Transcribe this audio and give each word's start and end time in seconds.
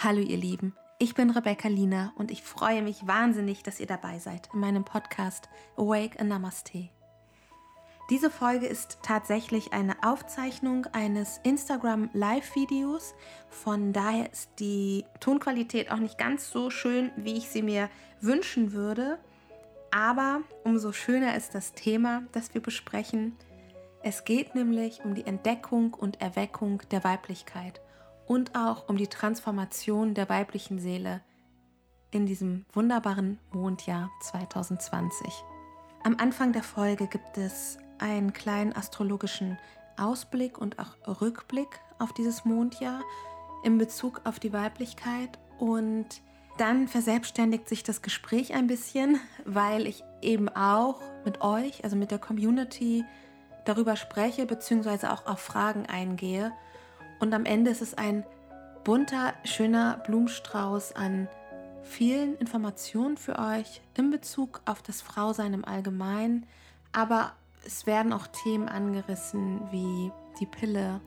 Hallo 0.00 0.20
ihr 0.20 0.36
Lieben, 0.36 0.76
ich 1.00 1.16
bin 1.16 1.28
Rebecca 1.30 1.66
Lina 1.66 2.12
und 2.14 2.30
ich 2.30 2.44
freue 2.44 2.82
mich 2.82 3.08
wahnsinnig, 3.08 3.64
dass 3.64 3.80
ihr 3.80 3.88
dabei 3.88 4.20
seid 4.20 4.48
in 4.54 4.60
meinem 4.60 4.84
Podcast 4.84 5.48
Awake 5.76 6.20
and 6.20 6.28
Namaste. 6.28 6.88
Diese 8.08 8.30
Folge 8.30 8.66
ist 8.66 9.00
tatsächlich 9.02 9.72
eine 9.72 9.96
Aufzeichnung 10.04 10.86
eines 10.92 11.40
Instagram 11.42 12.10
Live-Videos. 12.12 13.16
Von 13.48 13.92
daher 13.92 14.30
ist 14.30 14.50
die 14.60 15.04
Tonqualität 15.18 15.90
auch 15.90 15.98
nicht 15.98 16.16
ganz 16.16 16.48
so 16.48 16.70
schön, 16.70 17.10
wie 17.16 17.36
ich 17.36 17.48
sie 17.48 17.62
mir 17.62 17.90
wünschen 18.20 18.70
würde. 18.70 19.18
Aber 19.90 20.42
umso 20.62 20.92
schöner 20.92 21.34
ist 21.34 21.56
das 21.56 21.72
Thema, 21.72 22.22
das 22.30 22.54
wir 22.54 22.62
besprechen. 22.62 23.34
Es 24.04 24.24
geht 24.24 24.54
nämlich 24.54 25.00
um 25.04 25.16
die 25.16 25.26
Entdeckung 25.26 25.92
und 25.92 26.20
Erweckung 26.20 26.82
der 26.92 27.02
Weiblichkeit 27.02 27.80
und 28.28 28.54
auch 28.54 28.88
um 28.88 28.96
die 28.96 29.08
Transformation 29.08 30.14
der 30.14 30.28
weiblichen 30.28 30.78
Seele 30.78 31.22
in 32.10 32.26
diesem 32.26 32.66
wunderbaren 32.72 33.38
Mondjahr 33.52 34.10
2020. 34.20 35.26
Am 36.04 36.16
Anfang 36.18 36.52
der 36.52 36.62
Folge 36.62 37.06
gibt 37.06 37.38
es 37.38 37.78
einen 37.98 38.32
kleinen 38.32 38.74
astrologischen 38.74 39.58
Ausblick 39.96 40.58
und 40.58 40.78
auch 40.78 41.20
Rückblick 41.20 41.80
auf 41.98 42.12
dieses 42.12 42.44
Mondjahr 42.44 43.00
in 43.64 43.78
Bezug 43.78 44.20
auf 44.24 44.38
die 44.38 44.52
Weiblichkeit 44.52 45.38
und 45.58 46.06
dann 46.58 46.86
verselbstständigt 46.86 47.68
sich 47.68 47.82
das 47.82 48.02
Gespräch 48.02 48.52
ein 48.52 48.66
bisschen, 48.66 49.18
weil 49.44 49.86
ich 49.86 50.04
eben 50.22 50.48
auch 50.48 51.00
mit 51.24 51.40
euch, 51.40 51.82
also 51.82 51.96
mit 51.96 52.10
der 52.10 52.18
Community, 52.18 53.04
darüber 53.64 53.96
spreche 53.96 54.44
bzw. 54.44 55.06
auch 55.06 55.26
auf 55.26 55.40
Fragen 55.40 55.86
eingehe 55.86 56.52
und 57.20 57.34
am 57.34 57.44
Ende 57.44 57.70
ist 57.70 57.82
es 57.82 57.94
ein 57.94 58.24
bunter, 58.84 59.34
schöner 59.44 60.02
Blumenstrauß 60.06 60.94
an 60.96 61.28
vielen 61.82 62.36
Informationen 62.36 63.16
für 63.16 63.38
euch 63.38 63.80
in 63.96 64.10
Bezug 64.10 64.60
auf 64.66 64.82
das 64.82 65.00
Frausein 65.00 65.54
im 65.54 65.64
Allgemeinen. 65.64 66.46
Aber 66.92 67.32
es 67.66 67.86
werden 67.86 68.12
auch 68.12 68.26
Themen 68.26 68.68
angerissen 68.68 69.60
wie 69.70 70.12
die 70.38 70.46
Pille 70.46 71.00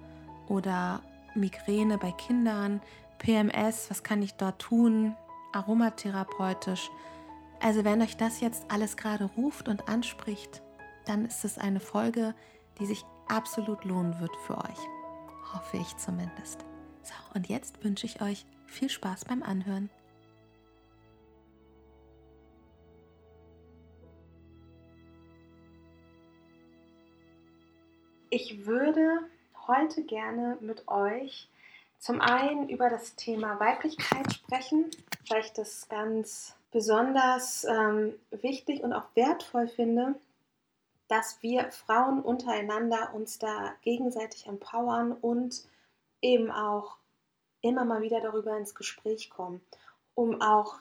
oder 0.47 1.01
Migräne 1.33 1.97
bei 1.97 2.11
Kindern, 2.11 2.81
PMS, 3.19 3.89
was 3.89 4.03
kann 4.03 4.21
ich 4.21 4.33
dort 4.33 4.59
tun, 4.59 5.15
aromatherapeutisch. 5.53 6.89
Also 7.61 7.83
wenn 7.85 8.01
euch 8.01 8.17
das 8.17 8.41
jetzt 8.41 8.65
alles 8.69 8.97
gerade 8.97 9.25
ruft 9.25 9.67
und 9.67 9.87
anspricht, 9.87 10.61
dann 11.05 11.25
ist 11.25 11.45
es 11.45 11.57
eine 11.57 11.79
Folge, 11.79 12.33
die 12.79 12.85
sich 12.85 13.05
absolut 13.27 13.85
lohnen 13.85 14.19
wird 14.19 14.35
für 14.45 14.57
euch. 14.57 15.00
Hoffe 15.53 15.77
ich 15.77 15.97
zumindest. 15.97 16.65
So, 17.03 17.13
und 17.33 17.49
jetzt 17.49 17.83
wünsche 17.83 18.05
ich 18.05 18.21
euch 18.21 18.45
viel 18.67 18.89
Spaß 18.89 19.25
beim 19.25 19.43
Anhören. 19.43 19.89
Ich 28.29 28.65
würde 28.65 29.19
heute 29.67 30.03
gerne 30.03 30.57
mit 30.61 30.87
euch 30.87 31.49
zum 31.99 32.21
einen 32.21 32.69
über 32.69 32.89
das 32.89 33.15
Thema 33.15 33.59
Weiblichkeit 33.59 34.33
sprechen, 34.33 34.89
weil 35.29 35.41
ich 35.41 35.51
das 35.51 35.87
ganz 35.89 36.55
besonders 36.71 37.65
ähm, 37.65 38.13
wichtig 38.31 38.83
und 38.83 38.93
auch 38.93 39.05
wertvoll 39.15 39.67
finde, 39.67 40.15
dass 41.11 41.43
wir 41.43 41.69
Frauen 41.73 42.21
untereinander 42.21 43.13
uns 43.13 43.37
da 43.37 43.75
gegenseitig 43.81 44.47
empowern 44.47 45.11
und 45.11 45.67
eben 46.21 46.49
auch 46.49 46.95
immer 47.59 47.83
mal 47.83 48.01
wieder 48.01 48.21
darüber 48.21 48.57
ins 48.57 48.75
Gespräch 48.75 49.29
kommen, 49.29 49.59
um 50.15 50.41
auch 50.41 50.79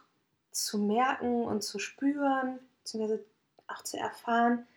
zu 0.53 0.78
merken 0.78 1.42
und 1.42 1.62
zu 1.62 1.81
spüren, 1.81 2.61
beziehungsweise 2.78 3.25
auch 3.67 3.83
zu 3.83 3.97
erfahren, 3.97 4.69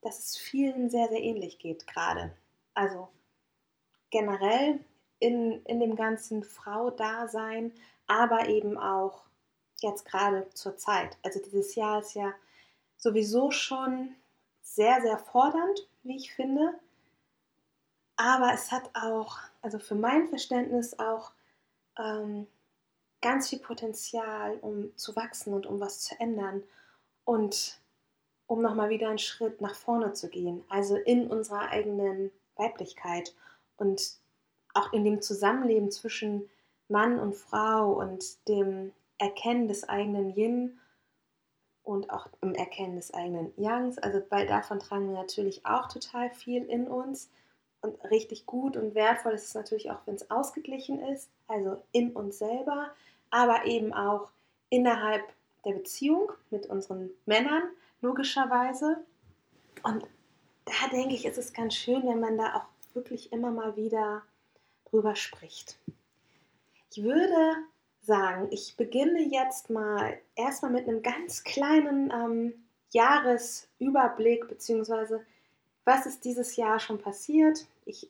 dass 0.00 0.18
es 0.18 0.36
vielen 0.36 0.90
sehr, 0.90 1.06
sehr 1.10 1.22
ähnlich 1.22 1.60
geht 1.60 1.86
gerade. 1.86 2.36
Also 2.74 3.08
generell 4.10 4.80
in, 5.20 5.64
in 5.66 5.78
dem 5.78 5.94
ganzen 5.94 6.42
Frau-Dasein, 6.42 7.72
aber 8.08 8.48
eben 8.48 8.78
auch 8.78 9.26
jetzt 9.76 10.06
gerade 10.06 10.50
zur 10.54 10.76
Zeit. 10.76 11.18
Also 11.22 11.38
dieses 11.40 11.76
Jahr 11.76 12.00
ist 12.00 12.14
ja 12.14 12.34
sowieso 12.96 13.52
schon 13.52 14.16
sehr, 14.66 15.00
sehr 15.00 15.18
fordernd, 15.18 15.88
wie 16.02 16.16
ich 16.16 16.34
finde. 16.34 16.74
Aber 18.16 18.52
es 18.52 18.72
hat 18.72 18.90
auch, 18.94 19.38
also 19.62 19.78
für 19.78 19.94
mein 19.94 20.26
Verständnis 20.28 20.98
auch 20.98 21.32
ähm, 21.98 22.46
ganz 23.20 23.48
viel 23.48 23.58
Potenzial, 23.58 24.58
um 24.60 24.94
zu 24.96 25.14
wachsen 25.16 25.54
und 25.54 25.66
um 25.66 25.80
was 25.80 26.00
zu 26.00 26.18
ändern 26.20 26.62
und 27.24 27.80
um 28.46 28.62
nochmal 28.62 28.90
wieder 28.90 29.08
einen 29.08 29.18
Schritt 29.18 29.60
nach 29.60 29.74
vorne 29.74 30.12
zu 30.12 30.28
gehen, 30.28 30.64
also 30.68 30.96
in 30.96 31.28
unserer 31.28 31.68
eigenen 31.70 32.30
Weiblichkeit 32.56 33.34
und 33.76 34.18
auch 34.74 34.92
in 34.92 35.04
dem 35.04 35.22
Zusammenleben 35.22 35.90
zwischen 35.90 36.48
Mann 36.88 37.18
und 37.18 37.34
Frau 37.34 37.92
und 37.92 38.46
dem 38.48 38.92
Erkennen 39.18 39.68
des 39.68 39.88
eigenen 39.88 40.36
Yin 40.36 40.78
und 41.86 42.10
auch 42.10 42.26
im 42.42 42.54
Erkennen 42.54 42.96
des 42.96 43.14
eigenen 43.14 43.52
Yangs. 43.56 43.96
Also 43.98 44.20
weil 44.28 44.46
davon 44.46 44.80
tragen 44.80 45.08
wir 45.08 45.14
natürlich 45.14 45.64
auch 45.64 45.86
total 45.88 46.30
viel 46.30 46.64
in 46.64 46.88
uns. 46.88 47.30
Und 47.80 48.02
richtig 48.10 48.46
gut 48.46 48.76
und 48.76 48.94
wertvoll 48.94 49.34
ist 49.34 49.44
es 49.44 49.54
natürlich 49.54 49.90
auch, 49.90 50.00
wenn 50.06 50.16
es 50.16 50.30
ausgeglichen 50.30 51.00
ist, 51.00 51.30
also 51.46 51.80
in 51.92 52.12
uns 52.12 52.38
selber, 52.38 52.90
aber 53.30 53.66
eben 53.66 53.92
auch 53.92 54.30
innerhalb 54.70 55.22
der 55.64 55.72
Beziehung 55.72 56.32
mit 56.50 56.66
unseren 56.66 57.10
Männern, 57.26 57.62
logischerweise. 58.00 59.04
Und 59.84 60.04
da 60.64 60.88
denke 60.90 61.14
ich, 61.14 61.26
ist 61.26 61.38
es 61.38 61.52
ganz 61.52 61.74
schön, 61.74 62.04
wenn 62.08 62.18
man 62.18 62.36
da 62.36 62.56
auch 62.56 62.94
wirklich 62.94 63.32
immer 63.32 63.52
mal 63.52 63.76
wieder 63.76 64.22
drüber 64.90 65.14
spricht. 65.14 65.78
Ich 66.90 67.04
würde 67.04 67.56
sagen, 68.06 68.48
ich 68.50 68.76
beginne 68.76 69.20
jetzt 69.20 69.68
mal 69.68 70.18
erstmal 70.36 70.70
mit 70.70 70.88
einem 70.88 71.02
ganz 71.02 71.44
kleinen 71.44 72.10
ähm, 72.10 72.54
Jahresüberblick, 72.92 74.48
beziehungsweise 74.48 75.24
was 75.84 76.06
ist 76.06 76.24
dieses 76.24 76.56
Jahr 76.56 76.78
schon 76.80 76.98
passiert. 76.98 77.66
Ich 77.84 78.08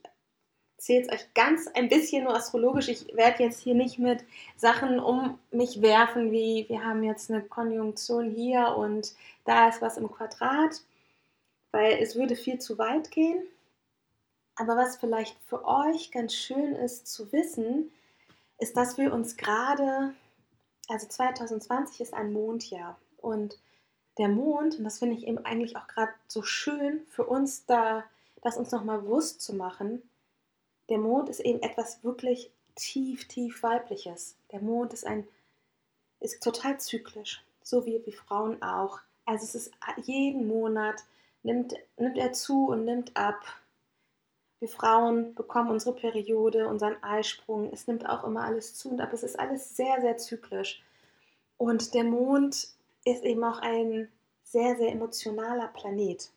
erzähle 0.76 1.02
es 1.02 1.12
euch 1.12 1.34
ganz 1.34 1.66
ein 1.68 1.88
bisschen 1.88 2.24
nur 2.24 2.34
astrologisch. 2.34 2.88
Ich 2.88 3.14
werde 3.16 3.42
jetzt 3.42 3.60
hier 3.60 3.74
nicht 3.74 3.98
mit 3.98 4.24
Sachen 4.56 5.00
um 5.00 5.38
mich 5.50 5.80
werfen, 5.80 6.30
wie 6.30 6.66
wir 6.68 6.84
haben 6.84 7.02
jetzt 7.02 7.30
eine 7.30 7.42
Konjunktion 7.42 8.30
hier 8.30 8.76
und 8.76 9.14
da 9.44 9.68
ist 9.68 9.80
was 9.80 9.96
im 9.96 10.10
Quadrat, 10.10 10.82
weil 11.72 11.98
es 12.00 12.16
würde 12.16 12.36
viel 12.36 12.58
zu 12.58 12.78
weit 12.78 13.10
gehen. 13.10 13.42
Aber 14.56 14.76
was 14.76 14.96
vielleicht 14.96 15.36
für 15.46 15.64
euch 15.66 16.10
ganz 16.12 16.34
schön 16.34 16.74
ist 16.74 17.06
zu 17.06 17.30
wissen, 17.32 17.90
ist, 18.58 18.76
dass 18.76 18.98
wir 18.98 19.12
uns 19.12 19.36
gerade, 19.36 20.14
also 20.88 21.06
2020 21.06 22.00
ist 22.00 22.14
ein 22.14 22.32
Mondjahr 22.32 22.98
und 23.18 23.58
der 24.18 24.28
Mond, 24.28 24.78
und 24.78 24.84
das 24.84 24.98
finde 24.98 25.16
ich 25.16 25.26
eben 25.26 25.44
eigentlich 25.44 25.76
auch 25.76 25.86
gerade 25.88 26.12
so 26.26 26.42
schön 26.42 27.02
für 27.08 27.24
uns 27.24 27.66
da, 27.66 28.04
das 28.42 28.56
uns 28.56 28.70
nochmal 28.70 29.00
bewusst 29.00 29.42
zu 29.42 29.54
machen, 29.54 30.02
der 30.88 30.98
Mond 30.98 31.28
ist 31.28 31.40
eben 31.40 31.60
etwas 31.62 32.02
wirklich 32.04 32.50
tief, 32.76 33.26
tief 33.26 33.62
weibliches. 33.62 34.36
Der 34.52 34.60
Mond 34.60 34.92
ist 34.92 35.06
ein, 35.06 35.26
ist 36.20 36.42
total 36.42 36.78
zyklisch, 36.78 37.42
so 37.62 37.84
wie 37.84 38.04
wir 38.04 38.12
Frauen 38.12 38.62
auch. 38.62 39.00
Also 39.24 39.44
es 39.44 39.54
ist 39.54 39.72
jeden 39.96 40.46
Monat 40.46 41.04
nimmt, 41.42 41.74
nimmt 41.96 42.16
er 42.16 42.32
zu 42.32 42.68
und 42.68 42.84
nimmt 42.84 43.16
ab. 43.16 43.40
Wir 44.58 44.68
Frauen 44.68 45.34
bekommen 45.34 45.70
unsere 45.70 45.94
Periode, 45.94 46.68
unseren 46.68 47.02
Eisprung. 47.02 47.70
Es 47.72 47.86
nimmt 47.86 48.08
auch 48.08 48.24
immer 48.24 48.44
alles 48.44 48.74
zu 48.74 48.90
und 48.90 49.00
ab. 49.00 49.12
Es 49.12 49.22
ist 49.22 49.38
alles 49.38 49.76
sehr, 49.76 50.00
sehr 50.00 50.16
zyklisch. 50.16 50.82
Und 51.58 51.94
der 51.94 52.04
Mond 52.04 52.68
ist 53.04 53.22
eben 53.22 53.44
auch 53.44 53.58
ein 53.58 54.10
sehr, 54.44 54.76
sehr 54.76 54.92
emotionaler 54.92 55.68
Planet. 55.68 56.30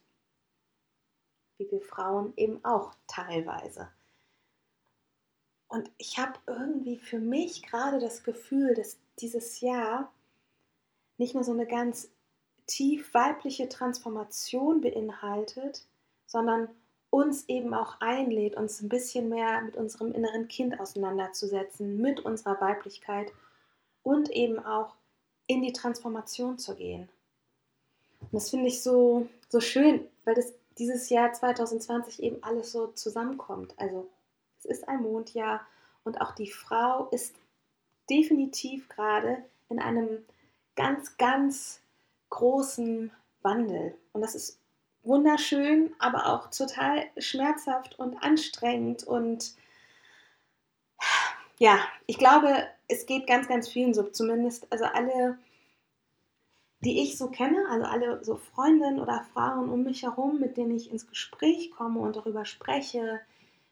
Wie 1.58 1.72
wir 1.72 1.82
Frauen 1.82 2.34
eben 2.36 2.64
auch 2.66 2.94
teilweise. 3.08 3.90
Und 5.70 5.92
ich 5.98 6.18
habe 6.18 6.40
irgendwie 6.48 6.98
für 6.98 7.20
mich 7.20 7.64
gerade 7.64 8.00
das 8.00 8.24
Gefühl, 8.24 8.74
dass 8.74 8.98
dieses 9.20 9.62
Jahr 9.62 10.12
nicht 11.18 11.36
nur 11.36 11.44
so 11.44 11.52
eine 11.52 11.68
ganz 11.68 12.10
tief 12.66 13.14
weibliche 13.14 13.70
Transformation 13.70 14.82
beinhaltet, 14.82 15.86
sondern 16.26 16.70
uns 17.10 17.48
eben 17.48 17.74
auch 17.74 18.00
einlädt, 18.00 18.56
uns 18.56 18.82
ein 18.82 18.90
bisschen 18.90 19.30
mehr 19.30 19.62
mit 19.62 19.76
unserem 19.76 20.14
inneren 20.14 20.48
Kind 20.48 20.80
auseinanderzusetzen, 20.80 22.00
mit 22.00 22.20
unserer 22.20 22.62
Weiblichkeit 22.62 23.32
und 24.04 24.30
eben 24.30 24.60
auch 24.60 24.96
in 25.48 25.62
die 25.62 25.74
Transformation 25.74 26.58
zu 26.58 26.76
gehen. 26.76 27.10
Und 28.22 28.34
das 28.34 28.50
finde 28.50 28.68
ich 28.68 28.84
so, 28.84 29.28
so 29.48 29.60
schön, 29.60 30.06
weil 30.26 30.36
das 30.36 30.54
dieses 30.78 31.10
Jahr 31.10 31.34
2020 31.34 32.24
eben 32.24 32.44
alles 32.44 32.72
so 32.72 32.88
zusammenkommt. 32.88 33.74
Also 33.78 34.08
es 34.60 34.66
ist 34.66 34.88
ein 34.88 35.02
Mondjahr 35.02 35.66
und 36.04 36.22
auch 36.22 36.34
die 36.36 36.50
Frau 36.50 37.08
ist 37.10 37.36
definitiv 38.10 38.88
gerade 38.90 39.44
in 39.70 39.80
einem 39.80 40.26
ganz, 40.76 41.18
ganz 41.18 41.82
großen 42.30 43.12
Wandel. 43.42 43.96
Und 44.14 44.22
das 44.22 44.36
ist 44.36 44.60
wunderschön, 45.04 45.94
aber 46.00 46.28
auch 46.28 46.50
total 46.50 47.06
schmerzhaft 47.18 47.98
und 48.00 48.22
anstrengend. 48.24 49.04
Und 49.04 49.56
ja, 51.58 51.80
ich 52.06 52.18
glaube, 52.18 52.68
es 52.88 53.06
geht 53.06 53.28
ganz, 53.28 53.48
ganz 53.48 53.70
vielen 53.70 53.94
so. 53.94 54.04
Zumindest, 54.04 54.68
also 54.72 54.86
alle, 54.86 55.38
die 56.82 57.02
ich 57.02 57.18
so 57.18 57.30
kenne, 57.30 57.66
also 57.70 57.86
alle 57.86 58.24
so 58.24 58.36
Freundinnen 58.36 59.00
oder 59.00 59.26
Frauen 59.34 59.70
um 59.70 59.84
mich 59.84 60.04
herum, 60.04 60.40
mit 60.40 60.58
denen 60.58 60.76
ich 60.76 60.92
ins 60.92 61.08
Gespräch 61.08 61.72
komme 61.72 62.00
und 62.00 62.16
darüber 62.16 62.46
spreche, 62.46 63.22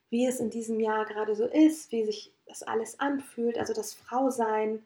wie 0.09 0.25
es 0.25 0.39
in 0.39 0.49
diesem 0.49 0.79
Jahr 0.79 1.05
gerade 1.05 1.35
so 1.35 1.45
ist, 1.45 1.91
wie 1.91 2.05
sich 2.05 2.31
das 2.45 2.63
alles 2.63 2.99
anfühlt, 2.99 3.57
also 3.57 3.73
das 3.73 3.93
Frausein, 3.93 4.85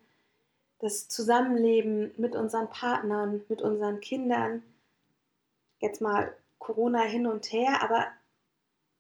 das 0.80 1.08
Zusammenleben 1.08 2.12
mit 2.18 2.36
unseren 2.36 2.70
Partnern, 2.70 3.42
mit 3.48 3.62
unseren 3.62 4.00
Kindern. 4.00 4.64
Jetzt 5.82 6.00
mal 6.00 6.34
Corona 6.60 7.02
hin 7.02 7.28
und 7.28 7.52
her, 7.52 7.84
aber 7.84 8.08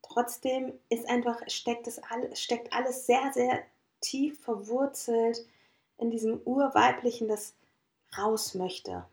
trotzdem 0.01 0.74
ist 0.89 1.10
einfach, 1.10 1.42
steckt, 1.48 1.88
es 1.88 2.00
alles, 2.00 2.42
steckt 2.42 2.74
alles 2.74 3.06
sehr, 3.06 3.31
sehr 3.33 3.63
tief 4.01 4.42
verwurzelt 4.42 5.45
in 5.98 6.10
diesem 6.10 6.42
Urweiblichen, 6.44 7.28
das 7.28 7.54
raus 8.18 8.56
möchte. 8.56 9.06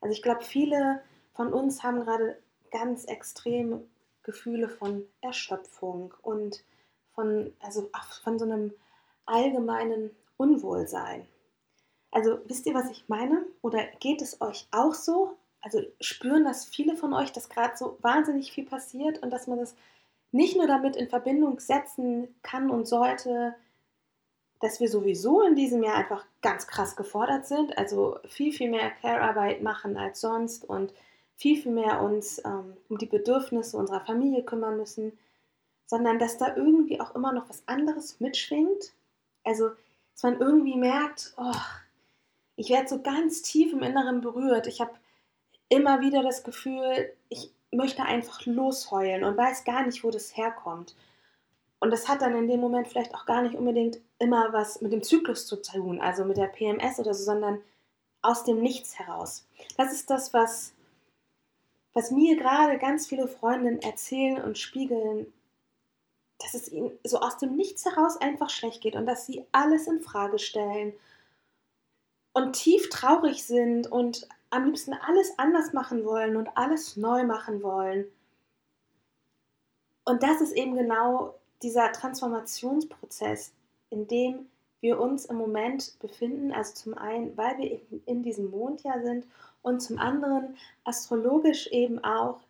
Also 0.00 0.12
ich 0.12 0.22
glaube, 0.22 0.44
viele 0.44 1.02
von 1.34 1.52
uns 1.52 1.82
haben 1.82 2.00
gerade 2.00 2.38
ganz 2.70 3.04
extreme 3.04 3.82
Gefühle 4.22 4.68
von 4.68 5.04
Erschöpfung 5.20 6.14
und 6.22 6.64
von, 7.14 7.52
also 7.60 7.90
von 8.22 8.38
so 8.38 8.44
einem 8.44 8.72
allgemeinen 9.24 10.14
Unwohlsein. 10.36 11.26
Also 12.10 12.38
wisst 12.46 12.66
ihr, 12.66 12.74
was 12.74 12.90
ich 12.90 13.08
meine? 13.08 13.44
Oder 13.62 13.84
geht 14.00 14.22
es 14.22 14.40
euch 14.40 14.68
auch 14.70 14.94
so? 14.94 15.36
Also 15.66 15.82
spüren 16.00 16.44
das 16.44 16.64
viele 16.64 16.96
von 16.96 17.12
euch, 17.12 17.32
dass 17.32 17.48
gerade 17.48 17.76
so 17.76 17.98
wahnsinnig 18.00 18.52
viel 18.52 18.64
passiert 18.64 19.20
und 19.20 19.30
dass 19.30 19.48
man 19.48 19.58
das 19.58 19.74
nicht 20.30 20.56
nur 20.56 20.68
damit 20.68 20.94
in 20.94 21.08
Verbindung 21.08 21.58
setzen 21.58 22.28
kann 22.42 22.70
und 22.70 22.86
sollte, 22.86 23.52
dass 24.60 24.78
wir 24.78 24.88
sowieso 24.88 25.42
in 25.42 25.56
diesem 25.56 25.82
Jahr 25.82 25.96
einfach 25.96 26.24
ganz 26.40 26.68
krass 26.68 26.94
gefordert 26.94 27.48
sind, 27.48 27.76
also 27.78 28.20
viel, 28.28 28.52
viel 28.52 28.70
mehr 28.70 28.92
Care-Arbeit 28.92 29.60
machen 29.60 29.96
als 29.96 30.20
sonst 30.20 30.64
und 30.64 30.92
viel, 31.34 31.60
viel 31.60 31.72
mehr 31.72 32.00
uns 32.00 32.40
ähm, 32.44 32.76
um 32.88 32.98
die 32.98 33.06
Bedürfnisse 33.06 33.76
unserer 33.76 34.02
Familie 34.02 34.44
kümmern 34.44 34.76
müssen, 34.76 35.18
sondern 35.86 36.20
dass 36.20 36.38
da 36.38 36.54
irgendwie 36.54 37.00
auch 37.00 37.16
immer 37.16 37.32
noch 37.32 37.48
was 37.48 37.66
anderes 37.66 38.20
mitschwingt. 38.20 38.92
Also, 39.42 39.70
dass 40.12 40.22
man 40.22 40.38
irgendwie 40.38 40.76
merkt, 40.76 41.34
oh, 41.38 41.60
ich 42.54 42.70
werde 42.70 42.88
so 42.88 43.02
ganz 43.02 43.42
tief 43.42 43.72
im 43.72 43.82
Inneren 43.82 44.20
berührt. 44.20 44.68
Ich 44.68 44.80
habe 44.80 44.92
immer 45.68 46.00
wieder 46.00 46.22
das 46.22 46.44
Gefühl, 46.44 47.12
ich 47.28 47.50
möchte 47.70 48.02
einfach 48.02 48.44
losheulen 48.46 49.24
und 49.24 49.36
weiß 49.36 49.64
gar 49.64 49.84
nicht, 49.84 50.04
wo 50.04 50.10
das 50.10 50.36
herkommt. 50.36 50.94
Und 51.78 51.90
das 51.90 52.08
hat 52.08 52.22
dann 52.22 52.36
in 52.36 52.48
dem 52.48 52.60
Moment 52.60 52.88
vielleicht 52.88 53.14
auch 53.14 53.26
gar 53.26 53.42
nicht 53.42 53.54
unbedingt 53.54 53.98
immer 54.18 54.52
was 54.52 54.80
mit 54.80 54.92
dem 54.92 55.02
Zyklus 55.02 55.46
zu 55.46 55.60
tun, 55.60 56.00
also 56.00 56.24
mit 56.24 56.36
der 56.36 56.46
PMS 56.46 56.98
oder 56.98 57.12
so, 57.12 57.24
sondern 57.24 57.60
aus 58.22 58.44
dem 58.44 58.60
Nichts 58.62 58.98
heraus. 58.98 59.46
Das 59.76 59.92
ist 59.92 60.08
das, 60.10 60.32
was 60.32 60.72
was 61.96 62.10
mir 62.10 62.36
gerade 62.36 62.76
ganz 62.76 63.06
viele 63.06 63.26
Freundinnen 63.26 63.80
erzählen 63.80 64.44
und 64.44 64.58
spiegeln, 64.58 65.32
dass 66.38 66.52
es 66.52 66.70
ihnen 66.70 66.90
so 67.04 67.20
aus 67.20 67.38
dem 67.38 67.56
Nichts 67.56 67.86
heraus 67.86 68.20
einfach 68.20 68.50
schlecht 68.50 68.82
geht 68.82 68.96
und 68.96 69.06
dass 69.06 69.24
sie 69.24 69.46
alles 69.50 69.86
in 69.86 70.02
Frage 70.02 70.38
stellen 70.38 70.92
und 72.34 72.52
tief 72.52 72.90
traurig 72.90 73.44
sind 73.44 73.90
und 73.90 74.28
am 74.50 74.66
liebsten 74.66 74.94
alles 74.94 75.38
anders 75.38 75.72
machen 75.72 76.04
wollen 76.04 76.36
und 76.36 76.48
alles 76.56 76.96
neu 76.96 77.24
machen 77.24 77.62
wollen. 77.62 78.06
Und 80.04 80.22
das 80.22 80.40
ist 80.40 80.52
eben 80.52 80.76
genau 80.76 81.34
dieser 81.62 81.90
Transformationsprozess, 81.92 83.52
in 83.90 84.06
dem 84.06 84.46
wir 84.80 85.00
uns 85.00 85.24
im 85.26 85.36
Moment 85.36 85.98
befinden. 85.98 86.52
Also 86.52 86.74
zum 86.74 86.94
einen, 86.94 87.36
weil 87.36 87.58
wir 87.58 87.80
in 88.06 88.22
diesem 88.22 88.50
Mondjahr 88.50 89.02
sind 89.02 89.26
und 89.62 89.80
zum 89.80 89.98
anderen 89.98 90.56
astrologisch 90.84 91.66
eben 91.68 92.02
auch, 92.04 92.40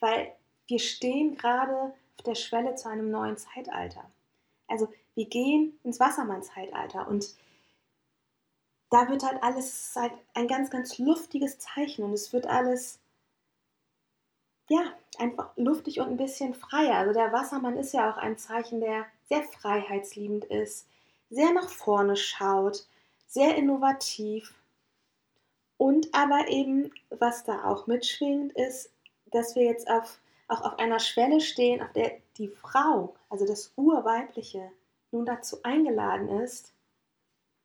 weil 0.00 0.32
wir 0.66 0.80
stehen 0.80 1.36
gerade 1.36 1.92
auf 2.16 2.22
der 2.24 2.34
Schwelle 2.34 2.74
zu 2.74 2.88
einem 2.88 3.10
neuen 3.10 3.36
Zeitalter. 3.36 4.04
Also 4.66 4.88
wir 5.14 5.26
gehen 5.26 5.78
ins 5.84 6.00
Wassermann-Zeitalter 6.00 7.06
und 7.06 7.34
da 8.92 9.08
wird 9.08 9.22
halt 9.22 9.42
alles 9.42 9.94
halt 9.96 10.12
ein 10.34 10.46
ganz, 10.46 10.68
ganz 10.68 10.98
luftiges 10.98 11.58
Zeichen 11.58 12.04
und 12.04 12.12
es 12.12 12.32
wird 12.34 12.46
alles 12.46 13.00
ja, 14.68 14.84
einfach 15.18 15.50
luftig 15.56 16.00
und 16.00 16.08
ein 16.08 16.16
bisschen 16.18 16.54
freier. 16.54 16.96
Also 16.96 17.14
der 17.14 17.32
Wassermann 17.32 17.78
ist 17.78 17.94
ja 17.94 18.10
auch 18.10 18.18
ein 18.18 18.36
Zeichen, 18.36 18.80
der 18.80 19.06
sehr 19.28 19.42
freiheitsliebend 19.44 20.44
ist, 20.44 20.86
sehr 21.30 21.52
nach 21.52 21.70
vorne 21.70 22.16
schaut, 22.16 22.86
sehr 23.26 23.56
innovativ 23.56 24.54
und 25.78 26.14
aber 26.14 26.48
eben, 26.48 26.92
was 27.08 27.44
da 27.44 27.64
auch 27.64 27.86
mitschwingt, 27.86 28.52
ist, 28.52 28.92
dass 29.26 29.56
wir 29.56 29.64
jetzt 29.64 29.88
auf, 29.90 30.18
auch 30.48 30.60
auf 30.60 30.78
einer 30.78 31.00
Schwelle 31.00 31.40
stehen, 31.40 31.80
auf 31.80 31.92
der 31.92 32.18
die 32.36 32.48
Frau, 32.48 33.14
also 33.30 33.46
das 33.46 33.72
Urweibliche, 33.76 34.70
nun 35.12 35.24
dazu 35.24 35.62
eingeladen 35.62 36.28
ist, 36.28 36.72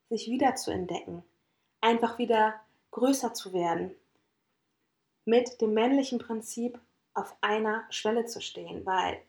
sich 0.09 0.29
wieder 0.29 0.55
zu 0.55 0.71
entdecken, 0.71 1.23
einfach 1.81 2.17
wieder 2.17 2.59
größer 2.91 3.33
zu 3.33 3.53
werden, 3.53 3.95
mit 5.25 5.61
dem 5.61 5.73
männlichen 5.73 6.19
Prinzip 6.19 6.79
auf 7.13 7.35
einer 7.41 7.83
Schwelle 7.89 8.25
zu 8.25 8.41
stehen, 8.41 8.85
weil 8.85 9.21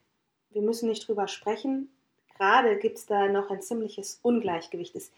wir 0.51 0.63
müssen 0.63 0.89
nicht 0.89 1.09
drüber 1.09 1.27
sprechen. 1.27 1.91
Gerade 2.37 2.79
gibt 2.79 2.99
es 2.99 3.07
da 3.07 3.29
noch 3.29 3.51
ein 3.51 3.63
ziemliches 3.63 4.21
Ungleichgewicht. 4.23 4.95
Es 4.95 5.11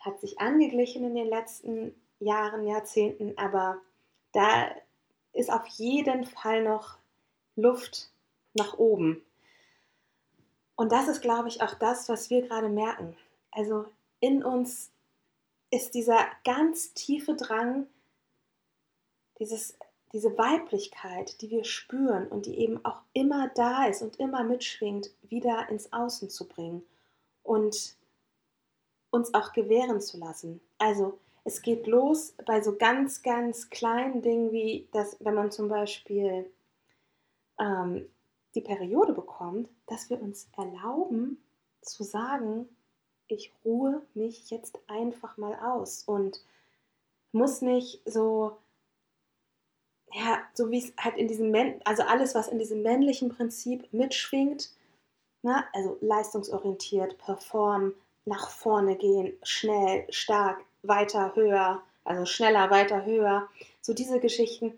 hat 0.00 0.20
sich 0.20 0.40
angeglichen 0.40 1.04
in 1.04 1.14
den 1.14 1.28
letzten 1.28 1.94
Jahren, 2.18 2.66
Jahrzehnten, 2.66 3.36
aber 3.36 3.78
da 4.32 4.70
ist 5.32 5.52
auf 5.52 5.66
jeden 5.66 6.24
Fall 6.24 6.62
noch 6.62 6.96
Luft 7.56 8.10
nach 8.54 8.78
oben. 8.78 9.22
Und 10.76 10.92
das 10.92 11.08
ist, 11.08 11.20
glaube 11.20 11.48
ich, 11.48 11.62
auch 11.62 11.74
das, 11.74 12.08
was 12.08 12.30
wir 12.30 12.42
gerade 12.42 12.68
merken. 12.68 13.16
Also 13.50 13.86
in 14.24 14.42
uns 14.42 14.90
ist 15.70 15.94
dieser 15.94 16.26
ganz 16.44 16.94
tiefe 16.94 17.34
Drang, 17.34 17.86
dieses, 19.38 19.76
diese 20.14 20.38
Weiblichkeit, 20.38 21.42
die 21.42 21.50
wir 21.50 21.64
spüren 21.64 22.26
und 22.28 22.46
die 22.46 22.58
eben 22.58 22.82
auch 22.86 23.02
immer 23.12 23.48
da 23.54 23.84
ist 23.84 24.00
und 24.00 24.16
immer 24.16 24.42
mitschwingt, 24.42 25.10
wieder 25.22 25.68
ins 25.68 25.92
Außen 25.92 26.30
zu 26.30 26.48
bringen 26.48 26.86
und 27.42 27.96
uns 29.10 29.34
auch 29.34 29.52
gewähren 29.52 30.00
zu 30.00 30.16
lassen. 30.16 30.62
Also 30.78 31.18
es 31.44 31.60
geht 31.60 31.86
los 31.86 32.34
bei 32.46 32.62
so 32.62 32.76
ganz, 32.76 33.22
ganz 33.22 33.68
kleinen 33.68 34.22
Dingen 34.22 34.52
wie, 34.52 34.88
dass 34.92 35.18
wenn 35.20 35.34
man 35.34 35.50
zum 35.50 35.68
Beispiel 35.68 36.50
ähm, 37.58 38.08
die 38.54 38.62
Periode 38.62 39.12
bekommt, 39.12 39.68
dass 39.86 40.08
wir 40.08 40.22
uns 40.22 40.48
erlauben 40.56 41.44
zu 41.82 42.04
sagen, 42.04 42.70
ich 43.28 43.52
ruhe 43.64 44.02
mich 44.14 44.50
jetzt 44.50 44.78
einfach 44.86 45.36
mal 45.36 45.54
aus 45.60 46.04
und 46.04 46.42
muss 47.32 47.62
nicht 47.62 48.00
so, 48.04 48.56
ja, 50.12 50.42
so 50.54 50.70
wie 50.70 50.78
es 50.78 50.92
halt 50.96 51.16
in 51.16 51.28
diesem, 51.28 51.54
also 51.84 52.02
alles, 52.04 52.34
was 52.34 52.48
in 52.48 52.58
diesem 52.58 52.82
männlichen 52.82 53.30
Prinzip 53.30 53.92
mitschwingt, 53.92 54.70
na, 55.42 55.60
ne, 55.60 55.64
also 55.72 55.98
leistungsorientiert, 56.00 57.18
performen, 57.18 57.94
nach 58.24 58.48
vorne 58.48 58.96
gehen, 58.96 59.34
schnell, 59.42 60.06
stark, 60.10 60.64
weiter, 60.82 61.34
höher, 61.34 61.82
also 62.04 62.24
schneller, 62.24 62.70
weiter, 62.70 63.04
höher. 63.04 63.48
So 63.80 63.92
diese 63.92 64.20
Geschichten, 64.20 64.72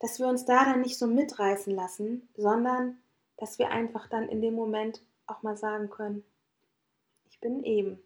dass 0.00 0.18
wir 0.18 0.26
uns 0.26 0.44
da 0.44 0.64
dann 0.64 0.82
nicht 0.82 0.98
so 0.98 1.06
mitreißen 1.06 1.74
lassen, 1.74 2.28
sondern 2.36 2.98
dass 3.38 3.58
wir 3.58 3.70
einfach 3.70 4.08
dann 4.08 4.28
in 4.28 4.42
dem 4.42 4.54
Moment 4.54 5.00
auch 5.26 5.42
mal 5.42 5.56
sagen 5.56 5.88
können, 5.88 6.24
bin 7.42 7.62
eben 7.64 8.02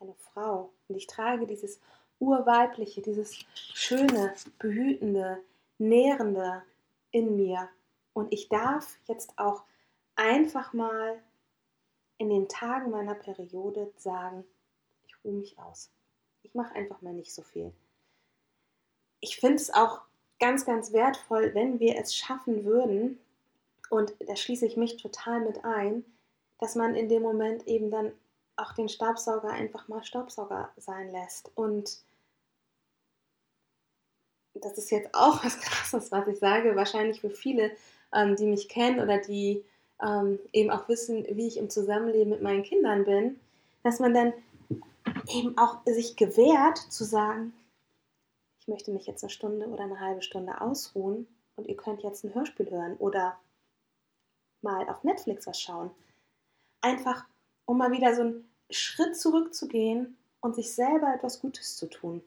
eine 0.00 0.14
Frau 0.14 0.72
und 0.88 0.96
ich 0.96 1.06
trage 1.06 1.46
dieses 1.46 1.78
urweibliche, 2.18 3.02
dieses 3.02 3.44
schöne, 3.54 4.32
behütende, 4.58 5.38
nährende 5.76 6.62
in 7.10 7.36
mir 7.36 7.68
und 8.14 8.32
ich 8.32 8.48
darf 8.48 8.98
jetzt 9.06 9.38
auch 9.38 9.64
einfach 10.16 10.72
mal 10.72 11.22
in 12.16 12.30
den 12.30 12.48
Tagen 12.48 12.90
meiner 12.90 13.14
Periode 13.14 13.92
sagen, 13.98 14.44
ich 15.04 15.14
ruhe 15.22 15.34
mich 15.34 15.58
aus 15.58 15.90
ich 16.42 16.54
mache 16.54 16.74
einfach 16.74 17.00
mal 17.02 17.14
nicht 17.14 17.32
so 17.32 17.42
viel. 17.42 17.72
Ich 19.20 19.38
finde 19.38 19.56
es 19.56 19.72
auch 19.72 20.02
ganz, 20.38 20.66
ganz 20.66 20.92
wertvoll, 20.92 21.54
wenn 21.54 21.80
wir 21.80 21.96
es 21.98 22.14
schaffen 22.14 22.64
würden, 22.64 23.18
und 23.90 24.14
da 24.26 24.36
schließe 24.36 24.66
ich 24.66 24.76
mich 24.76 24.96
total 24.96 25.40
mit 25.40 25.64
ein, 25.64 26.04
dass 26.58 26.76
man 26.76 26.94
in 26.94 27.08
dem 27.10 27.22
Moment 27.22 27.66
eben 27.66 27.90
dann 27.90 28.12
auch 28.56 28.72
den 28.74 28.88
Staubsauger 28.88 29.48
einfach 29.48 29.88
mal 29.88 30.04
Staubsauger 30.04 30.70
sein 30.76 31.12
lässt. 31.12 31.50
Und 31.54 31.98
das 34.54 34.78
ist 34.78 34.90
jetzt 34.90 35.14
auch 35.14 35.44
was 35.44 35.58
Krasses, 35.60 36.12
was 36.12 36.26
ich 36.28 36.38
sage, 36.38 36.76
wahrscheinlich 36.76 37.20
für 37.20 37.30
viele, 37.30 37.70
ähm, 38.12 38.36
die 38.36 38.46
mich 38.46 38.68
kennen 38.68 39.00
oder 39.00 39.18
die 39.18 39.64
ähm, 40.02 40.38
eben 40.52 40.70
auch 40.70 40.88
wissen, 40.88 41.24
wie 41.30 41.46
ich 41.46 41.56
im 41.56 41.70
Zusammenleben 41.70 42.30
mit 42.30 42.42
meinen 42.42 42.62
Kindern 42.62 43.04
bin, 43.04 43.40
dass 43.82 44.00
man 44.00 44.14
dann 44.14 44.32
eben 45.28 45.56
auch 45.58 45.78
sich 45.86 46.16
gewährt 46.16 46.78
zu 46.78 47.04
sagen, 47.04 47.52
ich 48.60 48.68
möchte 48.68 48.92
mich 48.92 49.06
jetzt 49.06 49.24
eine 49.24 49.30
Stunde 49.30 49.66
oder 49.66 49.84
eine 49.84 50.00
halbe 50.00 50.22
Stunde 50.22 50.60
ausruhen 50.60 51.26
und 51.56 51.66
ihr 51.66 51.76
könnt 51.76 52.02
jetzt 52.02 52.24
ein 52.24 52.34
Hörspiel 52.34 52.70
hören 52.70 52.96
oder 52.98 53.38
mal 54.62 54.88
auf 54.88 55.02
Netflix 55.02 55.46
was 55.46 55.60
schauen. 55.60 55.90
Einfach, 56.80 57.24
um 57.66 57.78
mal 57.78 57.92
wieder 57.92 58.14
so 58.14 58.22
einen 58.22 58.48
Schritt 58.70 59.16
zurückzugehen 59.16 60.16
und 60.40 60.54
sich 60.54 60.74
selber 60.74 61.14
etwas 61.14 61.40
Gutes 61.40 61.76
zu 61.76 61.86
tun. 61.86 62.22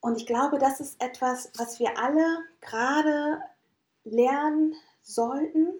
Und 0.00 0.16
ich 0.16 0.26
glaube, 0.26 0.58
das 0.58 0.80
ist 0.80 1.00
etwas, 1.02 1.50
was 1.56 1.78
wir 1.80 1.98
alle 1.98 2.44
gerade 2.60 3.42
lernen 4.04 4.74
sollten 5.02 5.72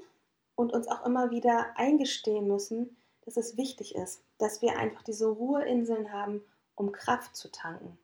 und 0.57 0.73
uns 0.73 0.89
auch 0.89 1.07
immer 1.07 1.31
wieder 1.31 1.77
eingestehen 1.77 2.49
müssen, 2.49 2.97
dass 3.25 3.37
es 3.37 3.57
wichtig 3.57 3.95
ist, 3.95 4.23
dass 4.39 4.63
wir 4.63 4.77
einfach 4.77 5.03
diese 5.03 5.27
Ruheinseln 5.27 6.13
haben, 6.13 6.43
um 6.75 6.93
Kraft 6.93 7.37
zu 7.37 7.51
tanken. 7.51 7.99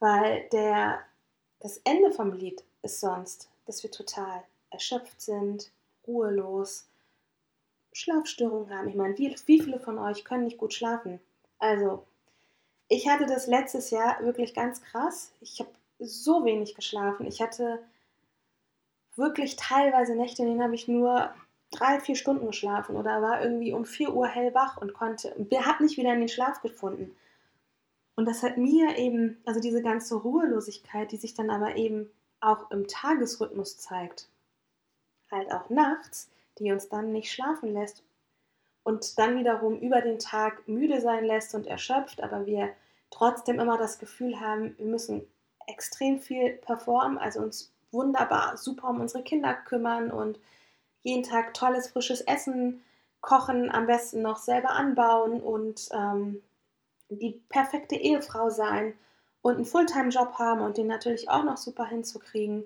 Weil 0.00 0.48
der, 0.50 1.00
das 1.60 1.78
Ende 1.84 2.12
vom 2.12 2.32
Lied 2.32 2.64
ist 2.82 3.00
sonst, 3.00 3.50
dass 3.66 3.82
wir 3.82 3.90
total 3.90 4.42
erschöpft 4.70 5.20
sind, 5.20 5.70
ruhelos, 6.06 6.88
Schlafstörungen 7.92 8.76
haben. 8.76 8.88
Ich 8.88 8.94
meine, 8.94 9.16
wie, 9.18 9.34
wie 9.46 9.60
viele 9.60 9.78
von 9.78 9.98
euch 9.98 10.24
können 10.24 10.44
nicht 10.44 10.58
gut 10.58 10.74
schlafen? 10.74 11.20
Also, 11.58 12.04
ich 12.88 13.08
hatte 13.08 13.26
das 13.26 13.46
letztes 13.46 13.90
Jahr 13.90 14.22
wirklich 14.22 14.54
ganz 14.54 14.82
krass. 14.82 15.32
Ich 15.40 15.60
habe 15.60 15.70
so 15.98 16.44
wenig 16.44 16.74
geschlafen. 16.74 17.26
Ich 17.26 17.40
hatte 17.40 17.82
wirklich 19.16 19.56
teilweise 19.56 20.14
Nächte, 20.14 20.42
in 20.42 20.48
denen 20.48 20.62
habe 20.62 20.74
ich 20.74 20.88
nur 20.88 21.34
drei, 21.70 22.00
vier 22.00 22.16
Stunden 22.16 22.46
geschlafen 22.46 22.96
oder 22.96 23.22
war 23.22 23.42
irgendwie 23.42 23.72
um 23.72 23.84
4 23.84 24.14
Uhr 24.14 24.28
hellwach 24.28 24.76
und 24.76 24.94
konnte, 24.94 25.34
habe 25.64 25.82
nicht 25.82 25.96
wieder 25.96 26.12
in 26.12 26.20
den 26.20 26.28
Schlaf 26.28 26.60
gefunden. 26.60 27.16
Und 28.14 28.26
das 28.26 28.42
hat 28.42 28.58
mir 28.58 28.98
eben, 28.98 29.40
also 29.46 29.60
diese 29.60 29.82
ganze 29.82 30.16
Ruhelosigkeit, 30.16 31.12
die 31.12 31.16
sich 31.16 31.34
dann 31.34 31.50
aber 31.50 31.76
eben 31.76 32.10
auch 32.40 32.70
im 32.70 32.86
Tagesrhythmus 32.86 33.78
zeigt, 33.78 34.28
halt 35.30 35.50
auch 35.50 35.70
nachts, 35.70 36.30
die 36.58 36.72
uns 36.72 36.88
dann 36.88 37.12
nicht 37.12 37.32
schlafen 37.32 37.72
lässt 37.72 38.02
und 38.82 39.18
dann 39.18 39.38
wiederum 39.38 39.78
über 39.78 40.00
den 40.00 40.18
Tag 40.18 40.66
müde 40.68 41.00
sein 41.00 41.24
lässt 41.24 41.54
und 41.54 41.66
erschöpft, 41.66 42.22
aber 42.22 42.46
wir 42.46 42.70
trotzdem 43.10 43.60
immer 43.60 43.78
das 43.78 43.98
Gefühl 43.98 44.40
haben, 44.40 44.76
wir 44.78 44.86
müssen 44.86 45.26
extrem 45.66 46.18
viel 46.18 46.54
performen, 46.54 47.18
also 47.18 47.40
uns 47.40 47.72
wunderbar, 47.90 48.56
super 48.56 48.88
um 48.88 49.00
unsere 49.00 49.22
Kinder 49.22 49.54
kümmern 49.54 50.10
und 50.10 50.38
jeden 51.02 51.22
Tag 51.22 51.54
tolles, 51.54 51.88
frisches 51.88 52.22
Essen 52.22 52.82
kochen, 53.20 53.70
am 53.70 53.86
besten 53.86 54.22
noch 54.22 54.38
selber 54.38 54.70
anbauen 54.70 55.40
und 55.40 55.88
ähm, 55.92 56.42
die 57.08 57.40
perfekte 57.48 57.96
Ehefrau 57.96 58.50
sein 58.50 58.94
und 59.42 59.56
einen 59.56 59.64
Fulltime-Job 59.64 60.34
haben 60.38 60.60
und 60.60 60.76
den 60.76 60.86
natürlich 60.86 61.28
auch 61.28 61.44
noch 61.44 61.56
super 61.56 61.86
hinzukriegen. 61.86 62.64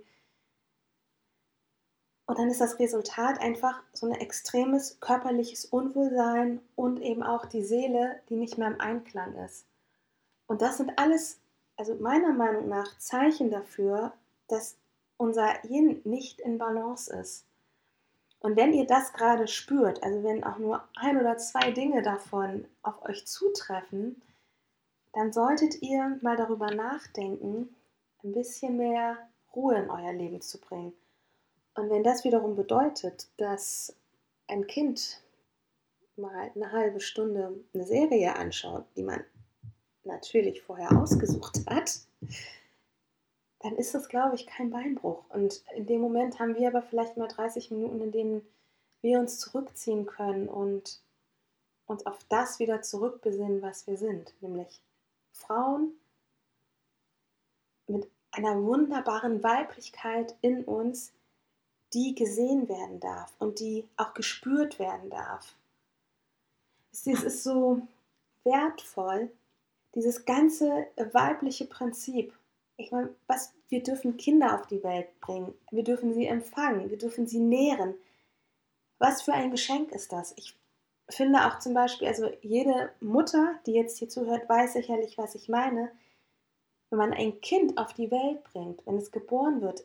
Und 2.26 2.38
dann 2.38 2.50
ist 2.50 2.60
das 2.60 2.78
Resultat 2.80 3.40
einfach 3.40 3.80
so 3.92 4.06
ein 4.06 4.20
extremes 4.20 4.98
körperliches 5.00 5.64
Unwohlsein 5.64 6.60
und 6.74 7.00
eben 7.00 7.22
auch 7.22 7.46
die 7.46 7.62
Seele, 7.62 8.20
die 8.28 8.34
nicht 8.36 8.58
mehr 8.58 8.68
im 8.68 8.80
Einklang 8.80 9.36
ist. 9.36 9.64
Und 10.48 10.60
das 10.60 10.76
sind 10.76 10.98
alles, 10.98 11.38
also 11.76 11.94
meiner 11.94 12.32
Meinung 12.32 12.68
nach, 12.68 12.98
Zeichen 12.98 13.50
dafür, 13.50 14.12
dass 14.48 14.76
unser 15.16 15.64
Yin 15.64 16.00
nicht 16.04 16.40
in 16.40 16.58
Balance 16.58 17.12
ist. 17.14 17.44
Und 18.40 18.56
wenn 18.56 18.72
ihr 18.72 18.86
das 18.86 19.12
gerade 19.12 19.48
spürt, 19.48 20.02
also 20.02 20.22
wenn 20.22 20.44
auch 20.44 20.58
nur 20.58 20.86
ein 20.96 21.18
oder 21.18 21.38
zwei 21.38 21.70
Dinge 21.70 22.02
davon 22.02 22.66
auf 22.82 23.02
euch 23.04 23.26
zutreffen, 23.26 24.20
dann 25.12 25.32
solltet 25.32 25.80
ihr 25.80 26.18
mal 26.22 26.36
darüber 26.36 26.72
nachdenken, 26.74 27.74
ein 28.22 28.32
bisschen 28.32 28.76
mehr 28.76 29.16
Ruhe 29.54 29.76
in 29.76 29.90
euer 29.90 30.12
Leben 30.12 30.42
zu 30.42 30.58
bringen. 30.58 30.92
Und 31.76 31.90
wenn 31.90 32.02
das 32.02 32.24
wiederum 32.24 32.56
bedeutet, 32.56 33.28
dass 33.36 33.94
ein 34.48 34.66
Kind 34.66 35.22
mal 36.16 36.50
eine 36.54 36.72
halbe 36.72 37.00
Stunde 37.00 37.52
eine 37.74 37.84
Serie 37.84 38.34
anschaut, 38.36 38.84
die 38.96 39.02
man 39.02 39.22
natürlich 40.04 40.62
vorher 40.62 40.90
ausgesucht 40.98 41.60
hat, 41.68 42.00
dann 43.60 43.76
ist 43.76 43.94
das, 43.94 44.08
glaube 44.08 44.36
ich, 44.36 44.46
kein 44.46 44.70
Beinbruch. 44.70 45.24
Und 45.28 45.62
in 45.74 45.86
dem 45.86 46.00
Moment 46.00 46.38
haben 46.38 46.54
wir 46.54 46.68
aber 46.68 46.82
vielleicht 46.82 47.16
mal 47.16 47.28
30 47.28 47.70
Minuten, 47.70 48.00
in 48.00 48.12
denen 48.12 48.46
wir 49.02 49.18
uns 49.18 49.38
zurückziehen 49.38 50.06
können 50.06 50.48
und 50.48 51.00
uns 51.86 52.06
auf 52.06 52.24
das 52.28 52.58
wieder 52.58 52.82
zurückbesinnen, 52.82 53.62
was 53.62 53.86
wir 53.86 53.96
sind, 53.96 54.34
nämlich 54.40 54.80
Frauen 55.32 55.92
mit 57.86 58.08
einer 58.32 58.62
wunderbaren 58.62 59.42
Weiblichkeit 59.42 60.34
in 60.40 60.64
uns, 60.64 61.12
die 61.92 62.14
gesehen 62.14 62.68
werden 62.68 63.00
darf 63.00 63.32
und 63.38 63.60
die 63.60 63.84
auch 63.96 64.14
gespürt 64.14 64.78
werden 64.78 65.10
darf. 65.10 65.54
Es 66.92 67.06
ist 67.06 67.44
so 67.44 67.82
wertvoll, 68.44 69.30
dieses 69.94 70.24
ganze 70.24 70.86
weibliche 71.12 71.66
Prinzip 71.66 72.32
ich 72.76 72.92
meine, 72.92 73.14
was, 73.26 73.54
wir 73.68 73.82
dürfen 73.82 74.16
Kinder 74.16 74.54
auf 74.54 74.66
die 74.66 74.82
Welt 74.82 75.08
bringen, 75.20 75.54
wir 75.70 75.82
dürfen 75.82 76.12
sie 76.12 76.26
empfangen, 76.26 76.90
wir 76.90 76.98
dürfen 76.98 77.26
sie 77.26 77.40
nähren. 77.40 77.94
Was 78.98 79.22
für 79.22 79.32
ein 79.32 79.50
Geschenk 79.50 79.92
ist 79.92 80.12
das? 80.12 80.34
Ich 80.36 80.54
finde 81.08 81.46
auch 81.46 81.58
zum 81.58 81.74
Beispiel, 81.74 82.08
also 82.08 82.30
jede 82.42 82.92
Mutter, 83.00 83.58
die 83.66 83.72
jetzt 83.72 83.98
hier 83.98 84.08
zuhört, 84.08 84.48
weiß 84.48 84.74
sicherlich, 84.74 85.18
was 85.18 85.34
ich 85.34 85.48
meine. 85.48 85.90
Wenn 86.90 86.98
man 86.98 87.12
ein 87.12 87.40
Kind 87.40 87.78
auf 87.78 87.94
die 87.94 88.10
Welt 88.10 88.44
bringt, 88.44 88.86
wenn 88.86 88.96
es 88.96 89.10
geboren 89.10 89.60
wird, 89.60 89.84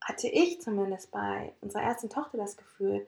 hatte 0.00 0.28
ich 0.28 0.60
zumindest 0.60 1.10
bei 1.10 1.52
unserer 1.60 1.82
ersten 1.82 2.08
Tochter 2.08 2.38
das 2.38 2.56
Gefühl, 2.56 3.06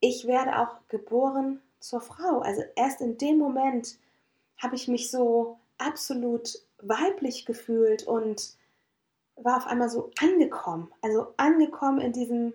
ich 0.00 0.26
werde 0.26 0.58
auch 0.58 0.76
geboren 0.88 1.60
zur 1.80 2.00
Frau. 2.00 2.40
Also 2.40 2.62
erst 2.76 3.00
in 3.00 3.18
dem 3.18 3.38
Moment 3.38 3.98
habe 4.58 4.74
ich 4.74 4.88
mich 4.88 5.10
so 5.10 5.58
absolut 5.78 6.58
weiblich 6.78 7.46
gefühlt 7.46 8.04
und 8.04 8.56
war 9.36 9.56
auf 9.56 9.66
einmal 9.66 9.88
so 9.88 10.10
angekommen. 10.20 10.92
Also 11.02 11.32
angekommen 11.36 12.00
in 12.00 12.12
diesem, 12.12 12.52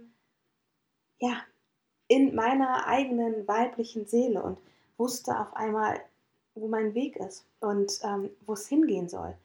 ja, 1.19 1.41
in 2.07 2.35
meiner 2.35 2.87
eigenen 2.87 3.47
weiblichen 3.47 4.05
Seele 4.05 4.41
und 4.41 4.57
wusste 4.97 5.39
auf 5.39 5.55
einmal, 5.55 5.99
wo 6.55 6.67
mein 6.67 6.93
Weg 6.93 7.17
ist 7.17 7.45
und 7.59 7.99
ähm, 8.03 8.29
wo 8.45 8.53
es 8.53 8.67
hingehen 8.67 9.09
soll. 9.09 9.35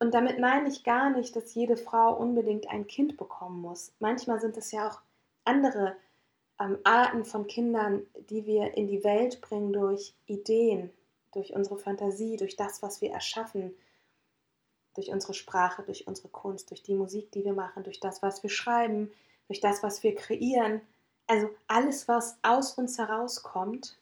Und 0.00 0.14
damit 0.14 0.40
meine 0.40 0.68
ich 0.68 0.82
gar 0.82 1.10
nicht, 1.10 1.36
dass 1.36 1.54
jede 1.54 1.76
Frau 1.76 2.16
unbedingt 2.16 2.68
ein 2.70 2.86
Kind 2.86 3.18
bekommen 3.18 3.60
muss. 3.60 3.92
Manchmal 4.00 4.40
sind 4.40 4.56
es 4.56 4.72
ja 4.72 4.88
auch 4.88 5.02
andere 5.44 5.94
ähm, 6.58 6.78
Arten 6.84 7.24
von 7.24 7.46
Kindern, 7.46 8.06
die 8.30 8.46
wir 8.46 8.74
in 8.74 8.86
die 8.86 9.04
Welt 9.04 9.42
bringen 9.42 9.74
durch 9.74 10.14
Ideen, 10.24 10.90
durch 11.32 11.54
unsere 11.54 11.78
Fantasie, 11.78 12.38
durch 12.38 12.56
das, 12.56 12.82
was 12.82 13.02
wir 13.02 13.10
erschaffen, 13.10 13.74
durch 14.94 15.10
unsere 15.10 15.34
Sprache, 15.34 15.82
durch 15.82 16.06
unsere 16.06 16.28
Kunst, 16.28 16.70
durch 16.70 16.82
die 16.82 16.94
Musik, 16.94 17.30
die 17.32 17.44
wir 17.44 17.52
machen, 17.52 17.84
durch 17.84 18.00
das, 18.00 18.22
was 18.22 18.42
wir 18.42 18.50
schreiben, 18.50 19.12
durch 19.48 19.60
das, 19.60 19.82
was 19.82 20.02
wir 20.02 20.14
kreieren. 20.14 20.80
Also 21.26 21.50
alles, 21.66 22.08
was 22.08 22.38
aus 22.42 22.72
uns 22.72 22.96
herauskommt, 22.96 23.98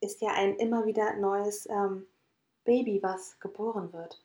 ist 0.00 0.22
ja 0.22 0.30
ein 0.30 0.54
immer 0.56 0.86
wieder 0.86 1.14
neues 1.16 1.66
ähm, 1.68 2.06
Baby, 2.62 3.02
was 3.02 3.40
geboren 3.40 3.92
wird. 3.92 4.22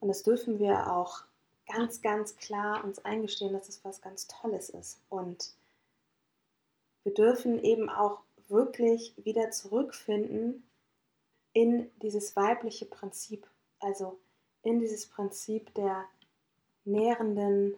Und 0.00 0.08
das 0.08 0.22
dürfen 0.22 0.58
wir 0.58 0.92
auch 0.92 1.24
ganz, 1.66 2.00
ganz 2.00 2.36
klar 2.36 2.84
uns 2.84 3.04
eingestehen, 3.04 3.52
dass 3.52 3.68
es 3.68 3.84
was 3.84 4.00
ganz 4.00 4.26
Tolles 4.26 4.70
ist. 4.70 5.00
Und 5.08 5.54
wir 7.04 7.14
dürfen 7.14 7.58
eben 7.62 7.90
auch 7.90 8.20
wirklich 8.48 9.14
wieder 9.16 9.50
zurückfinden 9.50 10.62
in 11.52 11.90
dieses 12.00 12.36
weibliche 12.36 12.86
Prinzip 12.86 13.46
also 13.80 14.18
in 14.62 14.80
dieses 14.80 15.06
Prinzip 15.06 15.72
der 15.74 16.04
nährenden, 16.84 17.76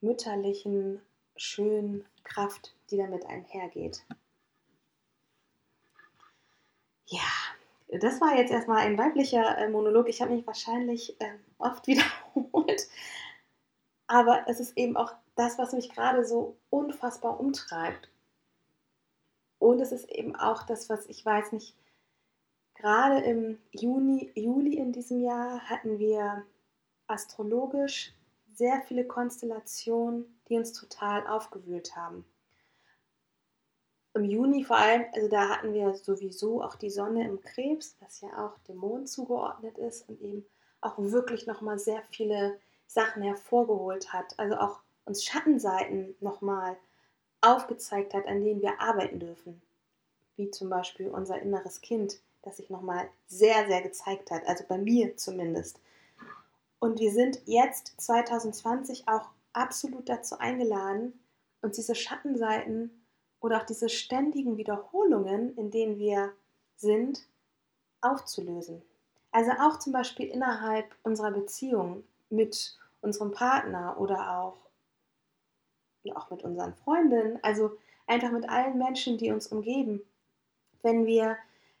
mütterlichen, 0.00 1.00
schönen 1.36 2.06
Kraft, 2.24 2.74
die 2.90 2.96
damit 2.96 3.26
einhergeht. 3.26 4.04
Ja, 7.06 7.20
das 8.00 8.20
war 8.20 8.36
jetzt 8.36 8.50
erstmal 8.50 8.78
ein 8.78 8.96
weiblicher 8.96 9.58
äh, 9.58 9.68
Monolog. 9.68 10.08
Ich 10.08 10.22
habe 10.22 10.32
mich 10.32 10.46
wahrscheinlich 10.46 11.20
äh, 11.20 11.34
oft 11.58 11.86
wiederholt. 11.86 12.88
Aber 14.06 14.44
es 14.48 14.60
ist 14.60 14.76
eben 14.76 14.96
auch 14.96 15.14
das, 15.36 15.58
was 15.58 15.72
mich 15.72 15.90
gerade 15.90 16.24
so 16.24 16.56
unfassbar 16.70 17.38
umtreibt. 17.38 18.10
Und 19.58 19.80
es 19.80 19.92
ist 19.92 20.10
eben 20.10 20.34
auch 20.34 20.64
das, 20.64 20.88
was 20.90 21.06
ich 21.06 21.24
weiß 21.24 21.52
nicht, 21.52 21.76
gerade 22.74 23.20
im 23.20 23.58
Juni, 23.70 24.30
Juli 24.34 24.76
in 24.76 24.92
diesem 24.92 25.22
Jahr 25.22 25.60
hatten 25.60 25.98
wir 25.98 26.44
astrologisch 27.06 28.12
sehr 28.54 28.82
viele 28.82 29.06
Konstellationen, 29.06 30.40
die 30.48 30.56
uns 30.56 30.72
total 30.72 31.26
aufgewühlt 31.26 31.94
haben. 31.96 32.24
Im 34.14 34.24
Juni 34.24 34.62
vor 34.62 34.76
allem, 34.76 35.06
also 35.14 35.28
da 35.28 35.48
hatten 35.48 35.72
wir 35.72 35.94
sowieso 35.94 36.62
auch 36.62 36.74
die 36.74 36.90
Sonne 36.90 37.26
im 37.26 37.40
Krebs, 37.40 37.96
was 38.00 38.20
ja 38.20 38.28
auch 38.44 38.58
dem 38.68 38.76
Mond 38.76 39.08
zugeordnet 39.08 39.78
ist 39.78 40.08
und 40.08 40.20
eben 40.20 40.44
auch 40.82 40.98
wirklich 40.98 41.46
nochmal 41.46 41.78
sehr 41.78 42.02
viele 42.10 42.58
Sachen 42.86 43.22
hervorgeholt 43.22 44.12
hat. 44.12 44.38
Also 44.38 44.56
auch 44.56 44.80
uns 45.06 45.24
Schattenseiten 45.24 46.14
nochmal 46.20 46.76
aufgezeigt 47.40 48.12
hat, 48.12 48.26
an 48.26 48.44
denen 48.44 48.60
wir 48.60 48.80
arbeiten 48.80 49.18
dürfen. 49.18 49.62
Wie 50.36 50.50
zum 50.50 50.68
Beispiel 50.68 51.08
unser 51.08 51.40
inneres 51.40 51.80
Kind, 51.80 52.20
das 52.42 52.58
sich 52.58 52.68
nochmal 52.68 53.08
sehr, 53.26 53.66
sehr 53.66 53.80
gezeigt 53.80 54.30
hat. 54.30 54.46
Also 54.46 54.64
bei 54.68 54.76
mir 54.76 55.16
zumindest. 55.16 55.80
Und 56.80 57.00
wir 57.00 57.12
sind 57.12 57.40
jetzt 57.46 57.94
2020 58.00 59.08
auch 59.08 59.28
absolut 59.52 60.08
dazu 60.08 60.38
eingeladen, 60.38 61.18
uns 61.62 61.76
diese 61.76 61.94
Schattenseiten 61.94 63.01
oder 63.42 63.60
auch 63.60 63.66
diese 63.66 63.88
ständigen 63.88 64.56
Wiederholungen, 64.56 65.54
in 65.56 65.70
denen 65.70 65.98
wir 65.98 66.32
sind, 66.76 67.26
aufzulösen. 68.00 68.82
Also 69.32 69.50
auch 69.60 69.78
zum 69.78 69.92
Beispiel 69.92 70.28
innerhalb 70.28 70.86
unserer 71.02 71.32
Beziehung 71.32 72.04
mit 72.30 72.78
unserem 73.00 73.32
Partner 73.32 73.96
oder 73.98 74.38
auch, 74.38 74.56
auch 76.14 76.30
mit 76.30 76.42
unseren 76.44 76.74
Freundinnen, 76.74 77.38
also 77.42 77.76
einfach 78.06 78.30
mit 78.30 78.48
allen 78.48 78.78
Menschen, 78.78 79.18
die 79.18 79.30
uns 79.30 79.48
umgeben. 79.48 80.02
Wenn 80.82 81.06
wir 81.06 81.36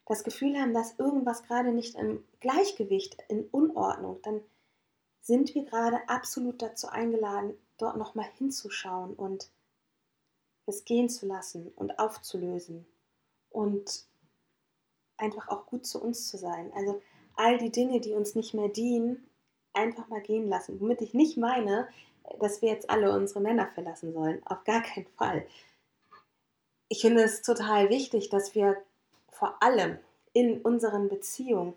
das 0.06 0.24
Gefühl 0.24 0.58
haben, 0.58 0.74
dass 0.74 0.98
irgendwas 0.98 1.44
gerade 1.44 1.72
nicht 1.72 1.94
im 1.94 2.24
Gleichgewicht, 2.40 3.16
in 3.28 3.44
Unordnung, 3.50 4.20
dann 4.22 4.40
sind 5.20 5.54
wir 5.54 5.64
gerade 5.64 6.00
absolut 6.08 6.60
dazu 6.60 6.88
eingeladen, 6.88 7.54
dort 7.78 7.96
nochmal 7.96 8.26
hinzuschauen 8.38 9.14
und 9.14 9.48
es 10.66 10.84
gehen 10.84 11.08
zu 11.08 11.26
lassen 11.26 11.72
und 11.76 11.98
aufzulösen 11.98 12.86
und 13.50 14.04
einfach 15.16 15.48
auch 15.48 15.66
gut 15.66 15.86
zu 15.86 16.02
uns 16.02 16.28
zu 16.28 16.36
sein. 16.36 16.72
Also 16.74 17.00
all 17.34 17.58
die 17.58 17.70
Dinge, 17.70 18.00
die 18.00 18.12
uns 18.12 18.34
nicht 18.34 18.54
mehr 18.54 18.68
dienen, 18.68 19.28
einfach 19.72 20.08
mal 20.08 20.20
gehen 20.20 20.48
lassen. 20.48 20.80
Womit 20.80 21.00
ich 21.00 21.14
nicht 21.14 21.36
meine, 21.36 21.88
dass 22.40 22.62
wir 22.62 22.68
jetzt 22.68 22.90
alle 22.90 23.12
unsere 23.14 23.40
Männer 23.40 23.68
verlassen 23.68 24.12
sollen. 24.12 24.42
Auf 24.46 24.64
gar 24.64 24.82
keinen 24.82 25.06
Fall. 25.18 25.46
Ich 26.88 27.00
finde 27.00 27.22
es 27.22 27.42
total 27.42 27.88
wichtig, 27.88 28.28
dass 28.28 28.54
wir 28.54 28.82
vor 29.30 29.62
allem 29.62 29.98
in 30.32 30.60
unseren 30.60 31.08
Beziehungen 31.08 31.74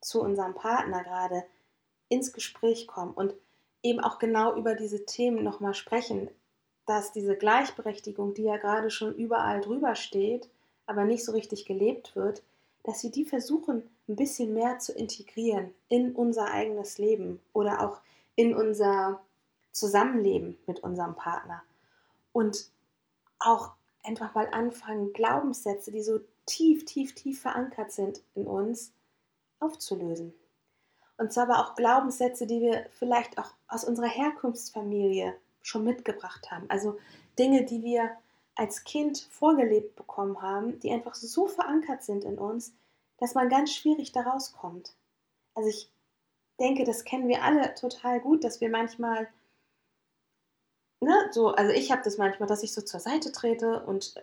zu 0.00 0.20
unserem 0.20 0.54
Partner 0.54 1.02
gerade 1.02 1.44
ins 2.08 2.32
Gespräch 2.32 2.86
kommen 2.86 3.12
und 3.12 3.34
eben 3.82 4.00
auch 4.00 4.18
genau 4.18 4.54
über 4.56 4.74
diese 4.74 5.04
Themen 5.04 5.42
nochmal 5.42 5.74
sprechen, 5.74 6.30
dass 6.88 7.12
diese 7.12 7.36
Gleichberechtigung, 7.36 8.32
die 8.32 8.44
ja 8.44 8.56
gerade 8.56 8.90
schon 8.90 9.14
überall 9.14 9.60
drüber 9.60 9.94
steht, 9.94 10.48
aber 10.86 11.04
nicht 11.04 11.22
so 11.22 11.32
richtig 11.32 11.66
gelebt 11.66 12.16
wird, 12.16 12.42
dass 12.82 13.02
wir 13.02 13.10
die 13.10 13.26
versuchen, 13.26 13.82
ein 14.08 14.16
bisschen 14.16 14.54
mehr 14.54 14.78
zu 14.78 14.92
integrieren 14.94 15.74
in 15.90 16.14
unser 16.14 16.50
eigenes 16.50 16.96
Leben 16.96 17.40
oder 17.52 17.82
auch 17.82 18.00
in 18.36 18.54
unser 18.54 19.20
Zusammenleben 19.70 20.56
mit 20.66 20.80
unserem 20.80 21.14
Partner. 21.14 21.62
Und 22.32 22.70
auch 23.38 23.72
einfach 24.02 24.34
mal 24.34 24.48
anfangen, 24.50 25.12
Glaubenssätze, 25.12 25.90
die 25.90 26.02
so 26.02 26.20
tief, 26.46 26.86
tief, 26.86 27.14
tief 27.14 27.42
verankert 27.42 27.92
sind 27.92 28.22
in 28.34 28.46
uns, 28.46 28.92
aufzulösen. 29.60 30.32
Und 31.18 31.34
zwar 31.34 31.50
aber 31.50 31.58
auch 31.58 31.74
Glaubenssätze, 31.74 32.46
die 32.46 32.62
wir 32.62 32.86
vielleicht 32.92 33.36
auch 33.36 33.52
aus 33.66 33.84
unserer 33.84 34.08
Herkunftsfamilie 34.08 35.34
schon 35.68 35.84
mitgebracht 35.84 36.50
haben. 36.50 36.68
Also 36.68 36.98
Dinge, 37.38 37.64
die 37.64 37.82
wir 37.82 38.10
als 38.54 38.84
Kind 38.84 39.18
vorgelebt 39.30 39.94
bekommen 39.94 40.42
haben, 40.42 40.80
die 40.80 40.90
einfach 40.90 41.14
so 41.14 41.46
verankert 41.46 42.02
sind 42.02 42.24
in 42.24 42.38
uns, 42.38 42.74
dass 43.18 43.34
man 43.34 43.48
ganz 43.48 43.72
schwierig 43.72 44.12
da 44.12 44.22
rauskommt. 44.22 44.94
Also 45.54 45.68
ich 45.68 45.92
denke, 46.58 46.84
das 46.84 47.04
kennen 47.04 47.28
wir 47.28 47.44
alle 47.44 47.74
total 47.74 48.20
gut, 48.20 48.42
dass 48.42 48.60
wir 48.60 48.68
manchmal, 48.68 49.28
ne, 51.00 51.28
so, 51.30 51.48
also 51.48 51.72
ich 51.72 51.92
habe 51.92 52.02
das 52.02 52.18
manchmal, 52.18 52.48
dass 52.48 52.62
ich 52.62 52.72
so 52.72 52.82
zur 52.82 53.00
Seite 53.00 53.30
trete 53.30 53.84
und 53.84 54.14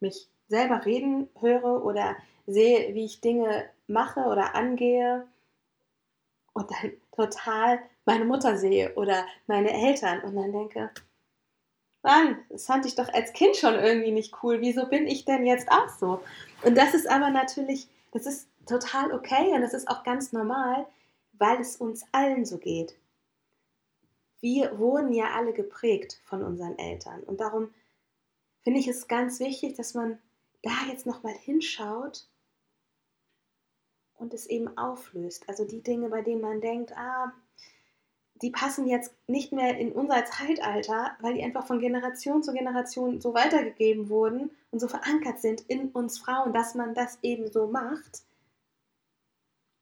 mich 0.00 0.28
selber 0.48 0.84
reden 0.84 1.28
höre 1.38 1.84
oder 1.84 2.16
sehe, 2.46 2.94
wie 2.94 3.04
ich 3.04 3.20
Dinge 3.20 3.68
mache 3.86 4.20
oder 4.20 4.54
angehe 4.54 5.26
und 6.52 6.70
dann 6.70 6.92
total 7.12 7.80
meine 8.06 8.24
Mutter 8.24 8.56
sehe 8.56 8.94
oder 8.94 9.26
meine 9.46 9.72
Eltern 9.72 10.20
und 10.22 10.34
dann 10.36 10.52
denke, 10.52 10.90
Mann, 12.02 12.38
das 12.48 12.66
fand 12.66 12.86
ich 12.86 12.94
doch 12.94 13.12
als 13.12 13.32
Kind 13.32 13.56
schon 13.56 13.74
irgendwie 13.74 14.12
nicht 14.12 14.32
cool. 14.42 14.60
Wieso 14.60 14.86
bin 14.86 15.08
ich 15.08 15.24
denn 15.24 15.44
jetzt 15.44 15.68
auch 15.70 15.88
so? 15.88 16.22
Und 16.62 16.78
das 16.78 16.94
ist 16.94 17.08
aber 17.08 17.30
natürlich, 17.30 17.88
das 18.12 18.26
ist 18.26 18.48
total 18.64 19.12
okay 19.12 19.52
und 19.52 19.60
das 19.60 19.74
ist 19.74 19.88
auch 19.88 20.04
ganz 20.04 20.32
normal, 20.32 20.86
weil 21.32 21.60
es 21.60 21.76
uns 21.76 22.04
allen 22.12 22.44
so 22.44 22.58
geht. 22.58 22.96
Wir 24.40 24.78
wurden 24.78 25.12
ja 25.12 25.34
alle 25.34 25.52
geprägt 25.52 26.20
von 26.24 26.44
unseren 26.44 26.78
Eltern 26.78 27.24
und 27.24 27.40
darum 27.40 27.74
finde 28.62 28.78
ich 28.78 28.86
es 28.86 29.08
ganz 29.08 29.40
wichtig, 29.40 29.74
dass 29.74 29.94
man 29.94 30.18
da 30.62 30.70
jetzt 30.88 31.06
nochmal 31.06 31.34
hinschaut 31.34 32.28
und 34.14 34.32
es 34.32 34.46
eben 34.46 34.78
auflöst. 34.78 35.48
Also 35.48 35.64
die 35.64 35.82
Dinge, 35.82 36.08
bei 36.08 36.22
denen 36.22 36.40
man 36.40 36.60
denkt, 36.60 36.92
ah, 36.96 37.32
die 38.42 38.50
passen 38.50 38.86
jetzt 38.86 39.14
nicht 39.26 39.52
mehr 39.52 39.78
in 39.78 39.92
unser 39.92 40.24
Zeitalter, 40.24 41.16
weil 41.20 41.34
die 41.34 41.42
einfach 41.42 41.66
von 41.66 41.80
Generation 41.80 42.42
zu 42.42 42.52
Generation 42.52 43.20
so 43.20 43.34
weitergegeben 43.34 44.08
wurden 44.08 44.50
und 44.70 44.80
so 44.80 44.88
verankert 44.88 45.40
sind 45.40 45.62
in 45.68 45.90
uns 45.90 46.18
Frauen, 46.18 46.52
dass 46.52 46.74
man 46.74 46.94
das 46.94 47.18
eben 47.22 47.50
so 47.50 47.66
macht. 47.66 48.22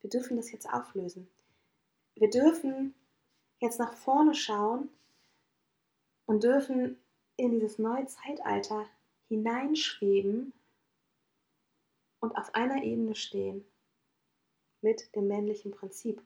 Wir 0.00 0.10
dürfen 0.10 0.36
das 0.36 0.52
jetzt 0.52 0.68
auflösen. 0.68 1.28
Wir 2.14 2.30
dürfen 2.30 2.94
jetzt 3.60 3.78
nach 3.78 3.94
vorne 3.94 4.34
schauen 4.34 4.88
und 6.26 6.44
dürfen 6.44 6.98
in 7.36 7.52
dieses 7.52 7.78
neue 7.78 8.06
Zeitalter 8.06 8.86
hineinschweben 9.28 10.52
und 12.20 12.36
auf 12.36 12.54
einer 12.54 12.82
Ebene 12.84 13.14
stehen 13.16 13.64
mit 14.80 15.14
dem 15.16 15.26
männlichen 15.26 15.72
Prinzip. 15.72 16.22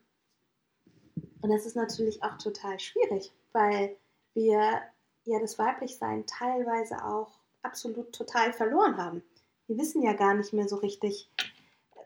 Und 1.41 1.51
das 1.51 1.67
ist 1.67 1.77
natürlich 1.77 2.23
auch 2.23 2.37
total 2.39 2.79
schwierig, 2.81 3.33
weil 3.53 3.97
wir 4.35 4.83
ja 5.25 5.41
das 5.41 5.59
Weiblichsein 5.59 6.27
teilweise 6.27 7.05
auch 7.05 7.39
absolut 7.63 8.13
total 8.13 8.53
verloren 8.53 8.97
haben. 8.97 9.23
Wir 9.67 9.79
wissen 9.79 10.03
ja 10.03 10.15
gar 10.15 10.35
nicht 10.35 10.53
mehr 10.53 10.69
so 10.69 10.77
richtig, 10.77 11.31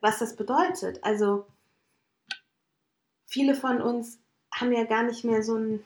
was 0.01 0.19
das 0.19 0.37
bedeutet. 0.37 1.03
Also 1.05 1.47
viele 3.27 3.55
von 3.55 3.81
uns 3.81 4.19
haben 4.53 4.73
ja 4.73 4.85
gar 4.85 5.05
nicht 5.05 5.25
mehr 5.25 5.43
so 5.43 5.55
einen, 5.55 5.85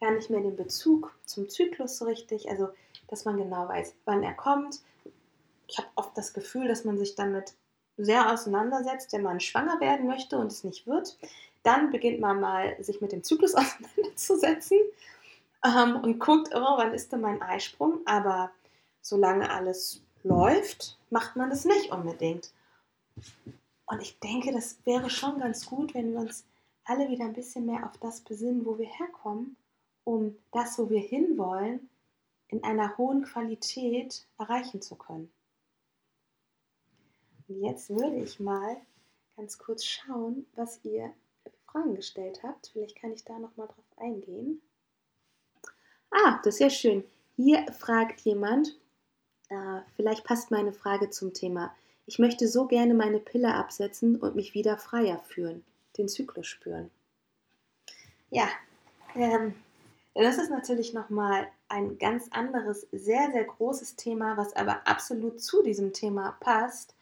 gar 0.00 0.10
nicht 0.10 0.30
mehr 0.30 0.40
den 0.40 0.56
Bezug 0.56 1.16
zum 1.24 1.48
Zyklus 1.48 1.96
so 1.96 2.04
richtig. 2.04 2.50
Also, 2.50 2.68
dass 3.08 3.24
man 3.24 3.36
genau 3.36 3.68
weiß, 3.68 3.94
wann 4.04 4.22
er 4.22 4.34
kommt. 4.34 4.80
Ich 5.68 5.78
habe 5.78 5.88
oft 5.94 6.16
das 6.18 6.34
Gefühl, 6.34 6.68
dass 6.68 6.84
man 6.84 6.98
sich 6.98 7.14
damit 7.14 7.54
sehr 7.96 8.32
auseinandersetzt, 8.32 9.12
wenn 9.12 9.22
man 9.22 9.40
schwanger 9.40 9.80
werden 9.80 10.06
möchte 10.06 10.36
und 10.38 10.48
es 10.48 10.64
nicht 10.64 10.86
wird. 10.86 11.16
Dann 11.62 11.90
beginnt 11.90 12.20
man 12.20 12.40
mal, 12.40 12.82
sich 12.82 13.00
mit 13.00 13.12
dem 13.12 13.22
Zyklus 13.22 13.54
auseinanderzusetzen 13.56 14.78
ähm, 15.64 15.96
und 15.96 16.18
guckt, 16.18 16.50
oh, 16.54 16.76
wann 16.76 16.94
ist 16.94 17.12
denn 17.12 17.20
mein 17.20 17.42
Eisprung? 17.42 18.00
Aber 18.04 18.50
solange 19.00 19.50
alles 19.50 20.02
läuft, 20.22 20.98
macht 21.10 21.36
man 21.36 21.50
das 21.50 21.64
nicht 21.64 21.90
unbedingt. 21.90 22.52
Und 23.86 24.00
ich 24.00 24.18
denke, 24.20 24.52
das 24.52 24.78
wäre 24.84 25.10
schon 25.10 25.38
ganz 25.38 25.66
gut, 25.66 25.94
wenn 25.94 26.12
wir 26.12 26.20
uns 26.20 26.44
alle 26.84 27.08
wieder 27.08 27.24
ein 27.24 27.34
bisschen 27.34 27.66
mehr 27.66 27.84
auf 27.84 27.96
das 27.98 28.20
besinnen, 28.20 28.64
wo 28.64 28.78
wir 28.78 28.86
herkommen, 28.86 29.56
um 30.04 30.36
das, 30.52 30.78
wo 30.78 30.90
wir 30.90 31.00
hinwollen, 31.00 31.88
in 32.48 32.64
einer 32.64 32.96
hohen 32.98 33.24
Qualität 33.24 34.26
erreichen 34.38 34.82
zu 34.82 34.96
können. 34.96 35.32
Und 37.48 37.60
jetzt 37.60 37.90
würde 37.90 38.16
ich 38.16 38.40
mal 38.40 38.76
ganz 39.36 39.58
kurz 39.58 39.84
schauen, 39.84 40.46
was 40.54 40.80
ihr 40.84 41.12
Fragen 41.72 41.94
gestellt 41.94 42.40
habt. 42.42 42.68
Vielleicht 42.72 43.00
kann 43.00 43.12
ich 43.12 43.24
da 43.24 43.38
noch 43.38 43.56
mal 43.56 43.66
drauf 43.66 43.84
eingehen. 43.96 44.60
Ah, 46.10 46.40
das 46.44 46.54
ist 46.54 46.60
ja 46.60 46.70
schön. 46.70 47.04
Hier 47.36 47.66
fragt 47.72 48.20
jemand, 48.20 48.78
äh, 49.48 49.80
vielleicht 49.96 50.24
passt 50.24 50.50
meine 50.50 50.72
Frage 50.72 51.10
zum 51.10 51.32
Thema. 51.32 51.74
Ich 52.06 52.18
möchte 52.18 52.46
so 52.46 52.66
gerne 52.66 52.94
meine 52.94 53.18
Pille 53.18 53.54
absetzen 53.54 54.16
und 54.16 54.36
mich 54.36 54.54
wieder 54.54 54.76
freier 54.76 55.18
fühlen, 55.20 55.64
den 55.96 56.08
Zyklus 56.08 56.46
spüren. 56.46 56.90
Ja, 58.30 58.48
ähm, 59.14 59.54
Das 60.14 60.36
ist 60.36 60.50
natürlich 60.50 60.92
nochmal 60.92 61.48
ein 61.68 61.98
ganz 61.98 62.28
anderes, 62.32 62.86
sehr, 62.92 63.30
sehr 63.32 63.44
großes 63.44 63.96
Thema, 63.96 64.36
was 64.36 64.54
aber 64.54 64.86
absolut 64.86 65.40
zu 65.40 65.62
diesem 65.62 65.94
Thema 65.94 66.36
passt. 66.40 66.94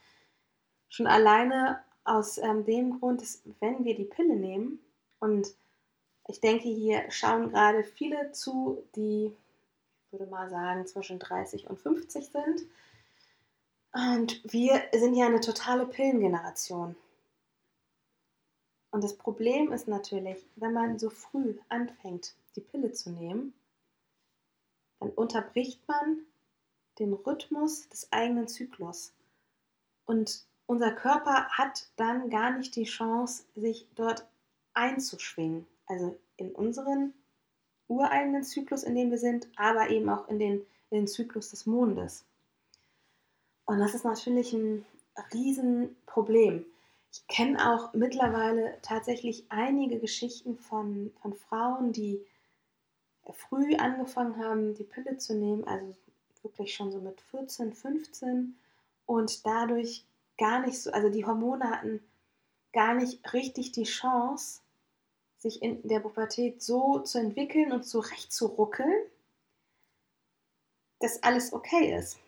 Schon 0.89 1.09
alleine 1.09 1.83
aus 2.11 2.39
ähm, 2.39 2.65
dem 2.65 2.99
Grund, 2.99 3.23
dass 3.23 3.43
wenn 3.61 3.85
wir 3.85 3.95
die 3.95 4.05
Pille 4.05 4.35
nehmen, 4.37 4.81
und 5.21 5.55
ich 6.27 6.41
denke, 6.41 6.69
hier 6.69 7.11
schauen 7.11 7.51
gerade 7.51 7.85
viele 7.85 8.33
zu, 8.33 8.83
die, 8.97 9.27
ich 10.07 10.13
würde 10.13 10.31
mal 10.31 10.51
sagen, 10.51 10.87
zwischen 10.87 11.19
30 11.19 11.69
und 11.69 11.79
50 11.79 12.27
sind. 12.27 12.63
Und 13.93 14.53
wir 14.53 14.83
sind 14.93 15.15
ja 15.15 15.27
eine 15.27 15.41
totale 15.41 15.87
Pillengeneration. 15.87 16.97
Und 18.93 19.05
das 19.05 19.17
Problem 19.17 19.73
ist 19.73 19.87
natürlich, 19.87 20.45
wenn 20.57 20.73
man 20.73 20.99
so 20.99 21.11
früh 21.11 21.59
anfängt, 21.69 22.35
die 22.57 22.61
Pille 22.61 22.93
zu 22.93 23.11
nehmen, 23.11 23.53
dann 24.99 25.11
unterbricht 25.11 25.87
man 25.87 26.19
den 26.99 27.13
Rhythmus 27.13 27.89
des 27.89 28.11
eigenen 28.13 28.49
Zyklus. 28.49 29.13
Und 30.07 30.45
unser 30.71 30.93
Körper 30.93 31.49
hat 31.49 31.89
dann 31.97 32.31
gar 32.31 32.57
nicht 32.57 32.77
die 32.77 32.85
Chance, 32.85 33.43
sich 33.57 33.89
dort 33.97 34.25
einzuschwingen. 34.73 35.67
Also 35.89 36.17
in 36.37 36.53
unseren 36.53 37.13
ureigenen 37.89 38.45
Zyklus, 38.45 38.85
in 38.85 38.95
dem 38.95 39.11
wir 39.11 39.19
sind, 39.19 39.49
aber 39.57 39.91
eben 39.91 40.09
auch 40.09 40.29
in 40.29 40.39
den, 40.39 40.65
in 40.91 40.99
den 40.99 41.09
Zyklus 41.09 41.51
des 41.51 41.67
Mondes. 41.67 42.25
Und 43.65 43.81
das 43.81 43.95
ist 43.95 44.05
natürlich 44.05 44.53
ein 44.53 44.87
Riesenproblem. 45.33 46.65
Ich 47.13 47.27
kenne 47.27 47.73
auch 47.73 47.93
mittlerweile 47.93 48.79
tatsächlich 48.81 49.47
einige 49.49 49.99
Geschichten 49.99 50.57
von, 50.57 51.13
von 51.21 51.35
Frauen, 51.35 51.93
die 51.93 52.25
früh 53.33 53.75
angefangen 53.75 54.39
haben, 54.39 54.75
die 54.77 54.85
Pille 54.85 55.19
zu 55.19 55.35
nehmen, 55.35 55.65
also 55.65 55.97
wirklich 56.43 56.73
schon 56.73 56.93
so 56.93 57.01
mit 57.01 57.21
14, 57.33 57.73
15 57.73 58.55
und 59.07 59.45
dadurch 59.45 60.05
gar 60.41 60.61
nicht 60.61 60.81
so, 60.81 60.91
also 60.91 61.11
die 61.11 61.25
Hormone 61.25 61.71
hatten 61.71 62.01
gar 62.73 62.95
nicht 62.95 63.33
richtig 63.33 63.73
die 63.73 63.85
Chance, 63.85 64.63
sich 65.37 65.63
in 65.63 65.87
der 65.87 66.01
Pubertät 66.01 66.63
so 66.63 66.99
zu 67.01 67.19
entwickeln 67.19 67.73
und 67.73 67.85
zurechtzuruckeln, 67.85 69.03
dass 70.99 71.23
alles 71.23 71.53
okay 71.53 71.95
ist. 71.97 72.19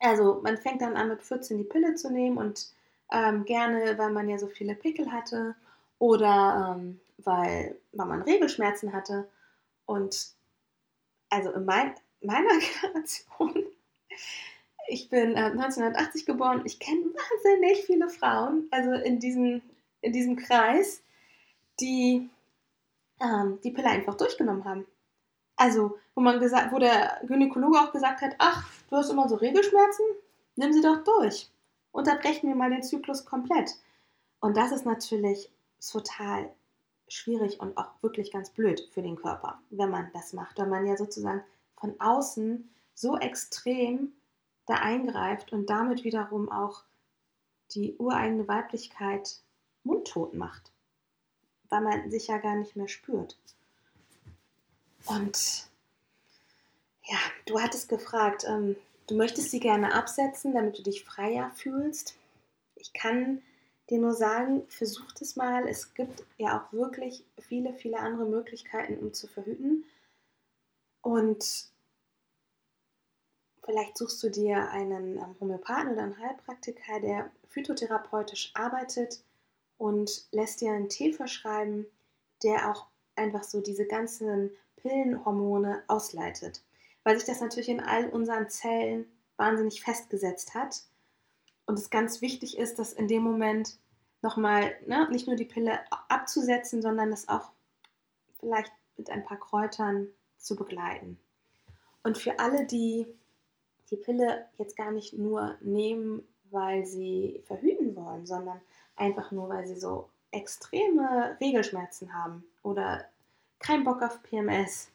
Also 0.00 0.40
man 0.42 0.58
fängt 0.58 0.82
dann 0.82 0.96
an 0.96 1.08
mit 1.08 1.22
14 1.22 1.58
die 1.58 1.64
Pille 1.64 1.94
zu 1.94 2.10
nehmen 2.10 2.38
und 2.38 2.72
ähm, 3.10 3.44
gerne, 3.44 3.96
weil 3.98 4.10
man 4.10 4.28
ja 4.28 4.38
so 4.38 4.48
viele 4.48 4.74
Pickel 4.74 5.10
hatte 5.10 5.56
oder 5.98 6.76
ähm, 6.76 7.00
weil, 7.18 7.78
weil 7.92 8.06
man 8.06 8.22
Regelschmerzen 8.22 8.92
hatte. 8.92 9.28
Und 9.86 10.32
also 11.30 11.50
in 11.52 11.64
mein, 11.64 11.94
meiner 12.20 12.58
Generation, 12.82 13.66
ich 14.88 15.10
bin 15.10 15.32
äh, 15.32 15.50
1980 15.50 16.26
geboren, 16.26 16.62
ich 16.64 16.78
kenne 16.80 17.04
wahnsinnig 17.04 17.84
viele 17.84 18.08
Frauen, 18.08 18.66
also 18.70 18.92
in 18.92 19.20
diesem, 19.20 19.62
in 20.00 20.12
diesem 20.12 20.36
Kreis, 20.36 21.02
die 21.80 22.28
ähm, 23.20 23.58
die 23.62 23.70
Pille 23.70 23.88
einfach 23.88 24.16
durchgenommen 24.16 24.64
haben. 24.64 24.86
Also, 25.56 25.98
wo 26.14 26.20
man 26.20 26.40
gesagt, 26.40 26.72
wo 26.72 26.78
der 26.78 27.20
Gynäkologe 27.26 27.78
auch 27.78 27.92
gesagt 27.92 28.22
hat, 28.22 28.34
ach, 28.38 28.68
du 28.88 28.96
hast 28.96 29.10
immer 29.10 29.28
so 29.28 29.36
Regelschmerzen, 29.36 30.04
nimm 30.56 30.72
sie 30.72 30.82
doch 30.82 31.02
durch. 31.04 31.50
Unterbrechen 31.92 32.48
wir 32.48 32.54
mal 32.54 32.70
den 32.70 32.82
Zyklus 32.82 33.24
komplett. 33.24 33.72
Und 34.40 34.56
das 34.56 34.72
ist 34.72 34.86
natürlich 34.86 35.50
total 35.80 36.50
schwierig 37.08 37.60
und 37.60 37.76
auch 37.76 37.90
wirklich 38.02 38.30
ganz 38.30 38.50
blöd 38.50 38.88
für 38.92 39.02
den 39.02 39.16
Körper, 39.16 39.60
wenn 39.70 39.90
man 39.90 40.10
das 40.12 40.32
macht, 40.32 40.58
weil 40.58 40.66
man 40.66 40.86
ja 40.86 40.96
sozusagen 40.96 41.42
von 41.76 41.98
außen 42.00 42.68
so 42.94 43.16
extrem 43.18 44.12
da 44.68 44.74
eingreift 44.74 45.52
und 45.52 45.70
damit 45.70 46.04
wiederum 46.04 46.50
auch 46.52 46.84
die 47.72 47.96
ureigene 47.96 48.46
Weiblichkeit 48.46 49.40
mundtot 49.82 50.34
macht, 50.34 50.70
weil 51.70 51.80
man 51.80 52.10
sich 52.10 52.28
ja 52.28 52.38
gar 52.38 52.54
nicht 52.56 52.76
mehr 52.76 52.88
spürt. 52.88 53.38
Und 55.06 55.68
ja, 57.04 57.16
du 57.46 57.60
hattest 57.60 57.88
gefragt, 57.88 58.44
ähm, 58.46 58.76
du 59.06 59.16
möchtest 59.16 59.50
sie 59.50 59.60
gerne 59.60 59.94
absetzen, 59.94 60.52
damit 60.52 60.78
du 60.78 60.82
dich 60.82 61.04
freier 61.04 61.50
fühlst. 61.56 62.18
Ich 62.74 62.92
kann 62.92 63.40
dir 63.88 63.98
nur 63.98 64.12
sagen, 64.12 64.66
versuch 64.68 65.06
es 65.18 65.36
mal. 65.36 65.66
Es 65.66 65.94
gibt 65.94 66.24
ja 66.36 66.60
auch 66.60 66.72
wirklich 66.74 67.24
viele, 67.38 67.72
viele 67.72 67.98
andere 68.00 68.26
Möglichkeiten, 68.26 68.98
um 68.98 69.14
zu 69.14 69.26
verhüten. 69.28 69.84
Und 71.00 71.70
vielleicht 73.68 73.98
suchst 73.98 74.22
du 74.22 74.30
dir 74.30 74.70
einen 74.70 75.18
ähm, 75.18 75.36
Homöopathen 75.40 75.92
oder 75.92 76.02
einen 76.04 76.18
Heilpraktiker, 76.18 77.00
der 77.00 77.30
phytotherapeutisch 77.50 78.50
arbeitet 78.54 79.22
und 79.76 80.26
lässt 80.32 80.62
dir 80.62 80.72
einen 80.72 80.88
Tee 80.88 81.12
verschreiben, 81.12 81.86
der 82.42 82.70
auch 82.70 82.86
einfach 83.14 83.44
so 83.44 83.60
diese 83.60 83.84
ganzen 83.84 84.50
Pillenhormone 84.76 85.82
ausleitet. 85.86 86.62
Weil 87.04 87.18
sich 87.18 87.26
das 87.26 87.42
natürlich 87.42 87.68
in 87.68 87.80
all 87.80 88.08
unseren 88.08 88.48
Zellen 88.48 89.04
wahnsinnig 89.36 89.82
festgesetzt 89.82 90.54
hat. 90.54 90.84
Und 91.66 91.78
es 91.78 91.90
ganz 91.90 92.22
wichtig 92.22 92.56
ist, 92.56 92.78
dass 92.78 92.94
in 92.94 93.06
dem 93.06 93.22
Moment 93.22 93.76
nochmal 94.22 94.74
ne, 94.86 95.08
nicht 95.10 95.26
nur 95.26 95.36
die 95.36 95.44
Pille 95.44 95.78
abzusetzen, 96.08 96.80
sondern 96.80 97.10
das 97.10 97.28
auch 97.28 97.50
vielleicht 98.40 98.72
mit 98.96 99.10
ein 99.10 99.24
paar 99.24 99.38
Kräutern 99.38 100.08
zu 100.38 100.56
begleiten. 100.56 101.18
Und 102.02 102.16
für 102.16 102.38
alle, 102.38 102.64
die 102.64 103.06
die 103.90 103.96
Pille 103.96 104.46
jetzt 104.58 104.76
gar 104.76 104.90
nicht 104.90 105.14
nur 105.14 105.56
nehmen, 105.60 106.26
weil 106.50 106.86
sie 106.86 107.42
verhüten 107.46 107.94
wollen, 107.96 108.26
sondern 108.26 108.60
einfach 108.96 109.30
nur, 109.30 109.48
weil 109.48 109.66
sie 109.66 109.78
so 109.78 110.08
extreme 110.30 111.36
Regelschmerzen 111.40 112.12
haben 112.12 112.44
oder 112.62 113.04
keinen 113.58 113.84
Bock 113.84 114.02
auf 114.02 114.22
PMS, 114.22 114.90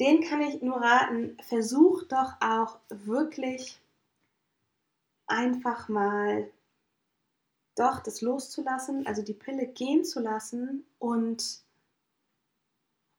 den 0.00 0.22
kann 0.22 0.42
ich 0.42 0.60
nur 0.62 0.76
raten, 0.76 1.36
versuch 1.42 2.02
doch 2.04 2.34
auch 2.40 2.78
wirklich 2.90 3.80
einfach 5.26 5.88
mal 5.88 6.50
doch 7.76 8.00
das 8.00 8.20
loszulassen, 8.20 9.06
also 9.06 9.22
die 9.22 9.34
Pille 9.34 9.66
gehen 9.66 10.04
zu 10.04 10.20
lassen 10.20 10.86
und 10.98 11.60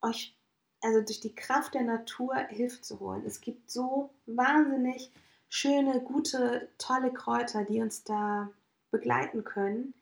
euch 0.01 0.36
also 0.81 1.01
durch 1.01 1.19
die 1.19 1.35
Kraft 1.35 1.73
der 1.73 1.83
Natur 1.83 2.35
Hilfe 2.35 2.81
zu 2.81 2.99
holen. 2.99 3.23
Es 3.25 3.41
gibt 3.41 3.71
so 3.71 4.11
wahnsinnig 4.25 5.11
schöne, 5.49 6.01
gute, 6.01 6.69
tolle 6.77 7.11
Kräuter, 7.11 7.63
die 7.63 7.81
uns 7.81 8.03
da 8.03 8.49
begleiten 8.91 9.43
können 9.43 9.93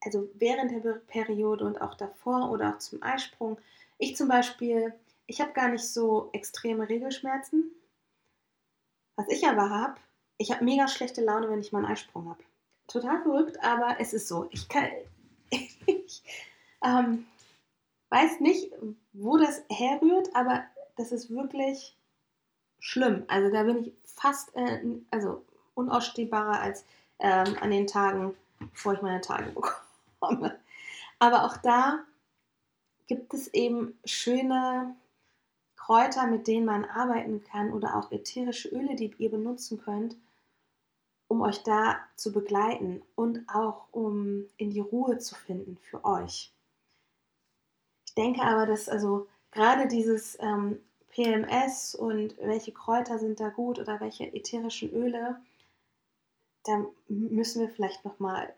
also 0.00 0.28
während 0.34 0.84
der 0.84 0.92
Periode 0.92 1.64
und 1.64 1.80
auch 1.80 1.94
davor 1.94 2.50
oder 2.50 2.74
auch 2.74 2.78
zum 2.78 3.02
Eisprung. 3.02 3.58
Ich 3.98 4.16
zum 4.16 4.28
Beispiel, 4.28 4.94
ich 5.26 5.40
habe 5.40 5.52
gar 5.52 5.68
nicht 5.68 5.84
so 5.84 6.30
extreme 6.32 6.88
Regelschmerzen. 6.88 7.70
Was 9.16 9.28
ich 9.28 9.46
aber 9.46 9.68
habe, 9.68 9.96
ich 10.38 10.50
habe 10.50 10.64
mega 10.64 10.88
schlechte 10.88 11.22
Laune, 11.22 11.50
wenn 11.50 11.60
ich 11.60 11.72
mal 11.72 11.84
einen 11.84 11.92
Eisprung 11.92 12.28
habe. 12.30 12.42
Total 12.86 13.22
verrückt, 13.22 13.62
aber 13.62 13.96
es 14.00 14.14
ist 14.14 14.26
so. 14.26 14.48
Ich, 14.50 14.68
kann, 14.68 14.88
ich 15.50 16.22
ähm, 16.82 17.26
weiß 18.10 18.40
nicht, 18.40 18.72
wo 19.12 19.36
das 19.36 19.62
herrührt, 19.68 20.34
aber 20.34 20.62
das 20.96 21.12
ist 21.12 21.30
wirklich 21.30 21.96
schlimm. 22.78 23.24
Also 23.28 23.50
da 23.50 23.62
bin 23.62 23.84
ich 23.84 23.92
fast 24.04 24.54
äh, 24.54 24.80
also 25.10 25.44
unausstehbarer 25.74 26.60
als 26.60 26.84
ähm, 27.18 27.56
an 27.60 27.70
den 27.70 27.86
Tagen, 27.86 28.34
bevor 28.58 28.94
ich 28.94 29.02
meine 29.02 29.20
Tage 29.20 29.50
bekomme 29.54 29.80
komme. 30.20 30.58
Aber 31.18 31.44
auch 31.44 31.56
da 31.56 32.00
gibt 33.08 33.34
es 33.34 33.48
eben 33.48 33.98
schöne 34.04 34.94
Kräuter, 35.76 36.26
mit 36.26 36.46
denen 36.46 36.66
man 36.66 36.84
arbeiten 36.84 37.42
kann 37.42 37.72
oder 37.72 37.96
auch 37.96 38.12
ätherische 38.12 38.68
Öle, 38.68 38.94
die 38.94 39.12
ihr 39.18 39.30
benutzen 39.30 39.82
könnt, 39.82 40.16
um 41.26 41.40
euch 41.40 41.62
da 41.62 41.98
zu 42.14 42.32
begleiten 42.32 43.02
und 43.16 43.48
auch 43.48 43.86
um 43.90 44.44
in 44.56 44.70
die 44.70 44.80
Ruhe 44.80 45.18
zu 45.18 45.34
finden 45.34 45.78
für 45.78 46.04
euch. 46.04 46.52
Denke 48.20 48.42
aber, 48.42 48.66
dass 48.66 48.90
also 48.90 49.28
gerade 49.50 49.88
dieses 49.88 50.36
ähm, 50.40 50.78
PMS 51.08 51.94
und 51.94 52.36
welche 52.36 52.70
Kräuter 52.70 53.18
sind 53.18 53.40
da 53.40 53.48
gut 53.48 53.78
oder 53.78 53.98
welche 53.98 54.26
ätherischen 54.34 54.92
Öle, 54.92 55.40
da 56.64 56.84
müssen 57.08 57.62
wir 57.62 57.70
vielleicht 57.70 58.04
noch 58.04 58.18
mal 58.18 58.54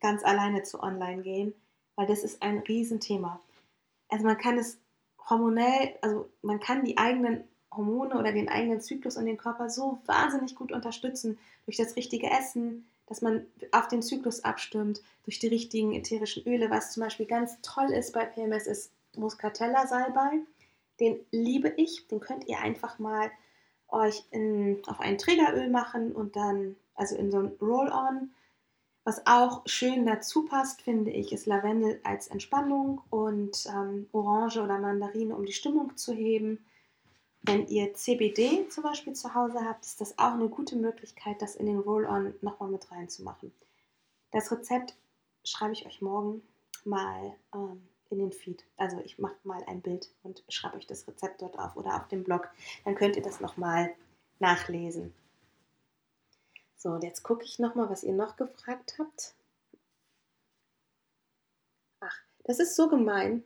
ganz 0.00 0.22
alleine 0.22 0.64
zu 0.64 0.82
online 0.82 1.22
gehen, 1.22 1.54
weil 1.94 2.06
das 2.06 2.24
ist 2.24 2.42
ein 2.42 2.58
Riesenthema. 2.58 3.40
Also 4.10 4.26
man 4.26 4.36
kann 4.36 4.58
es 4.58 4.78
hormonell, 5.30 5.94
also 6.02 6.28
man 6.42 6.60
kann 6.60 6.84
die 6.84 6.98
eigenen 6.98 7.44
Hormone 7.72 8.18
oder 8.18 8.32
den 8.32 8.50
eigenen 8.50 8.82
Zyklus 8.82 9.16
und 9.16 9.24
den 9.24 9.38
Körper 9.38 9.70
so 9.70 9.98
wahnsinnig 10.04 10.54
gut 10.54 10.72
unterstützen 10.72 11.38
durch 11.64 11.78
das 11.78 11.96
richtige 11.96 12.28
Essen, 12.28 12.86
dass 13.06 13.22
man 13.22 13.46
auf 13.72 13.88
den 13.88 14.02
Zyklus 14.02 14.44
abstimmt, 14.44 15.00
durch 15.24 15.38
die 15.38 15.48
richtigen 15.48 15.92
ätherischen 15.92 16.44
Öle. 16.46 16.70
Was 16.70 16.92
zum 16.92 17.02
Beispiel 17.02 17.26
ganz 17.26 17.60
toll 17.62 17.92
ist 17.92 18.12
bei 18.12 18.24
PMS 18.24 18.66
ist 18.66 18.92
Muscatella 19.16 19.86
Salbei. 19.86 20.40
Den 21.00 21.20
liebe 21.30 21.72
ich. 21.76 22.06
Den 22.08 22.20
könnt 22.20 22.46
ihr 22.48 22.60
einfach 22.60 22.98
mal 22.98 23.30
euch 23.88 24.24
in, 24.30 24.82
auf 24.86 25.00
ein 25.00 25.18
Trägeröl 25.18 25.68
machen 25.68 26.12
und 26.12 26.36
dann, 26.36 26.76
also 26.94 27.16
in 27.16 27.30
so 27.30 27.38
ein 27.38 27.52
Roll-On. 27.60 28.30
Was 29.04 29.24
auch 29.24 29.62
schön 29.66 30.04
dazu 30.04 30.44
passt, 30.46 30.82
finde 30.82 31.12
ich, 31.12 31.32
ist 31.32 31.46
Lavendel 31.46 32.00
als 32.02 32.26
Entspannung 32.26 33.02
und 33.10 33.66
ähm, 33.68 34.08
Orange 34.10 34.60
oder 34.60 34.78
Mandarine, 34.78 35.36
um 35.36 35.46
die 35.46 35.52
Stimmung 35.52 35.96
zu 35.96 36.12
heben. 36.12 36.64
Wenn 37.46 37.68
ihr 37.68 37.94
CBD 37.94 38.68
zum 38.70 38.82
Beispiel 38.82 39.12
zu 39.12 39.32
Hause 39.32 39.60
habt, 39.64 39.86
ist 39.86 40.00
das 40.00 40.18
auch 40.18 40.32
eine 40.32 40.48
gute 40.48 40.74
Möglichkeit, 40.74 41.40
das 41.40 41.54
in 41.54 41.66
den 41.66 41.78
Roll-On 41.78 42.34
nochmal 42.40 42.68
mit 42.68 42.90
reinzumachen. 42.90 43.52
Das 44.32 44.50
Rezept 44.50 44.96
schreibe 45.44 45.72
ich 45.72 45.86
euch 45.86 46.02
morgen 46.02 46.42
mal 46.84 47.36
ähm, 47.54 47.86
in 48.10 48.18
den 48.18 48.32
Feed. 48.32 48.64
Also 48.76 48.98
ich 48.98 49.20
mache 49.20 49.36
mal 49.44 49.62
ein 49.68 49.80
Bild 49.80 50.10
und 50.24 50.42
schreibe 50.48 50.76
euch 50.76 50.88
das 50.88 51.06
Rezept 51.06 51.40
dort 51.40 51.56
auf 51.56 51.76
oder 51.76 51.94
auf 51.94 52.08
dem 52.08 52.24
Blog. 52.24 52.48
Dann 52.84 52.96
könnt 52.96 53.14
ihr 53.14 53.22
das 53.22 53.40
nochmal 53.40 53.94
nachlesen. 54.40 55.14
So, 56.76 56.88
und 56.90 57.04
jetzt 57.04 57.22
gucke 57.22 57.44
ich 57.44 57.60
nochmal, 57.60 57.88
was 57.88 58.02
ihr 58.02 58.12
noch 58.12 58.34
gefragt 58.34 58.96
habt. 58.98 59.34
Ach, 62.00 62.18
das 62.42 62.58
ist 62.58 62.74
so 62.74 62.88
gemein. 62.88 63.44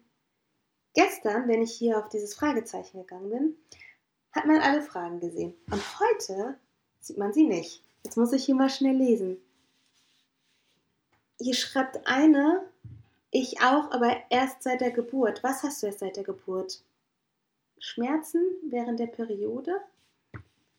Gestern, 0.94 1.48
wenn 1.48 1.62
ich 1.62 1.72
hier 1.72 1.98
auf 1.98 2.08
dieses 2.08 2.34
Fragezeichen 2.34 2.98
gegangen 2.98 3.30
bin, 3.30 3.56
hat 4.32 4.46
man 4.46 4.60
alle 4.60 4.82
Fragen 4.82 5.20
gesehen. 5.20 5.54
Und 5.70 5.82
heute 6.00 6.58
sieht 7.00 7.18
man 7.18 7.32
sie 7.32 7.44
nicht. 7.44 7.82
Jetzt 8.02 8.16
muss 8.16 8.32
ich 8.32 8.44
hier 8.44 8.54
mal 8.54 8.70
schnell 8.70 8.96
lesen. 8.96 9.38
Hier 11.38 11.54
schreibt 11.54 12.06
eine, 12.06 12.62
ich 13.30 13.60
auch, 13.60 13.90
aber 13.92 14.16
erst 14.30 14.62
seit 14.62 14.80
der 14.80 14.90
Geburt. 14.90 15.42
Was 15.42 15.62
hast 15.62 15.82
du 15.82 15.86
erst 15.86 16.00
seit 16.00 16.16
der 16.16 16.24
Geburt? 16.24 16.82
Schmerzen 17.78 18.44
während 18.68 19.00
der 19.00 19.06
Periode? 19.06 19.80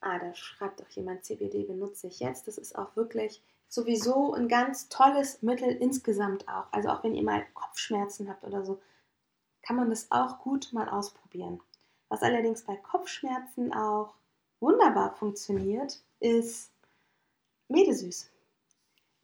Ah, 0.02 0.20
da 0.20 0.34
schreibt 0.34 0.82
auch 0.82 0.90
jemand, 0.90 1.26
CBD 1.26 1.64
benutze 1.64 2.08
ich 2.08 2.20
jetzt. 2.20 2.48
Das 2.48 2.58
ist 2.58 2.76
auch 2.78 2.96
wirklich 2.96 3.42
sowieso 3.68 4.34
ein 4.34 4.48
ganz 4.48 4.90
tolles 4.90 5.42
Mittel 5.42 5.70
insgesamt 5.70 6.48
auch. 6.48 6.72
Also 6.72 6.90
auch 6.90 7.04
wenn 7.04 7.16
ihr 7.16 7.24
mal 7.24 7.46
Kopfschmerzen 7.54 8.28
habt 8.30 8.44
oder 8.44 8.66
so, 8.66 8.82
kann 9.62 9.76
man 9.76 9.90
das 9.90 10.12
auch 10.12 10.40
gut 10.40 10.74
mal 10.74 10.90
ausprobieren. 10.90 11.62
Was 12.12 12.24
allerdings 12.24 12.64
bei 12.66 12.76
Kopfschmerzen 12.76 13.74
auch 13.74 14.14
wunderbar 14.60 15.16
funktioniert, 15.16 16.04
ist 16.20 16.70
Medesüß. 17.70 18.30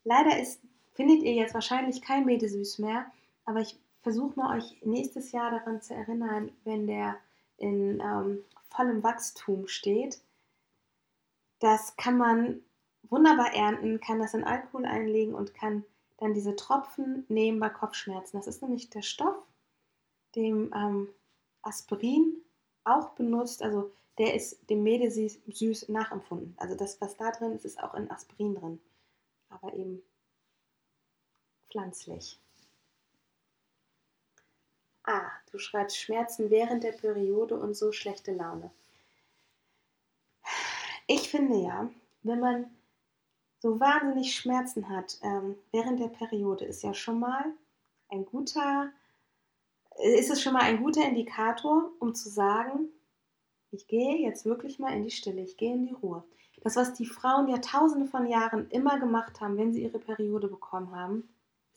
Leider 0.05 0.39
ist, 0.39 0.61
findet 0.93 1.21
ihr 1.21 1.33
jetzt 1.33 1.53
wahrscheinlich 1.53 2.01
kein 2.01 2.23
Medesüß 2.23 2.79
mehr, 2.79 3.11
aber 3.43 3.59
ich 3.59 3.77
versuche 4.03 4.39
mal 4.39 4.57
euch 4.57 4.77
nächstes 4.85 5.33
Jahr 5.33 5.51
daran 5.51 5.81
zu 5.81 5.95
erinnern, 5.95 6.49
wenn 6.63 6.87
der 6.87 7.17
in 7.57 7.99
ähm, 7.99 8.45
vollem 8.69 9.03
Wachstum 9.03 9.67
steht. 9.67 10.21
Das 11.59 11.97
kann 11.97 12.17
man 12.17 12.61
wunderbar 13.09 13.53
ernten, 13.53 13.99
kann 13.99 14.19
das 14.19 14.33
in 14.33 14.45
Alkohol 14.45 14.85
einlegen 14.85 15.35
und 15.35 15.53
kann 15.53 15.83
dann 16.19 16.33
diese 16.33 16.55
Tropfen 16.55 17.25
nehmen 17.27 17.59
bei 17.59 17.67
Kopfschmerzen. 17.67 18.37
Das 18.37 18.47
ist 18.47 18.61
nämlich 18.61 18.89
der 18.89 19.01
Stoff, 19.01 19.35
dem 20.35 20.71
ähm, 20.73 21.09
Aspirin 21.63 22.43
auch 22.87 23.11
benutzt. 23.11 23.61
Also 23.61 23.91
der 24.17 24.33
ist 24.33 24.69
dem 24.69 24.83
Medesüß 24.83 25.89
nachempfunden. 25.89 26.55
Also 26.57 26.75
das, 26.75 26.99
was 27.01 27.15
da 27.17 27.31
drin 27.31 27.53
ist, 27.53 27.65
ist 27.65 27.81
auch 27.81 27.93
in 27.93 28.09
Aspirin 28.09 28.55
drin. 28.55 28.81
Aber 29.49 29.73
eben 29.73 30.01
pflanzlich. 31.69 32.39
Ah, 35.03 35.31
du 35.51 35.57
schreibst 35.57 35.97
Schmerzen 35.97 36.49
während 36.49 36.83
der 36.83 36.91
Periode 36.91 37.57
und 37.57 37.75
so 37.75 37.91
schlechte 37.91 38.33
Laune. 38.33 38.71
Ich 41.07 41.29
finde 41.29 41.61
ja, 41.61 41.89
wenn 42.23 42.41
man 42.41 42.69
so 43.59 43.79
wahnsinnig 43.79 44.35
Schmerzen 44.35 44.89
hat 44.89 45.17
ähm, 45.23 45.55
während 45.71 45.99
der 45.99 46.09
Periode, 46.09 46.65
ist 46.65 46.83
ja 46.83 46.93
schon 46.93 47.19
mal 47.19 47.45
ein 48.09 48.25
guter, 48.25 48.91
ist 49.99 50.29
es 50.29 50.41
schon 50.41 50.53
mal 50.53 50.63
ein 50.63 50.81
guter 50.81 51.07
Indikator, 51.07 51.91
um 51.99 52.13
zu 52.13 52.29
sagen, 52.29 52.89
ich 53.71 53.87
gehe 53.87 54.17
jetzt 54.17 54.45
wirklich 54.45 54.79
mal 54.79 54.93
in 54.93 55.03
die 55.03 55.11
Stille, 55.11 55.41
ich 55.41 55.57
gehe 55.57 55.73
in 55.73 55.85
die 55.85 55.93
Ruhe. 55.93 56.23
Das, 56.61 56.75
was 56.75 56.93
die 56.93 57.05
Frauen 57.05 57.47
ja 57.47 57.57
tausende 57.59 58.07
von 58.07 58.27
Jahren 58.27 58.69
immer 58.69 58.99
gemacht 58.99 59.41
haben, 59.41 59.57
wenn 59.57 59.73
sie 59.73 59.83
ihre 59.83 59.99
Periode 59.99 60.47
bekommen 60.47 60.95
haben, 60.95 61.29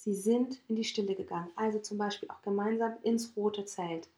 Sie 0.02 0.14
sind 0.14 0.62
in 0.66 0.76
die 0.76 0.84
Stille 0.84 1.14
gegangen, 1.14 1.52
also 1.56 1.78
zum 1.78 1.98
Beispiel 1.98 2.30
auch 2.30 2.40
gemeinsam 2.40 2.96
ins 3.02 3.36
rote 3.36 3.66
Zelt, 3.66 4.08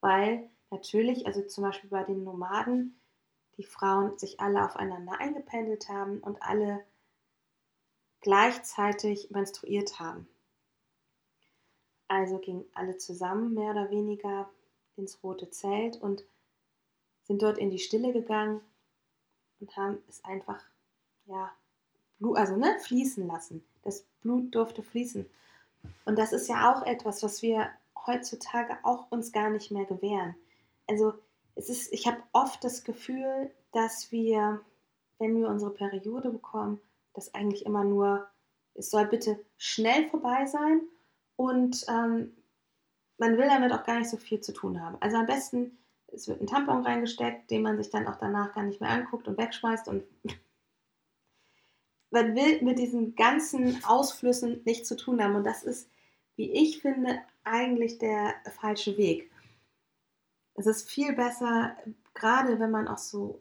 weil 0.00 0.48
natürlich, 0.70 1.26
also 1.26 1.42
zum 1.42 1.64
Beispiel 1.64 1.90
bei 1.90 2.02
den 2.02 2.24
Nomaden, 2.24 2.98
die 3.58 3.62
Frauen 3.62 4.16
sich 4.16 4.40
alle 4.40 4.64
aufeinander 4.64 5.20
eingependelt 5.20 5.90
haben 5.90 6.20
und 6.20 6.42
alle 6.42 6.82
gleichzeitig 8.22 9.30
menstruiert 9.30 10.00
haben. 10.00 10.26
Also 12.08 12.38
gingen 12.38 12.64
alle 12.74 12.96
zusammen 12.96 13.54
mehr 13.54 13.72
oder 13.72 13.90
weniger 13.90 14.48
ins 14.96 15.22
rote 15.22 15.50
Zelt 15.50 16.00
und 16.00 16.24
sind 17.24 17.42
dort 17.42 17.58
in 17.58 17.70
die 17.70 17.78
Stille 17.78 18.12
gegangen 18.12 18.62
und 19.60 19.76
haben 19.76 19.98
es 20.08 20.24
einfach, 20.24 20.62
ja, 21.26 21.52
also 22.34 22.56
ne, 22.56 22.78
fließen 22.80 23.26
lassen. 23.26 23.62
Das 23.82 24.04
Blut 24.22 24.54
durfte 24.54 24.82
fließen. 24.82 25.26
Und 26.04 26.18
das 26.18 26.32
ist 26.32 26.48
ja 26.48 26.74
auch 26.74 26.84
etwas, 26.84 27.22
was 27.22 27.42
wir 27.42 27.68
heutzutage 28.06 28.78
auch 28.82 29.10
uns 29.10 29.32
gar 29.32 29.50
nicht 29.50 29.70
mehr 29.70 29.84
gewähren. 29.84 30.34
Also 30.88 31.14
es 31.54 31.68
ist, 31.68 31.92
ich 31.92 32.06
habe 32.06 32.22
oft 32.32 32.64
das 32.64 32.84
Gefühl, 32.84 33.50
dass 33.72 34.10
wir, 34.10 34.60
wenn 35.18 35.36
wir 35.36 35.48
unsere 35.48 35.72
Periode 35.72 36.30
bekommen, 36.30 36.80
das 37.12 37.34
eigentlich 37.34 37.66
immer 37.66 37.84
nur, 37.84 38.26
es 38.74 38.90
soll 38.90 39.06
bitte 39.06 39.44
schnell 39.56 40.08
vorbei 40.08 40.46
sein 40.46 40.80
und 41.38 41.86
ähm, 41.88 42.32
man 43.16 43.38
will 43.38 43.46
damit 43.46 43.72
auch 43.72 43.84
gar 43.84 44.00
nicht 44.00 44.10
so 44.10 44.16
viel 44.16 44.40
zu 44.40 44.52
tun 44.52 44.82
haben. 44.82 44.96
Also 45.00 45.16
am 45.16 45.26
besten, 45.26 45.78
es 46.08 46.26
wird 46.26 46.40
ein 46.40 46.48
Tampon 46.48 46.84
reingesteckt, 46.84 47.48
den 47.50 47.62
man 47.62 47.76
sich 47.76 47.90
dann 47.90 48.08
auch 48.08 48.16
danach 48.16 48.52
gar 48.54 48.64
nicht 48.64 48.80
mehr 48.80 48.90
anguckt 48.90 49.28
und 49.28 49.38
wegschmeißt 49.38 49.86
und 49.86 50.02
man 52.10 52.34
will 52.34 52.60
mit 52.62 52.80
diesen 52.80 53.14
ganzen 53.14 53.84
Ausflüssen 53.84 54.62
nichts 54.64 54.88
zu 54.88 54.96
tun 54.96 55.22
haben. 55.22 55.36
Und 55.36 55.44
das 55.44 55.62
ist, 55.62 55.88
wie 56.34 56.50
ich 56.50 56.82
finde, 56.82 57.20
eigentlich 57.44 57.98
der 57.98 58.34
falsche 58.60 58.96
Weg. 58.96 59.30
Es 60.54 60.66
ist 60.66 60.90
viel 60.90 61.12
besser, 61.12 61.76
gerade 62.14 62.58
wenn 62.58 62.72
man 62.72 62.88
auch 62.88 62.98
so 62.98 63.40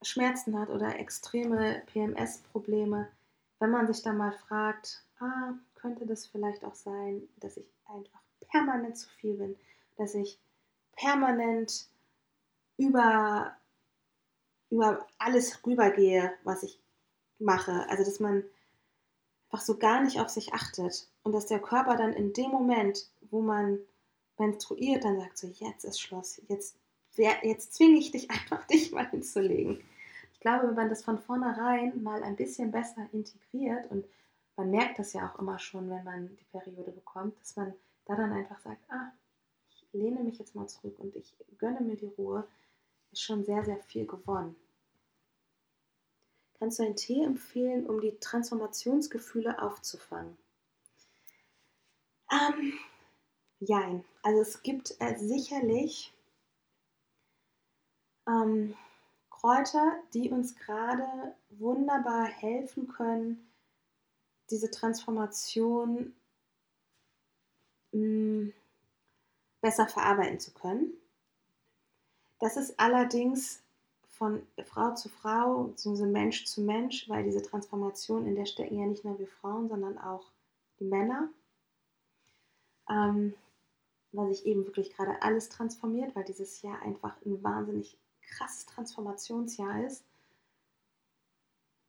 Schmerzen 0.00 0.58
hat 0.58 0.70
oder 0.70 0.98
extreme 0.98 1.82
PMS-Probleme, 1.92 3.08
wenn 3.58 3.70
man 3.70 3.86
sich 3.86 4.02
da 4.02 4.14
mal 4.14 4.32
fragt, 4.32 5.04
ah, 5.18 5.52
könnte 5.80 6.06
das 6.06 6.26
vielleicht 6.26 6.64
auch 6.64 6.74
sein, 6.74 7.22
dass 7.38 7.56
ich 7.56 7.66
einfach 7.86 8.20
permanent 8.50 8.96
zu 8.96 9.08
viel 9.08 9.34
bin, 9.34 9.56
dass 9.96 10.14
ich 10.14 10.38
permanent 10.92 11.86
über, 12.76 13.56
über 14.70 15.06
alles 15.18 15.64
rübergehe, 15.66 16.32
was 16.44 16.62
ich 16.62 16.78
mache. 17.38 17.86
Also, 17.88 18.04
dass 18.04 18.20
man 18.20 18.44
einfach 19.48 19.64
so 19.64 19.76
gar 19.78 20.02
nicht 20.02 20.20
auf 20.20 20.28
sich 20.28 20.52
achtet 20.52 21.08
und 21.22 21.32
dass 21.32 21.46
der 21.46 21.60
Körper 21.60 21.96
dann 21.96 22.12
in 22.12 22.32
dem 22.32 22.50
Moment, 22.50 23.10
wo 23.30 23.40
man 23.40 23.78
menstruiert, 24.38 25.04
dann 25.04 25.18
sagt 25.18 25.38
so, 25.38 25.48
jetzt 25.48 25.84
ist 25.84 26.00
Schluss, 26.00 26.40
jetzt, 26.48 26.76
jetzt 27.16 27.74
zwinge 27.74 27.98
ich 27.98 28.10
dich 28.10 28.30
einfach, 28.30 28.64
dich 28.66 28.92
mal 28.92 29.08
hinzulegen. 29.08 29.82
Ich 30.32 30.40
glaube, 30.40 30.68
wenn 30.68 30.74
man 30.74 30.88
das 30.88 31.04
von 31.04 31.18
vornherein 31.18 32.02
mal 32.02 32.22
ein 32.22 32.36
bisschen 32.36 32.70
besser 32.70 33.06
integriert 33.12 33.90
und 33.90 34.06
man 34.60 34.70
merkt 34.70 34.98
das 34.98 35.14
ja 35.14 35.26
auch 35.26 35.38
immer 35.38 35.58
schon, 35.58 35.88
wenn 35.88 36.04
man 36.04 36.36
die 36.36 36.44
Periode 36.52 36.92
bekommt, 36.92 37.40
dass 37.40 37.56
man 37.56 37.72
da 38.04 38.14
dann 38.14 38.32
einfach 38.32 38.60
sagt, 38.60 38.82
ah, 38.90 39.10
ich 39.70 39.86
lehne 39.92 40.22
mich 40.22 40.38
jetzt 40.38 40.54
mal 40.54 40.68
zurück 40.68 40.98
und 40.98 41.16
ich 41.16 41.34
gönne 41.56 41.80
mir 41.80 41.96
die 41.96 42.12
Ruhe, 42.18 42.46
ist 43.10 43.22
schon 43.22 43.42
sehr, 43.42 43.64
sehr 43.64 43.78
viel 43.78 44.06
gewonnen. 44.06 44.54
Kannst 46.58 46.78
du 46.78 46.82
einen 46.82 46.96
Tee 46.96 47.24
empfehlen, 47.24 47.86
um 47.86 48.02
die 48.02 48.18
Transformationsgefühle 48.18 49.62
aufzufangen? 49.62 50.36
Ähm, 52.30 52.74
jein. 53.60 54.04
Also 54.22 54.42
es 54.42 54.62
gibt 54.62 54.94
äh, 55.00 55.16
sicherlich 55.16 56.12
ähm, 58.28 58.76
Kräuter, 59.30 59.96
die 60.12 60.28
uns 60.28 60.54
gerade 60.54 61.34
wunderbar 61.48 62.26
helfen 62.26 62.88
können, 62.88 63.49
diese 64.50 64.70
Transformation 64.70 66.14
mh, 67.92 68.00
mm, 68.00 68.52
besser 69.60 69.86
verarbeiten 69.86 70.40
zu 70.40 70.52
können. 70.52 70.92
Das 72.38 72.56
ist 72.56 72.78
allerdings 72.80 73.62
von 74.08 74.46
Frau 74.64 74.94
zu 74.94 75.08
Frau, 75.08 75.64
beziehungsweise 75.64 76.10
Mensch 76.10 76.44
zu 76.44 76.62
Mensch, 76.62 77.08
weil 77.08 77.24
diese 77.24 77.42
Transformation, 77.42 78.26
in 78.26 78.34
der 78.34 78.46
stecken 78.46 78.78
ja 78.78 78.86
nicht 78.86 79.04
nur 79.04 79.18
wir 79.18 79.28
Frauen, 79.28 79.68
sondern 79.68 79.98
auch 79.98 80.26
die 80.78 80.84
Männer. 80.84 81.28
Ähm, 82.88 83.34
weil 84.12 84.28
sich 84.34 84.44
eben 84.46 84.66
wirklich 84.66 84.94
gerade 84.94 85.22
alles 85.22 85.48
transformiert, 85.48 86.14
weil 86.16 86.24
dieses 86.24 86.62
Jahr 86.62 86.82
einfach 86.82 87.14
ein 87.24 87.42
wahnsinnig 87.42 87.96
krasses 88.22 88.66
Transformationsjahr 88.66 89.84
ist. 89.84 90.04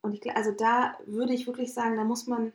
Und 0.01 0.13
ich, 0.13 0.35
also 0.35 0.51
da 0.51 0.97
würde 1.05 1.33
ich 1.33 1.47
wirklich 1.47 1.73
sagen, 1.73 1.95
da 1.95 2.03
muss 2.03 2.27
man 2.27 2.53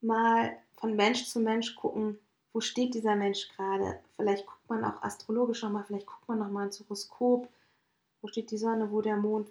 mal 0.00 0.56
von 0.76 0.94
Mensch 0.96 1.26
zu 1.26 1.40
Mensch 1.40 1.74
gucken, 1.76 2.18
wo 2.52 2.60
steht 2.60 2.94
dieser 2.94 3.16
Mensch 3.16 3.48
gerade. 3.48 4.00
Vielleicht 4.16 4.46
guckt 4.46 4.68
man 4.68 4.84
auch 4.84 5.02
astrologisch 5.02 5.62
nochmal, 5.62 5.84
vielleicht 5.84 6.06
guckt 6.06 6.28
man 6.28 6.38
nochmal 6.38 6.66
ins 6.66 6.80
Horoskop, 6.80 7.48
wo 8.20 8.28
steht 8.28 8.50
die 8.50 8.58
Sonne, 8.58 8.90
wo 8.90 9.00
der 9.00 9.16
Mond, 9.16 9.50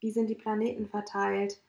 wie 0.00 0.10
sind 0.10 0.28
die 0.28 0.34
Planeten 0.34 0.86
verteilt, 0.88 1.60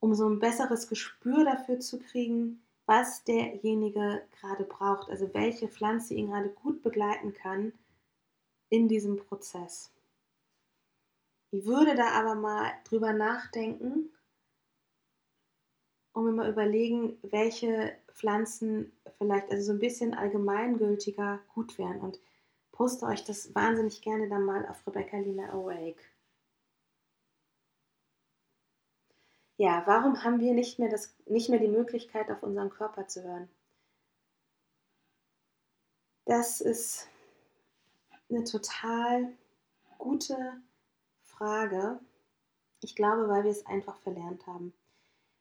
um 0.00 0.14
so 0.14 0.28
ein 0.28 0.40
besseres 0.40 0.88
Gespür 0.88 1.44
dafür 1.44 1.78
zu 1.78 2.00
kriegen, 2.00 2.60
was 2.86 3.22
derjenige 3.24 4.22
gerade 4.40 4.64
braucht, 4.64 5.08
also 5.10 5.32
welche 5.34 5.68
Pflanze 5.68 6.14
ihn 6.14 6.28
gerade 6.28 6.48
gut 6.48 6.82
begleiten 6.82 7.32
kann 7.32 7.72
in 8.70 8.88
diesem 8.88 9.16
Prozess. 9.16 9.92
Ich 11.50 11.64
würde 11.64 11.94
da 11.94 12.10
aber 12.10 12.34
mal 12.34 12.72
drüber 12.84 13.12
nachdenken 13.12 14.10
und 16.18 16.24
mir 16.24 16.32
mal 16.32 16.50
überlegen, 16.50 17.18
welche 17.22 17.92
Pflanzen 18.12 18.92
vielleicht 19.18 19.50
also 19.50 19.64
so 19.64 19.72
ein 19.72 19.78
bisschen 19.78 20.14
allgemeingültiger 20.14 21.40
gut 21.54 21.78
wären 21.78 22.00
und 22.00 22.18
poste 22.72 23.06
euch 23.06 23.24
das 23.24 23.54
wahnsinnig 23.54 24.02
gerne 24.02 24.28
dann 24.28 24.44
mal 24.44 24.66
auf 24.66 24.86
Rebecca 24.86 25.18
Lina 25.18 25.50
Awake. 25.50 26.02
ja, 29.58 29.82
warum 29.86 30.22
haben 30.22 30.40
wir 30.40 30.54
nicht 30.54 30.78
mehr, 30.78 30.88
das, 30.88 31.14
nicht 31.26 31.50
mehr 31.50 31.58
die 31.58 31.68
Möglichkeit, 31.68 32.30
auf 32.30 32.42
unseren 32.44 32.70
Körper 32.70 33.08
zu 33.08 33.24
hören? 33.24 33.48
Das 36.24 36.60
ist 36.60 37.08
eine 38.30 38.44
total 38.44 39.32
gute 39.98 40.62
Frage. 41.24 41.98
Ich 42.82 42.94
glaube, 42.94 43.28
weil 43.28 43.42
wir 43.42 43.50
es 43.50 43.66
einfach 43.66 43.98
verlernt 43.98 44.46
haben. 44.46 44.72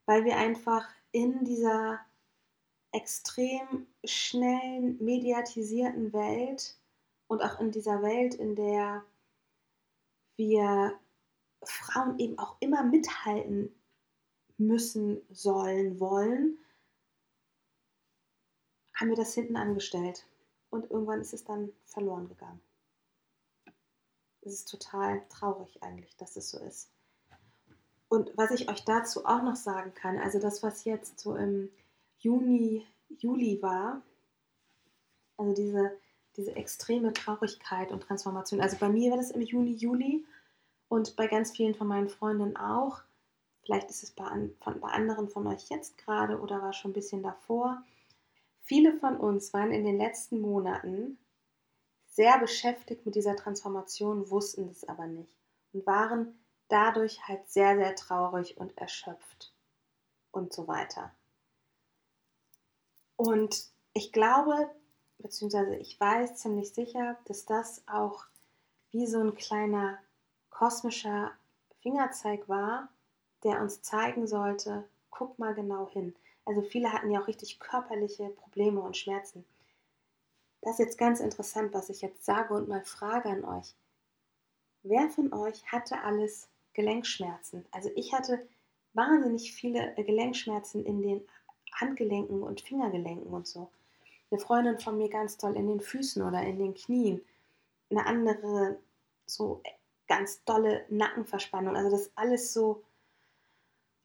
Weil 0.08 0.26
wir 0.26 0.38
einfach 0.38 0.89
in 1.12 1.46
dieser 1.46 2.00
extrem 2.91 3.86
schnellen, 4.04 4.98
mediatisierten 5.04 6.13
Welt 6.13 6.78
und 7.28 7.43
auch 7.43 7.60
in 7.60 7.72
dieser 7.72 8.02
Welt, 8.02 8.34
in 8.34 8.56
der 8.56 9.06
wir 10.38 10.98
Frauen 11.63 12.17
eben 12.20 12.39
auch 12.39 12.56
immer 12.60 12.84
mithalten 12.84 13.76
müssen, 14.58 15.22
sollen, 15.30 16.00
wollen, 16.00 16.58
haben 18.96 19.10
wir 19.10 19.17
das 19.17 19.34
hinten 19.34 19.58
angestellt. 19.58 20.26
Und 20.70 20.89
irgendwann 20.89 21.22
ist 21.22 21.34
es 21.34 21.43
dann 21.43 21.72
verloren 21.86 22.28
gegangen. 22.28 22.62
Es 24.41 24.54
ist 24.54 24.70
total 24.70 25.28
traurig 25.30 25.82
eigentlich, 25.84 26.15
dass 26.17 26.36
es 26.36 26.50
so 26.50 26.60
ist. 26.60 26.89
Und 28.10 28.32
was 28.36 28.52
ich 28.52 28.70
euch 28.70 28.86
dazu 28.86 29.26
auch 29.26 29.41
noch 29.43 29.56
sagen 29.56 29.93
kann, 29.93 30.17
also 30.17 30.39
das, 30.39 30.63
was 30.63 30.86
jetzt 30.86 31.20
so 31.20 31.36
im 31.36 31.70
Juni, 32.20 32.86
Juli 33.10 33.62
war, 33.62 34.02
also 35.38 35.54
diese, 35.54 35.91
diese 36.36 36.56
extreme 36.56 37.13
Traurigkeit 37.13 37.91
und 37.91 38.02
Transformation. 38.02 38.62
Also 38.62 38.78
bei 38.78 38.89
mir 38.89 39.12
war 39.12 39.17
das 39.17 39.32
im 39.32 39.41
Juni, 39.41 39.74
Juli 39.74 40.26
und 40.88 41.15
bei 41.15 41.28
ganz 41.28 41.52
vielen 41.52 41.76
von 41.76 41.88
meinen 41.88 42.10
Freundinnen 42.10 42.58
auch. 42.58 43.02
Vielleicht 43.63 43.89
ist 43.89 44.04
es 44.04 44.12
bei, 44.12 44.26
von, 44.62 44.80
bei 44.80 44.89
anderen 44.89 45.28
von 45.28 45.46
euch 45.48 45.70
jetzt 45.70 45.98
gerade 45.98 46.39
oder 46.39 46.62
war 46.62 46.74
schon 46.74 46.91
ein 46.91 46.93
bisschen 46.93 47.22
davor. 47.22 47.84
Viele 48.62 48.93
von 48.93 49.17
uns 49.17 49.54
waren 49.54 49.72
in 49.72 49.84
den 49.84 49.98
letzten 49.98 50.39
Monaten 50.39 51.17
sehr 52.06 52.39
beschäftigt 52.39 53.06
mit 53.06 53.15
dieser 53.15 53.36
Transformation, 53.36 54.30
wussten 54.30 54.70
es 54.70 54.88
aber 54.88 55.06
nicht 55.08 55.36
und 55.74 55.86
waren 55.86 56.39
dadurch 56.70 57.28
halt 57.28 57.50
sehr, 57.50 57.78
sehr 57.78 57.96
traurig 57.96 58.58
und 58.58 58.78
erschöpft 58.78 59.54
und 60.32 60.54
so 60.54 60.68
weiter. 60.68 61.12
Und 63.16 63.70
ich 63.94 64.12
glaube, 64.12 64.70
beziehungsweise 65.18 65.76
ich 65.76 66.00
weiß 66.00 66.38
ziemlich 66.38 66.74
sicher, 66.74 67.18
dass 67.26 67.46
das 67.46 67.84
auch 67.88 68.26
wie 68.92 69.08
so 69.08 69.20
ein 69.20 69.36
kleiner 69.36 69.98
kosmischer 70.50 71.32
Fingerzeig 71.82 72.48
war, 72.48 72.90
der 73.44 73.62
uns 73.62 73.82
zeigen 73.82 74.28
sollte, 74.28 74.88
guck 75.10 75.40
mal 75.40 75.54
genau 75.54 75.90
hin. 75.90 76.16
Also 76.46 76.62
viele 76.62 76.94
hatten 76.94 77.12
ja 77.12 77.22
auch 77.22 77.28
richtig 77.28 77.60
körperliche 77.60 78.30
Probleme 78.30 78.82
und 78.82 78.96
Schmerzen. 78.96 79.46
Das 80.62 80.74
ist 80.74 80.80
jetzt 80.80 80.98
ganz 80.98 81.20
interessant, 81.20 81.74
was 81.74 81.90
ich 81.90 82.02
jetzt 82.02 82.26
sage 82.26 82.54
und 82.54 82.68
mal 82.68 82.84
frage 82.84 83.30
an 83.30 83.44
euch. 83.44 83.76
Wer 84.84 85.10
von 85.10 85.34
euch 85.34 85.72
hatte 85.72 86.02
alles 86.02 86.50
Gelenkschmerzen? 86.78 87.66
Also 87.72 87.92
ich 87.96 88.13
hatte 88.13 88.48
wahnsinnig 88.94 89.52
viele 89.52 89.98
äh, 89.98 90.04
Gelenkschmerzen 90.06 90.86
in 90.86 91.02
den 91.02 91.28
Handgelenken 91.74 92.42
und 92.42 92.62
Fingergelenken 92.62 93.28
und 93.28 93.46
so. 93.46 93.70
Eine 94.32 94.40
Freundin 94.40 94.80
von 94.80 94.98
mir 94.98 95.10
ganz 95.10 95.38
toll 95.38 95.58
in 95.58 95.68
den 95.68 95.82
Füßen 95.82 96.24
oder 96.24 96.42
in 96.44 96.58
den 96.58 96.74
Knien. 96.74 97.22
Eine 97.90 98.06
andere 98.06 98.80
so 99.26 99.62
ganz 100.08 100.44
dolle 100.46 100.86
Nackenverspannung. 100.90 101.76
Also 101.76 101.92
das 101.92 102.12
alles 102.16 102.54
so 102.54 102.84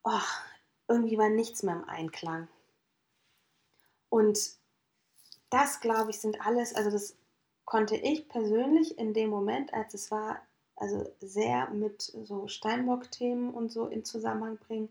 oh, 0.04 0.20
irgendwie 0.88 1.18
war 1.18 1.28
nichts 1.28 1.62
mehr 1.62 1.74
im 1.74 1.88
Einklang. 1.88 2.48
Und 4.08 4.56
das, 5.50 5.80
glaube 5.80 6.10
ich, 6.10 6.20
sind 6.20 6.44
alles, 6.44 6.74
also 6.74 6.90
das 6.90 7.16
konnte 7.64 7.96
ich 7.96 8.28
persönlich 8.28 8.98
in 8.98 9.14
dem 9.14 9.30
Moment, 9.30 9.72
als 9.72 9.94
es 9.94 10.10
war, 10.10 10.40
also 10.82 11.08
sehr 11.20 11.70
mit 11.70 12.02
so 12.02 12.48
Steinbock-Themen 12.48 13.54
und 13.54 13.70
so 13.70 13.86
in 13.86 14.04
Zusammenhang 14.04 14.58
bringen. 14.58 14.88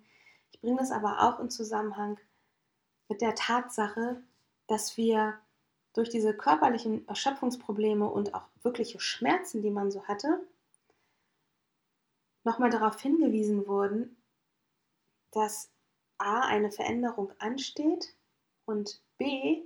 Ich 0.51 0.61
bringe 0.61 0.77
das 0.77 0.89
aber 0.89 1.19
auch 1.19 1.41
in 1.41 1.49
Zusammenhang 1.49 2.17
mit 3.09 3.19
der 3.19 3.35
Tatsache, 3.35 4.23
dass 4.67 4.95
wir 4.95 5.37
durch 5.91 6.07
diese 6.07 6.33
körperlichen 6.33 7.05
Erschöpfungsprobleme 7.09 8.09
und 8.09 8.33
auch 8.33 8.45
wirkliche 8.63 9.01
Schmerzen, 9.01 9.61
die 9.61 9.69
man 9.69 9.91
so 9.91 10.05
hatte, 10.05 10.39
nochmal 12.45 12.69
darauf 12.69 12.97
hingewiesen 13.01 13.67
wurden, 13.67 14.15
dass 15.31 15.73
A, 16.17 16.39
eine 16.47 16.71
Veränderung 16.71 17.33
ansteht 17.37 18.15
und 18.63 19.01
B, 19.17 19.61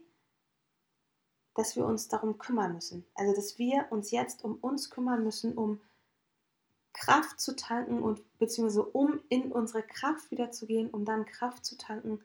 dass 1.54 1.76
wir 1.76 1.86
uns 1.86 2.08
darum 2.08 2.40
kümmern 2.40 2.74
müssen. 2.74 3.06
Also, 3.14 3.36
dass 3.36 3.60
wir 3.60 3.86
uns 3.92 4.10
jetzt 4.10 4.44
um 4.44 4.56
uns 4.56 4.90
kümmern 4.90 5.24
müssen, 5.24 5.56
um 5.56 5.80
Kraft 6.96 7.40
zu 7.40 7.56
tanken 7.56 8.02
und 8.02 8.22
beziehungsweise 8.40 8.84
um 8.84 9.20
in 9.30 9.52
unsere 9.52 9.84
Kraft 9.84 10.32
wieder 10.32 10.52
zu 10.52 10.66
gehen, 10.66 10.90
um 10.90 11.06
dann 11.06 11.26
Kraft 11.26 11.66
zu 11.66 11.78
tanken, 11.78 12.22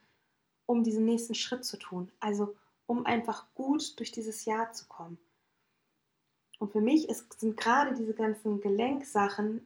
um 0.67 0.85
diesen 0.85 1.05
nächsten 1.05 1.35
Schritt 1.35 1.65
zu 1.65 1.77
tun. 1.77 2.11
Also, 2.21 2.57
um 2.87 3.07
einfach 3.07 3.47
gut 3.55 3.99
durch 3.99 4.13
dieses 4.13 4.45
Jahr 4.45 4.73
zu 4.73 4.87
kommen. 4.87 5.19
Und 6.59 6.73
für 6.73 6.81
mich 6.81 7.09
ist, 7.09 7.41
sind 7.41 7.57
gerade 7.57 7.95
diese 7.95 8.15
ganzen 8.15 8.61
Gelenksachen 8.61 9.65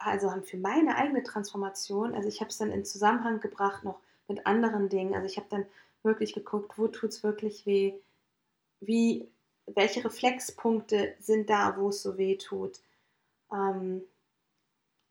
also 0.00 0.30
haben 0.30 0.42
für 0.42 0.56
meine 0.56 0.96
eigene 0.96 1.22
Transformation, 1.22 2.14
also 2.14 2.28
ich 2.28 2.40
habe 2.40 2.50
es 2.50 2.58
dann 2.58 2.70
in 2.70 2.84
Zusammenhang 2.84 3.40
gebracht 3.40 3.84
noch 3.84 4.00
mit 4.26 4.46
anderen 4.46 4.88
Dingen. 4.88 5.14
Also 5.14 5.26
ich 5.26 5.36
habe 5.36 5.46
dann 5.50 5.66
wirklich 6.02 6.34
geguckt, 6.34 6.78
wo 6.78 6.88
tut 6.88 7.10
es 7.10 7.22
wirklich 7.22 7.64
weh, 7.66 7.94
wie, 8.80 9.28
welche 9.66 10.04
Reflexpunkte 10.04 11.14
sind 11.20 11.48
da, 11.50 11.76
wo 11.76 11.88
es 11.88 12.02
so 12.02 12.18
weh 12.18 12.36
tut. 12.36 12.80
Ähm, 13.52 14.02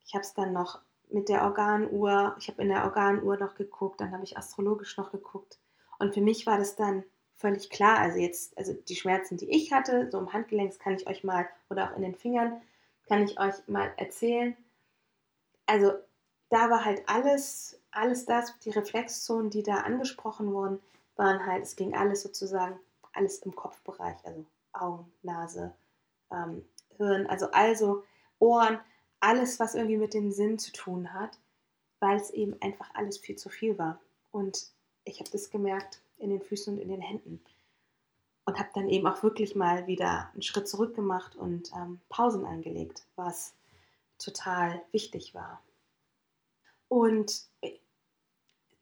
ich 0.08 0.14
habe 0.14 0.24
es 0.24 0.34
dann 0.34 0.54
noch 0.54 0.80
mit 1.10 1.30
der 1.30 1.44
Organuhr, 1.44 2.36
ich 2.40 2.48
habe 2.48 2.62
in 2.62 2.70
der 2.70 2.86
Organuhr 2.86 3.38
noch 3.38 3.56
geguckt, 3.56 4.02
dann 4.02 4.12
habe 4.12 4.24
ich 4.24 4.38
astrologisch 4.38 4.98
noch 4.98 5.12
geguckt. 5.12 5.60
Und 6.00 6.14
für 6.14 6.22
mich 6.22 6.48
war 6.48 6.58
das 6.58 6.76
dann 6.76 7.04
völlig 7.36 7.70
klar. 7.70 8.00
Also 8.00 8.18
jetzt, 8.18 8.58
also 8.58 8.74
die 8.74 8.96
Schmerzen, 8.96 9.38
die 9.38 9.50
ich 9.50 9.72
hatte, 9.74 10.10
so 10.12 10.18
im 10.18 10.34
Handgelenk, 10.34 10.80
kann 10.80 10.96
ich 10.96 11.08
euch 11.08 11.24
mal, 11.24 11.48
oder 11.70 11.92
auch 11.92 11.96
in 11.96 12.02
den 12.02 12.16
Fingern, 12.16 12.62
kann 13.08 13.24
ich 13.24 13.40
euch 13.40 13.56
mal 13.68 13.94
erzählen. 13.98 14.56
Also 15.66 15.94
da 16.50 16.70
war 16.70 16.86
halt 16.86 17.04
alles, 17.08 17.80
alles 17.92 18.26
das, 18.26 18.58
die 18.60 18.70
Reflexzonen, 18.70 19.50
die 19.50 19.64
da 19.64 19.78
angesprochen 19.78 20.54
wurden, 20.54 20.80
waren 21.18 21.46
halt, 21.46 21.64
es 21.64 21.76
ging 21.76 21.96
alles 21.96 22.22
sozusagen, 22.22 22.80
alles 23.12 23.40
im 23.40 23.56
Kopfbereich, 23.56 24.18
also 24.24 24.46
Augen, 24.72 25.12
Nase, 25.24 25.74
ähm, 26.32 26.64
Hirn, 26.98 27.28
also 27.28 27.52
also 27.52 28.04
Ohren, 28.40 28.80
alles, 29.20 29.60
was 29.60 29.76
irgendwie 29.76 29.98
mit 29.98 30.14
dem 30.14 30.32
Sinn 30.32 30.60
zu 30.60 30.72
tun 30.72 31.14
hat, 31.14 31.38
weil 32.00 32.18
es 32.18 32.30
eben 32.32 32.60
einfach 32.62 32.94
alles 32.94 33.18
viel 33.18 33.36
zu 33.36 33.50
viel 33.50 33.78
war. 33.78 34.00
Und 34.32 34.72
ich 35.04 35.20
habe 35.20 35.30
das 35.32 35.50
gemerkt 35.50 36.02
in 36.18 36.30
den 36.30 36.42
Füßen 36.42 36.74
und 36.74 36.80
in 36.82 36.90
den 36.90 37.02
Händen 37.02 37.42
und 38.46 38.60
habe 38.60 38.70
dann 38.74 38.88
eben 38.88 39.06
auch 39.08 39.24
wirklich 39.24 39.56
mal 39.56 39.88
wieder 39.88 40.30
einen 40.34 40.42
Schritt 40.42 40.68
zurück 40.68 40.96
gemacht 40.96 41.36
und 41.36 41.72
ähm, 41.74 42.00
Pausen 42.10 42.46
eingelegt, 42.46 43.06
was 43.16 43.54
total 44.18 44.82
wichtig 44.92 45.36
war. 45.36 45.62
Und 46.88 47.44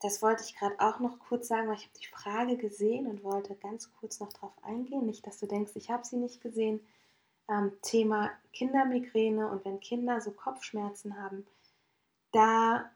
das 0.01 0.21
wollte 0.21 0.43
ich 0.43 0.55
gerade 0.55 0.79
auch 0.79 0.99
noch 0.99 1.17
kurz 1.17 1.47
sagen, 1.47 1.67
weil 1.67 1.77
ich 1.77 1.85
habe 1.85 1.99
die 1.99 2.07
Frage 2.07 2.57
gesehen 2.57 3.07
und 3.07 3.23
wollte 3.23 3.55
ganz 3.55 3.91
kurz 3.99 4.19
noch 4.19 4.31
darauf 4.31 4.53
eingehen. 4.63 5.07
Nicht, 5.07 5.25
dass 5.25 5.39
du 5.39 5.47
denkst, 5.47 5.71
ich 5.75 5.89
habe 5.89 6.05
sie 6.05 6.17
nicht 6.17 6.41
gesehen. 6.41 6.79
Ähm, 7.47 7.73
Thema 7.81 8.31
Kindermigräne 8.53 9.49
und 9.49 9.65
wenn 9.65 9.79
Kinder 9.79 10.19
so 10.19 10.31
Kopfschmerzen 10.31 11.21
haben, 11.21 11.45
da 12.31 12.89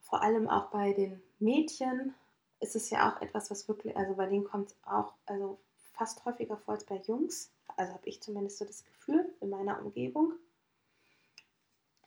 vor 0.00 0.22
allem 0.22 0.48
auch 0.48 0.70
bei 0.70 0.92
den 0.92 1.22
Mädchen 1.38 2.14
ist 2.60 2.76
es 2.76 2.90
ja 2.90 3.10
auch 3.10 3.20
etwas, 3.20 3.50
was 3.50 3.68
wirklich, 3.68 3.96
also 3.96 4.14
bei 4.14 4.26
denen 4.26 4.44
kommt 4.44 4.70
es 4.70 4.76
auch 4.84 5.14
also 5.26 5.58
fast 5.94 6.24
häufiger 6.24 6.56
vor 6.56 6.74
als 6.74 6.84
bei 6.84 6.96
Jungs. 7.06 7.52
Also 7.76 7.92
habe 7.92 8.08
ich 8.08 8.22
zumindest 8.22 8.58
so 8.58 8.64
das 8.64 8.84
Gefühl 8.84 9.32
in 9.40 9.50
meiner 9.50 9.80
Umgebung. 9.82 10.32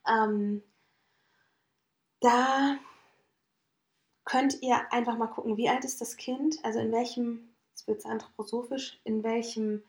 Ähm, 0.07 0.63
da 2.19 2.77
könnt 4.25 4.61
ihr 4.61 4.91
einfach 4.91 5.17
mal 5.17 5.27
gucken, 5.27 5.57
wie 5.57 5.69
alt 5.69 5.85
ist 5.85 6.01
das 6.01 6.17
Kind, 6.17 6.57
also 6.63 6.79
in 6.79 6.91
welchem, 6.91 7.53
jetzt 7.69 7.87
wird 7.87 7.99
es 7.99 8.05
anthroposophisch, 8.05 8.99
in 9.03 9.23
welchem 9.23 9.83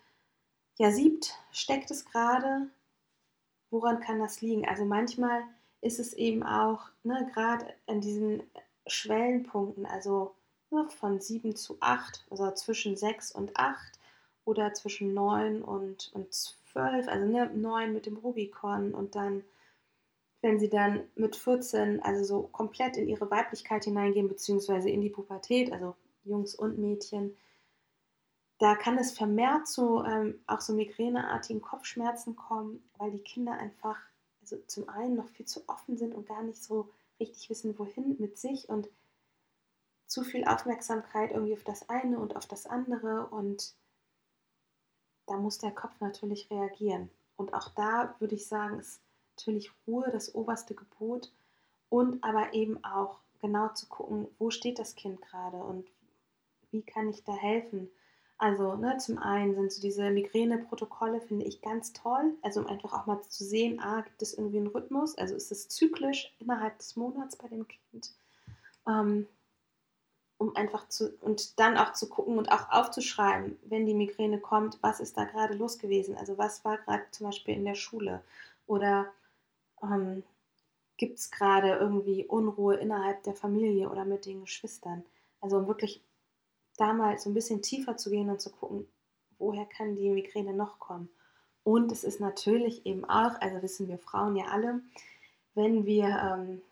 Jahrsiebт 0.79 1.39
steckt 1.51 1.91
es 1.91 2.05
gerade, 2.05 2.68
woran 3.70 4.01
kann 4.01 4.18
das 4.18 4.41
liegen? 4.41 4.66
Also 4.66 4.85
manchmal 4.85 5.43
ist 5.81 5.99
es 5.99 6.14
eben 6.14 6.43
auch, 6.43 6.89
ne, 7.03 7.31
gerade 7.33 7.75
an 7.87 8.01
diesen 8.01 8.43
Schwellenpunkten, 8.87 9.87
also 9.87 10.35
ne, 10.70 10.89
von 10.89 11.20
7 11.20 11.57
zu 11.57 11.77
8, 11.81 12.27
also 12.31 12.51
zwischen 12.53 12.97
6 12.97 13.33
und 13.33 13.57
8 13.57 13.99
oder 14.45 14.73
zwischen 14.75 15.14
9 15.14 15.62
und, 15.62 16.11
und 16.14 16.33
12, 16.33 17.09
also 17.09 17.27
ne, 17.27 17.51
9 17.55 17.93
mit 17.93 18.07
dem 18.07 18.16
Rubikon 18.16 18.95
und 18.95 19.14
dann 19.14 19.45
wenn 20.43 20.59
sie 20.59 20.68
dann 20.68 21.05
mit 21.14 21.37
14 21.37 22.03
also 22.03 22.25
so 22.25 22.43
komplett 22.49 22.97
in 22.97 23.09
ihre 23.09 23.31
Weiblichkeit 23.31 23.85
hineingehen, 23.85 24.29
beziehungsweise 24.29 24.91
in 24.91 25.01
die 25.01 25.09
Pubertät, 25.09 25.73
also 25.73 25.95
Jungs 26.25 26.55
und 26.55 26.79
Mädchen, 26.79 27.37
da 28.63 28.77
kann 28.77 28.97
es 28.97 29.11
vermehrt 29.11 29.67
zu 29.67 30.05
ähm, 30.05 30.41
auch 30.47 30.61
so 30.61 30.73
migräneartigen 30.73 31.61
Kopfschmerzen 31.61 32.37
kommen, 32.37 32.89
weil 32.97 33.11
die 33.11 33.19
Kinder 33.19 33.55
einfach 33.55 33.99
also 34.41 34.57
zum 34.69 34.89
einen 34.89 35.17
noch 35.17 35.29
viel 35.31 35.47
zu 35.47 35.69
offen 35.69 35.97
sind 35.97 36.15
und 36.15 36.29
gar 36.29 36.45
nicht 36.45 36.63
so 36.63 36.89
richtig 37.19 37.51
wissen, 37.51 37.77
wohin 37.77 38.15
mit 38.21 38.39
sich 38.39 38.69
und 38.69 38.89
zu 40.07 40.23
viel 40.23 40.45
Aufmerksamkeit 40.45 41.33
irgendwie 41.33 41.55
auf 41.55 41.65
das 41.65 41.89
eine 41.89 42.21
und 42.21 42.37
auf 42.37 42.47
das 42.47 42.67
andere 42.67 43.27
und 43.27 43.75
da 45.27 45.39
muss 45.39 45.59
der 45.59 45.73
Kopf 45.73 46.01
natürlich 46.01 46.49
reagieren. 46.49 47.11
Und 47.35 47.55
auch 47.55 47.69
da 47.71 48.15
würde 48.21 48.37
ich 48.37 48.47
sagen, 48.47 48.79
ist 48.79 49.03
natürlich 49.37 49.73
Ruhe 49.89 50.09
das 50.13 50.37
oberste 50.37 50.77
Gebot 50.77 51.33
und 51.89 52.23
aber 52.23 52.55
eben 52.55 52.85
auch 52.85 53.19
genau 53.41 53.71
zu 53.71 53.89
gucken, 53.89 54.29
wo 54.39 54.51
steht 54.51 54.79
das 54.79 54.95
Kind 54.95 55.21
gerade 55.21 55.57
und 55.57 55.91
wie 56.71 56.83
kann 56.83 57.09
ich 57.09 57.25
da 57.25 57.33
helfen. 57.33 57.91
Also 58.43 58.74
ne, 58.74 58.97
zum 58.97 59.18
einen 59.18 59.55
sind 59.55 59.70
so 59.70 59.80
diese 59.80 60.11
Migräne-Protokolle, 60.11 61.20
finde 61.20 61.45
ich 61.45 61.62
ganz 61.62 61.93
toll, 61.93 62.34
also 62.43 62.59
um 62.59 62.66
einfach 62.66 62.93
auch 62.93 63.07
mal 63.07 63.22
zu 63.22 63.45
sehen, 63.45 63.78
ah, 63.78 64.01
gibt 64.01 64.20
es 64.20 64.34
irgendwie 64.34 64.57
einen 64.57 64.66
Rhythmus, 64.66 65.16
also 65.16 65.36
ist 65.36 65.53
es 65.53 65.68
zyklisch 65.68 66.34
innerhalb 66.40 66.76
des 66.78 66.97
Monats 66.97 67.36
bei 67.36 67.47
dem 67.47 67.68
Kind. 67.68 68.11
Ähm, 68.88 69.28
um 70.38 70.57
einfach 70.57 70.88
zu 70.88 71.16
und 71.20 71.61
dann 71.61 71.76
auch 71.76 71.93
zu 71.93 72.09
gucken 72.09 72.36
und 72.36 72.51
auch 72.51 72.68
aufzuschreiben, 72.72 73.61
wenn 73.62 73.86
die 73.86 73.95
Migräne 73.95 74.40
kommt, 74.40 74.76
was 74.82 74.99
ist 74.99 75.16
da 75.16 75.22
gerade 75.22 75.55
los 75.55 75.78
gewesen? 75.78 76.16
Also 76.16 76.36
was 76.36 76.64
war 76.64 76.78
gerade 76.78 77.05
zum 77.12 77.26
Beispiel 77.26 77.55
in 77.55 77.64
der 77.64 77.76
Schule 77.76 78.24
oder 78.66 79.07
ähm, 79.84 80.24
gibt 80.97 81.20
es 81.20 81.30
gerade 81.30 81.74
irgendwie 81.74 82.26
Unruhe 82.26 82.74
innerhalb 82.74 83.22
der 83.22 83.34
Familie 83.34 83.88
oder 83.88 84.05
mit 84.05 84.26
den 84.26 84.40
Geschwistern. 84.40 85.05
Also 85.40 85.59
um 85.59 85.68
wirklich 85.68 86.03
da 86.77 86.93
mal 86.93 87.18
so 87.18 87.31
ein 87.31 87.35
bisschen 87.35 87.62
tiefer 87.62 87.97
zu 87.97 88.11
gehen 88.11 88.31
und 88.31 88.41
zu 88.41 88.51
gucken, 88.51 88.87
woher 89.39 89.66
kann 89.66 89.97
die 89.97 90.11
Migräne 90.11 90.55
noch 90.55 90.79
kommen. 90.79 91.09
Und 91.64 91.93
es 91.93 92.05
ist 92.05 92.20
natürlich 92.20 92.87
eben 92.87 93.05
auch, 93.05 93.41
also 93.41 93.62
wissen 93.62 93.89
wir 93.89 93.99
Frauen 93.99 94.37
ja 94.37 94.47
alle, 94.47 94.81
wenn 95.55 95.87
wir, 95.87 96.07
ähm, 96.07 96.62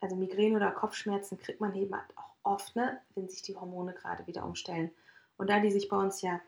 also 0.00 0.14
Migräne 0.14 0.56
oder 0.56 0.70
Kopfschmerzen 0.70 1.38
kriegt 1.38 1.60
man 1.60 1.74
eben 1.74 1.94
halt 1.94 2.16
auch 2.16 2.36
oft, 2.42 2.76
ne, 2.76 3.00
wenn 3.14 3.28
sich 3.28 3.42
die 3.42 3.56
Hormone 3.56 3.92
gerade 3.92 4.26
wieder 4.26 4.44
umstellen. 4.44 4.90
Und 5.36 5.50
da 5.50 5.60
die 5.60 5.70
sich 5.70 5.88
bei 5.88 5.96
uns 5.96 6.22
ja 6.22 6.40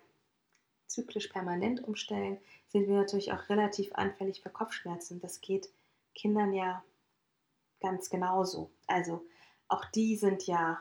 zyklisch 0.86 1.28
permanent 1.28 1.86
umstellen, 1.86 2.38
sind 2.68 2.88
wir 2.88 2.96
natürlich 2.96 3.32
auch 3.32 3.48
relativ 3.48 3.92
anfällig 3.94 4.42
für 4.42 4.50
Kopfschmerzen. 4.50 5.20
Das 5.20 5.40
geht 5.40 5.68
Kindern 6.14 6.52
ja 6.52 6.82
ganz 7.80 8.10
genauso. 8.10 8.70
Also 8.86 9.24
auch 9.68 9.84
die 9.86 10.16
sind 10.16 10.46
ja, 10.46 10.78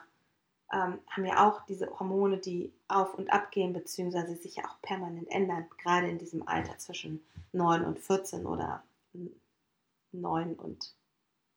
ähm, 0.72 0.98
haben 1.08 1.24
ja 1.24 1.48
auch 1.48 1.64
diese 1.66 1.88
Hormone, 1.98 2.38
die 2.38 2.72
auf 2.88 3.14
und 3.14 3.32
ab 3.32 3.50
gehen, 3.50 3.72
beziehungsweise 3.72 4.36
sich 4.36 4.56
ja 4.56 4.64
auch 4.64 4.80
permanent 4.82 5.30
ändern, 5.30 5.66
gerade 5.78 6.08
in 6.08 6.18
diesem 6.18 6.46
Alter 6.46 6.76
zwischen 6.78 7.24
9 7.52 7.84
und 7.84 7.98
14 7.98 8.46
oder 8.46 8.82
9 10.12 10.54
und 10.54 10.94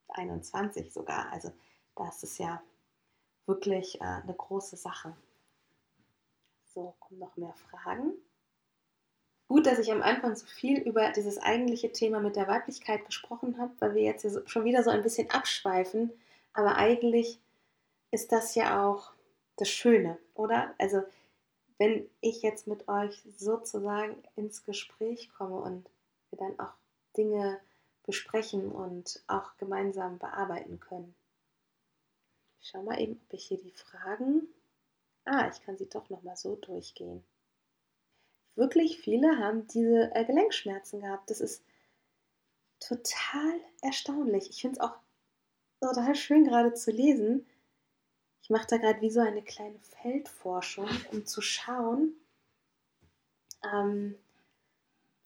21 0.10 0.92
sogar. 0.92 1.32
Also 1.32 1.52
das 1.96 2.24
ist 2.24 2.38
ja 2.38 2.62
wirklich 3.46 4.00
äh, 4.00 4.06
eine 4.06 4.34
große 4.34 4.78
Sache. 4.78 5.16
So, 6.74 6.94
kommen 7.00 7.20
noch 7.20 7.36
mehr 7.36 7.54
Fragen 7.70 8.14
gut, 9.52 9.66
dass 9.66 9.80
ich 9.80 9.92
am 9.92 10.02
Anfang 10.02 10.34
so 10.34 10.46
viel 10.46 10.80
über 10.80 11.10
dieses 11.12 11.38
eigentliche 11.38 11.92
Thema 11.92 12.22
mit 12.22 12.38
der 12.38 12.48
Weiblichkeit 12.48 13.06
gesprochen 13.06 13.58
habe, 13.58 13.74
weil 13.80 13.96
wir 13.96 14.02
jetzt 14.02 14.26
schon 14.50 14.64
wieder 14.64 14.82
so 14.82 14.90
ein 14.90 15.04
bisschen 15.04 15.30
abschweifen. 15.30 16.10
Aber 16.54 16.78
eigentlich 16.78 17.38
ist 18.12 18.32
das 18.32 18.56
ja 18.56 18.86
auch 18.86 19.14
das 19.58 19.70
Schöne, 19.70 20.18
oder? 20.34 20.74
Also, 20.78 21.04
wenn 21.78 22.10
ich 22.22 22.42
jetzt 22.42 22.68
mit 22.68 22.88
euch 22.88 23.24
sozusagen 23.38 24.22
ins 24.36 24.64
Gespräch 24.64 25.32
komme 25.34 25.58
und 25.58 25.90
wir 26.30 26.38
dann 26.38 26.60
auch 26.60 26.74
Dinge 27.18 27.60
besprechen 28.04 28.72
und 28.72 29.24
auch 29.28 29.58
gemeinsam 29.58 30.20
bearbeiten 30.20 30.80
können. 30.80 31.16
Ich 32.62 32.70
schau 32.70 32.84
mal 32.84 33.00
eben, 33.00 33.20
ob 33.26 33.34
ich 33.34 33.46
hier 33.46 33.58
die 33.58 33.72
Fragen. 33.72 34.48
Ah, 35.26 35.50
ich 35.52 35.64
kann 35.64 35.78
sie 35.78 35.90
doch 35.90 36.10
nochmal 36.10 36.38
so 36.38 36.56
durchgehen 36.56 37.24
wirklich 38.56 39.00
viele 39.00 39.38
haben 39.38 39.68
diese 39.68 40.14
äh, 40.14 40.26
Gelenkschmerzen 40.26 41.02
gehabt. 41.02 41.30
Das 41.30 41.42
ist 41.42 41.64
total 42.80 43.60
erstaunlich. 43.82 44.50
Ich 44.50 44.62
finde 44.62 44.80
es 44.80 44.82
auch 44.82 44.98
total 45.80 46.16
schön 46.16 46.46
gerade 46.46 46.74
zu 46.74 46.92
lesen. 46.92 47.46
Ich 48.52 48.54
mache 48.54 48.68
da 48.68 48.76
gerade 48.76 49.00
wie 49.00 49.10
so 49.10 49.22
eine 49.22 49.42
kleine 49.42 49.80
Feldforschung, 49.80 50.90
um 51.14 51.26
zu 51.26 51.40
schauen, 51.42 52.14
ähm, 53.64 54.18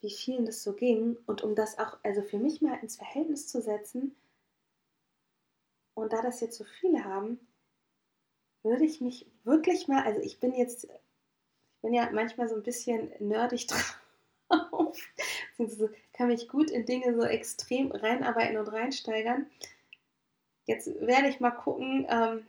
wie 0.01 0.11
vielen 0.11 0.45
das 0.45 0.61
so 0.61 0.73
ging 0.73 1.17
und 1.25 1.41
um 1.41 1.55
das 1.55 1.79
auch, 1.79 1.97
also 2.03 2.21
für 2.21 2.37
mich 2.37 2.61
mal 2.61 2.77
ins 2.83 2.97
Verhältnis 2.97 3.47
zu 3.47 3.63
setzen. 3.63 4.15
Und 5.95 6.13
da 6.13 6.21
das 6.21 6.39
jetzt 6.39 6.55
so 6.55 6.65
viele 6.65 7.03
haben, 7.03 7.39
würde 8.61 8.85
ich 8.85 9.01
mich 9.01 9.25
wirklich 9.43 9.87
mal, 9.87 10.03
also 10.03 10.21
ich 10.21 10.39
bin 10.39 10.53
jetzt 10.53 10.87
bin 11.81 11.95
ja 11.95 12.07
manchmal 12.11 12.47
so 12.47 12.53
ein 12.53 12.61
bisschen 12.61 13.11
nerdig 13.17 13.65
drauf. 14.49 14.99
Kann 16.13 16.27
mich 16.27 16.47
gut 16.47 16.69
in 16.69 16.85
Dinge 16.85 17.15
so 17.15 17.25
extrem 17.25 17.91
reinarbeiten 17.91 18.57
und 18.57 18.67
reinsteigern. 18.67 19.49
Jetzt 20.65 20.85
werde 21.01 21.29
ich 21.29 21.39
mal 21.39 21.49
gucken, 21.49 22.05
ähm, 22.07 22.45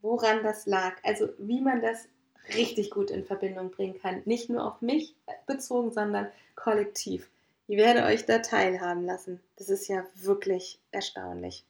woran 0.00 0.42
das 0.42 0.66
lag. 0.66 0.96
Also 1.02 1.28
wie 1.38 1.60
man 1.60 1.82
das 1.82 2.08
richtig 2.54 2.90
gut 2.90 3.10
in 3.10 3.24
Verbindung 3.24 3.70
bringen 3.70 4.00
kann. 4.00 4.22
Nicht 4.24 4.48
nur 4.48 4.64
auf 4.64 4.80
mich 4.80 5.14
bezogen, 5.46 5.92
sondern 5.92 6.28
kollektiv. 6.54 7.30
Ich 7.66 7.76
werde 7.76 8.04
euch 8.04 8.24
da 8.24 8.38
teilhaben 8.38 9.04
lassen. 9.04 9.40
Das 9.56 9.68
ist 9.68 9.88
ja 9.88 10.06
wirklich 10.14 10.80
erstaunlich. 10.90 11.66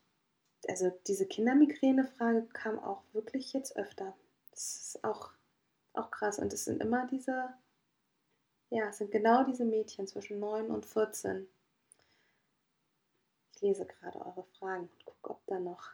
Also 0.67 0.91
diese 1.07 1.25
Kindermigräne-Frage 1.25 2.47
kam 2.53 2.79
auch 2.79 3.01
wirklich 3.11 3.51
jetzt 3.53 3.75
öfter. 3.75 4.15
Das 4.51 4.75
ist 4.75 5.03
auch 5.03 5.31
auch 5.93 6.11
krass. 6.11 6.39
Und 6.39 6.53
es 6.53 6.65
sind 6.65 6.81
immer 6.81 7.07
diese, 7.07 7.53
ja, 8.69 8.89
es 8.89 8.97
sind 8.97 9.11
genau 9.11 9.43
diese 9.43 9.65
Mädchen 9.65 10.07
zwischen 10.07 10.39
9 10.39 10.67
und 10.67 10.85
14. 10.85 11.47
Ich 13.55 13.61
lese 13.61 13.85
gerade 13.85 14.19
eure 14.19 14.45
Fragen 14.57 14.83
und 14.83 15.05
gucke, 15.05 15.31
ob 15.31 15.45
da 15.47 15.59
noch, 15.59 15.91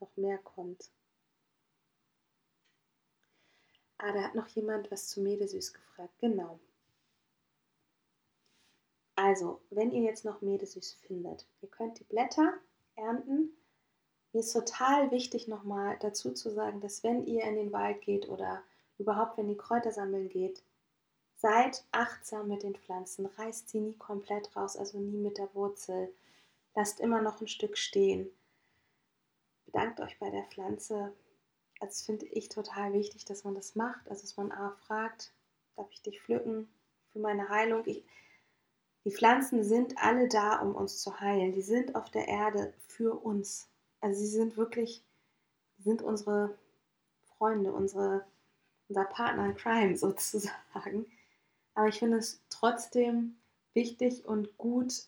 noch 0.00 0.16
mehr 0.16 0.38
kommt. 0.38 0.90
Ah, 4.02 4.12
da 4.12 4.22
hat 4.22 4.34
noch 4.34 4.46
jemand 4.48 4.90
was 4.90 5.08
zu 5.08 5.20
Medesüß 5.20 5.74
gefragt. 5.74 6.14
Genau. 6.20 6.58
Also, 9.14 9.60
wenn 9.68 9.90
ihr 9.92 10.00
jetzt 10.00 10.24
noch 10.24 10.40
Medesüß 10.40 10.94
findet, 11.06 11.46
ihr 11.60 11.68
könnt 11.68 11.98
die 11.98 12.04
Blätter 12.04 12.54
ernten. 12.96 13.50
Mir 14.32 14.40
ist 14.40 14.54
total 14.54 15.10
wichtig 15.10 15.48
nochmal 15.48 15.98
dazu 16.00 16.32
zu 16.32 16.50
sagen, 16.50 16.80
dass 16.80 17.04
wenn 17.04 17.26
ihr 17.26 17.42
in 17.44 17.56
den 17.56 17.72
Wald 17.72 18.00
geht 18.00 18.30
oder 18.30 18.62
überhaupt 18.96 19.36
wenn 19.36 19.50
ihr 19.50 19.58
Kräuter 19.58 19.92
sammeln 19.92 20.30
geht, 20.30 20.62
seid 21.36 21.84
achtsam 21.92 22.48
mit 22.48 22.62
den 22.62 22.76
Pflanzen, 22.76 23.26
reißt 23.26 23.68
sie 23.68 23.80
nie 23.80 23.94
komplett 23.98 24.56
raus, 24.56 24.78
also 24.78 24.98
nie 24.98 25.18
mit 25.18 25.36
der 25.36 25.54
Wurzel. 25.54 26.10
Lasst 26.74 27.00
immer 27.00 27.20
noch 27.20 27.42
ein 27.42 27.48
Stück 27.48 27.76
stehen. 27.76 28.30
bedankt 29.66 30.00
euch 30.00 30.18
bei 30.18 30.30
der 30.30 30.44
Pflanze. 30.44 31.12
Also 31.80 31.92
das 31.92 32.02
finde 32.02 32.26
ich 32.26 32.48
total 32.48 32.92
wichtig, 32.92 33.24
dass 33.24 33.44
man 33.44 33.54
das 33.54 33.74
macht. 33.74 34.08
Also 34.08 34.22
dass 34.22 34.36
man 34.36 34.52
A 34.52 34.76
fragt, 34.86 35.32
darf 35.76 35.90
ich 35.90 36.02
dich 36.02 36.20
pflücken 36.20 36.68
für 37.12 37.18
meine 37.18 37.48
Heilung? 37.48 37.82
Ich, 37.86 38.04
die 39.04 39.10
Pflanzen 39.10 39.64
sind 39.64 39.96
alle 39.96 40.28
da, 40.28 40.60
um 40.60 40.74
uns 40.74 41.00
zu 41.00 41.20
heilen. 41.20 41.52
Die 41.52 41.62
sind 41.62 41.94
auf 41.94 42.10
der 42.10 42.28
Erde 42.28 42.74
für 42.86 43.14
uns. 43.24 43.68
Also 44.00 44.20
sie 44.20 44.26
sind 44.26 44.58
wirklich, 44.58 45.02
sind 45.78 46.02
unsere 46.02 46.56
Freunde, 47.38 47.72
unsere, 47.72 48.26
unser 48.88 49.04
Partner 49.04 49.46
in 49.46 49.56
Crime 49.56 49.96
sozusagen. 49.96 51.06
Aber 51.74 51.88
ich 51.88 51.98
finde 51.98 52.18
es 52.18 52.42
trotzdem 52.50 53.36
wichtig 53.72 54.26
und 54.26 54.58
gut, 54.58 55.06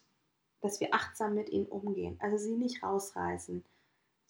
dass 0.63 0.81
wir 0.81 0.95
achtsam 0.95 1.35
mit 1.35 1.51
ihnen 1.51 1.67
umgehen. 1.67 2.17
Also 2.21 2.39
sie 2.39 2.57
nicht 2.57 2.83
rausreißen, 2.83 3.63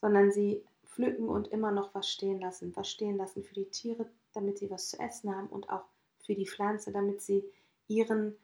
sondern 0.01 0.33
sie 0.33 0.65
pflücken 0.95 1.29
und 1.29 1.49
immer 1.49 1.73
noch 1.73 1.95
was 1.95 2.11
stehen 2.11 2.41
lassen. 2.41 2.73
Was 2.77 2.91
stehen 2.91 3.17
lassen 3.17 3.43
für 3.43 3.55
die 3.55 3.71
Tiere, 3.71 4.07
damit 4.35 4.59
sie 4.59 4.71
was 4.71 4.89
zu 4.89 4.99
essen 4.99 5.35
haben 5.35 5.49
und 5.49 5.71
auch 5.71 5.85
für 6.21 6.35
die 6.35 6.47
Pflanze, 6.47 6.93
damit 6.93 7.21
sie 7.21 7.45
ihren 7.89 8.37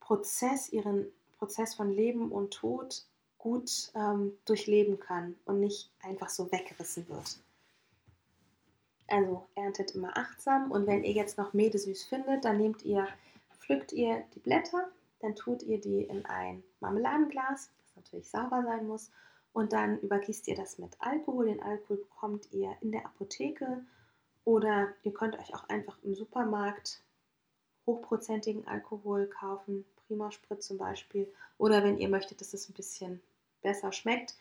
Prozess, 0.00 0.68
ihren 0.68 1.06
Prozess 1.38 1.74
von 1.74 1.90
Leben 1.92 2.32
und 2.32 2.54
Tod 2.54 3.04
gut 3.38 3.92
ähm, 3.94 4.32
durchleben 4.44 4.98
kann 4.98 5.36
und 5.44 5.60
nicht 5.60 5.90
einfach 6.02 6.28
so 6.28 6.50
weggerissen 6.50 7.08
wird. 7.08 7.38
Also 9.08 9.46
erntet 9.54 9.94
immer 9.94 10.16
achtsam 10.16 10.70
und 10.70 10.86
wenn 10.86 11.04
ihr 11.04 11.12
jetzt 11.12 11.38
noch 11.38 11.52
Medesüß 11.52 12.04
findet, 12.04 12.44
dann 12.44 12.58
nehmt 12.58 12.82
ihr, 12.82 13.06
pflückt 13.60 13.92
ihr 13.92 14.24
die 14.34 14.40
Blätter, 14.40 14.88
dann 15.20 15.36
tut 15.36 15.62
ihr 15.62 15.80
die 15.80 16.02
in 16.02 16.24
ein 16.26 16.64
Marmeladenglas, 16.80 17.70
das 17.84 17.96
natürlich 17.96 18.28
sauber 18.28 18.64
sein 18.64 18.86
muss, 18.86 19.10
und 19.56 19.72
dann 19.72 19.98
übergießt 20.00 20.48
ihr 20.48 20.54
das 20.54 20.76
mit 20.76 21.00
Alkohol. 21.00 21.46
Den 21.46 21.62
Alkohol 21.62 21.96
bekommt 21.96 22.52
ihr 22.52 22.76
in 22.82 22.92
der 22.92 23.06
Apotheke 23.06 23.82
oder 24.44 24.88
ihr 25.02 25.14
könnt 25.14 25.38
euch 25.38 25.54
auch 25.54 25.66
einfach 25.70 25.96
im 26.02 26.14
Supermarkt 26.14 27.00
hochprozentigen 27.86 28.68
Alkohol 28.68 29.28
kaufen, 29.28 29.86
Prima 30.06 30.30
Sprit 30.30 30.62
zum 30.62 30.76
Beispiel, 30.76 31.32
oder 31.56 31.82
wenn 31.82 31.96
ihr 31.96 32.10
möchtet, 32.10 32.42
dass 32.42 32.52
es 32.52 32.68
ein 32.68 32.74
bisschen 32.74 33.22
besser 33.62 33.92
schmeckt. 33.92 34.34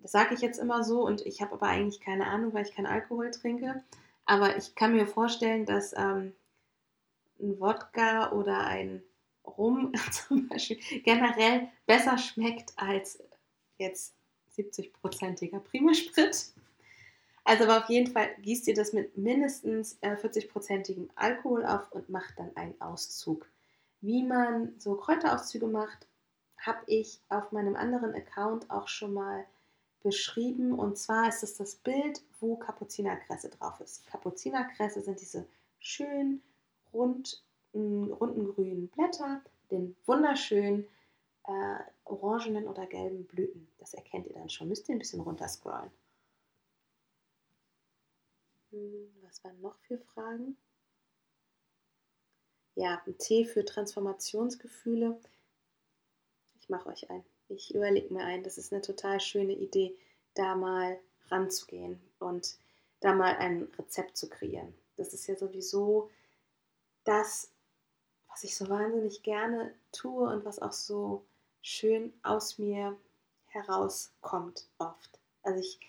Das 0.00 0.10
sage 0.10 0.34
ich 0.34 0.40
jetzt 0.40 0.58
immer 0.58 0.82
so 0.82 1.06
und 1.06 1.24
ich 1.24 1.40
habe 1.40 1.52
aber 1.52 1.68
eigentlich 1.68 2.00
keine 2.00 2.26
Ahnung, 2.26 2.52
weil 2.52 2.66
ich 2.66 2.74
keinen 2.74 2.86
Alkohol 2.86 3.30
trinke. 3.30 3.84
Aber 4.24 4.56
ich 4.56 4.74
kann 4.74 4.94
mir 4.94 5.06
vorstellen, 5.06 5.64
dass 5.64 5.92
ähm, 5.96 6.34
ein 7.38 7.60
Wodka 7.60 8.32
oder 8.32 8.66
ein 8.66 9.04
Rum 9.44 9.92
zum 10.10 10.48
Beispiel 10.48 10.80
generell 11.04 11.68
besser 11.86 12.18
schmeckt 12.18 12.72
als 12.76 13.22
jetzt 13.78 14.15
70-prozentiger 14.56 15.60
Primasprit. 15.60 16.52
Also 17.44 17.64
aber 17.64 17.78
auf 17.78 17.88
jeden 17.88 18.10
Fall 18.10 18.28
gießt 18.42 18.66
ihr 18.66 18.74
das 18.74 18.92
mit 18.92 19.16
mindestens 19.16 19.98
äh, 20.00 20.16
40-prozentigem 20.16 21.08
Alkohol 21.14 21.64
auf 21.64 21.92
und 21.92 22.08
macht 22.08 22.38
dann 22.38 22.50
einen 22.56 22.80
Auszug. 22.80 23.48
Wie 24.00 24.24
man 24.24 24.74
so 24.78 24.96
Kräuterauszüge 24.96 25.66
macht, 25.66 26.06
habe 26.58 26.80
ich 26.86 27.20
auf 27.28 27.52
meinem 27.52 27.76
anderen 27.76 28.14
Account 28.14 28.68
auch 28.70 28.88
schon 28.88 29.14
mal 29.14 29.44
beschrieben. 30.02 30.72
Und 30.72 30.98
zwar 30.98 31.28
ist 31.28 31.42
es 31.42 31.56
das 31.56 31.76
Bild, 31.76 32.22
wo 32.40 32.56
Kapuzinerkresse 32.56 33.50
drauf 33.50 33.80
ist. 33.80 34.06
Kapuzinerkresse 34.06 35.02
sind 35.02 35.20
diese 35.20 35.46
schönen, 35.78 36.42
rund, 36.92 37.44
runden 37.74 38.52
grünen 38.54 38.88
Blätter, 38.88 39.40
den 39.70 39.96
wunderschönen 40.06 40.86
äh, 41.46 41.78
orangenen 42.04 42.66
oder 42.66 42.86
gelben 42.86 43.26
Blüten. 43.26 43.68
Das 43.78 43.94
erkennt 43.94 44.26
ihr 44.26 44.34
dann 44.34 44.50
schon. 44.50 44.68
Müsst 44.68 44.88
ihr 44.88 44.94
ein 44.94 44.98
bisschen 44.98 45.20
runter 45.20 45.48
scrollen. 45.48 45.90
Hm, 48.70 49.14
was 49.22 49.42
waren 49.44 49.60
noch 49.60 49.76
für 49.80 49.98
Fragen? 49.98 50.56
Ja, 52.74 53.02
ein 53.06 53.16
Tee 53.18 53.44
für 53.44 53.64
Transformationsgefühle 53.64 55.18
ich 56.66 56.70
mache 56.70 56.88
euch 56.88 57.08
ein. 57.10 57.24
Ich 57.48 57.72
überlege 57.72 58.12
mir 58.12 58.24
ein. 58.24 58.42
Das 58.42 58.58
ist 58.58 58.72
eine 58.72 58.82
total 58.82 59.20
schöne 59.20 59.52
Idee, 59.52 59.96
da 60.34 60.56
mal 60.56 60.98
ranzugehen 61.28 62.00
und 62.18 62.58
da 62.98 63.14
mal 63.14 63.36
ein 63.36 63.68
Rezept 63.78 64.16
zu 64.16 64.28
kreieren. 64.28 64.74
Das 64.96 65.14
ist 65.14 65.28
ja 65.28 65.36
sowieso 65.36 66.10
das, 67.04 67.52
was 68.28 68.42
ich 68.42 68.56
so 68.56 68.68
wahnsinnig 68.68 69.22
gerne 69.22 69.72
tue 69.92 70.28
und 70.28 70.44
was 70.44 70.58
auch 70.58 70.72
so 70.72 71.24
schön 71.66 72.12
aus 72.22 72.58
mir 72.58 72.96
herauskommt 73.46 74.68
oft. 74.78 75.18
Also 75.42 75.58
ich 75.58 75.80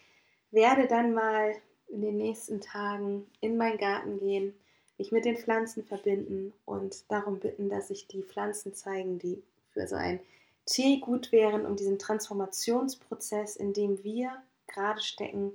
werde 0.49 0.87
dann 0.87 1.13
mal 1.13 1.53
in 1.87 2.01
den 2.01 2.17
nächsten 2.17 2.61
Tagen 2.61 3.29
in 3.41 3.57
meinen 3.57 3.77
Garten 3.77 4.17
gehen, 4.17 4.55
mich 4.97 5.11
mit 5.11 5.25
den 5.25 5.37
Pflanzen 5.37 5.85
verbinden 5.85 6.51
und 6.65 7.09
darum 7.11 7.39
bitten, 7.39 7.69
dass 7.69 7.89
sich 7.89 8.07
die 8.07 8.23
Pflanzen 8.23 8.73
zeigen, 8.73 9.19
die 9.19 9.43
für 9.69 9.87
so 9.87 9.95
ein 9.95 10.19
Tee 10.65 10.99
gut 10.99 11.31
wären, 11.31 11.67
um 11.67 11.75
diesen 11.75 11.99
Transformationsprozess, 11.99 13.55
in 13.55 13.73
dem 13.73 14.03
wir 14.03 14.35
gerade 14.65 15.01
stecken, 15.01 15.53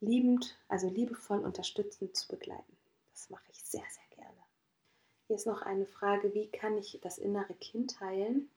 liebend, 0.00 0.58
also 0.68 0.86
liebevoll 0.86 1.40
unterstützend 1.40 2.14
zu 2.14 2.28
begleiten. 2.28 2.76
Das 3.12 3.30
mache 3.30 3.50
ich 3.50 3.64
sehr, 3.64 3.84
sehr 3.90 4.16
gerne. 4.16 4.36
Hier 5.26 5.36
ist 5.36 5.46
noch 5.46 5.62
eine 5.62 5.86
Frage, 5.86 6.34
wie 6.34 6.48
kann 6.48 6.76
ich 6.76 7.00
das 7.02 7.16
innere 7.16 7.54
Kind 7.54 8.00
heilen? 8.00 8.50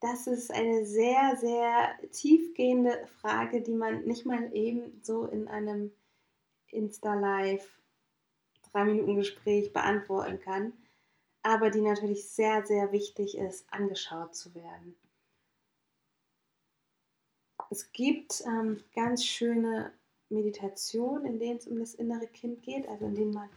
Das 0.00 0.26
ist 0.26 0.52
eine 0.52 0.86
sehr, 0.86 1.36
sehr 1.36 1.98
tiefgehende 2.12 3.06
Frage, 3.20 3.62
die 3.62 3.74
man 3.74 4.04
nicht 4.04 4.26
mal 4.26 4.54
eben 4.54 5.00
so 5.02 5.26
in 5.26 5.48
einem 5.48 5.90
Insta-Live, 6.68 7.66
drei 8.70 8.84
Minuten 8.84 9.16
Gespräch 9.16 9.72
beantworten 9.72 10.40
kann 10.40 10.72
aber 11.48 11.70
die 11.70 11.80
natürlich 11.80 12.28
sehr, 12.28 12.66
sehr 12.66 12.92
wichtig 12.92 13.38
ist, 13.38 13.64
angeschaut 13.72 14.34
zu 14.34 14.54
werden. 14.54 14.94
Es 17.70 17.90
gibt 17.92 18.42
ähm, 18.46 18.84
ganz 18.94 19.24
schöne 19.24 19.92
Meditationen, 20.28 21.24
in 21.24 21.38
denen 21.38 21.56
es 21.56 21.66
um 21.66 21.78
das 21.78 21.94
innere 21.94 22.26
Kind 22.26 22.62
geht, 22.62 22.86
also 22.86 23.06
in 23.06 23.14
denen 23.14 23.32
man 23.32 23.48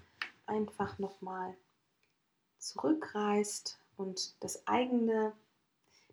einfach 0.46 1.00
nochmal 1.00 1.54
zurückreist 2.60 3.78
und 4.02 4.36
das 4.44 4.68
eigene, 4.68 5.34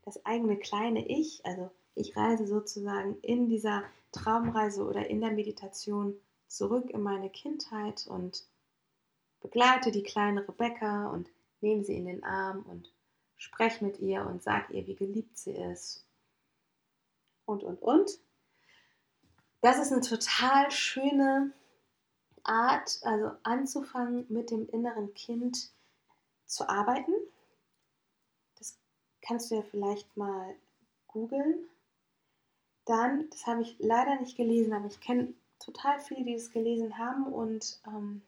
das 0.05 0.25
eigene 0.25 0.59
kleine 0.59 1.07
Ich, 1.09 1.45
also 1.45 1.71
ich 1.95 2.17
reise 2.17 2.47
sozusagen 2.47 3.19
in 3.23 3.49
dieser 3.49 3.83
Traumreise 4.13 4.85
oder 4.85 5.09
in 5.09 5.21
der 5.21 5.33
Meditation 5.33 6.15
zurück 6.47 6.91
in 6.91 7.03
meine 7.03 7.31
Kindheit 7.31 8.07
und 8.07 8.45
begleite 9.41 9.91
die 9.91 10.03
kleine 10.03 10.47
Rebecca 10.47 11.11
und 11.11 11.31
Nehm 11.61 11.83
sie 11.83 11.97
in 11.97 12.07
den 12.07 12.23
Arm 12.23 12.63
und 12.63 12.93
sprech 13.37 13.81
mit 13.81 13.99
ihr 13.99 14.25
und 14.25 14.43
sag 14.43 14.71
ihr, 14.71 14.87
wie 14.87 14.95
geliebt 14.95 15.37
sie 15.37 15.53
ist. 15.53 16.05
Und, 17.47 17.65
und, 17.65 17.83
und. 17.83 18.19
Das 19.61 19.79
ist 19.79 19.93
eine 19.93 20.03
total 20.03 20.71
schöne 20.71 21.53
Art, 22.45 23.01
also 23.03 23.33
anzufangen 23.43 24.27
mit 24.29 24.51
dem 24.51 24.69
inneren 24.69 25.15
Kind 25.15 25.73
zu 26.47 26.69
arbeiten. 26.69 27.13
Kannst 29.29 29.51
du 29.51 29.57
ja 29.57 29.63
vielleicht 29.63 30.17
mal 30.17 30.57
googeln. 31.07 31.69
Dann, 32.87 33.29
das 33.29 33.47
habe 33.47 33.61
ich 33.61 33.77
leider 33.79 34.19
nicht 34.19 34.39
gelesen, 34.39 34.73
aber 34.73 34.87
ich 34.87 35.01
kenne 35.01 35.35
total 35.59 36.01
viele, 36.01 36.25
die 36.25 36.33
das 36.33 36.51
gelesen 36.51 36.97
haben 36.97 37.25
und 37.27 37.79
ähm, 37.87 38.23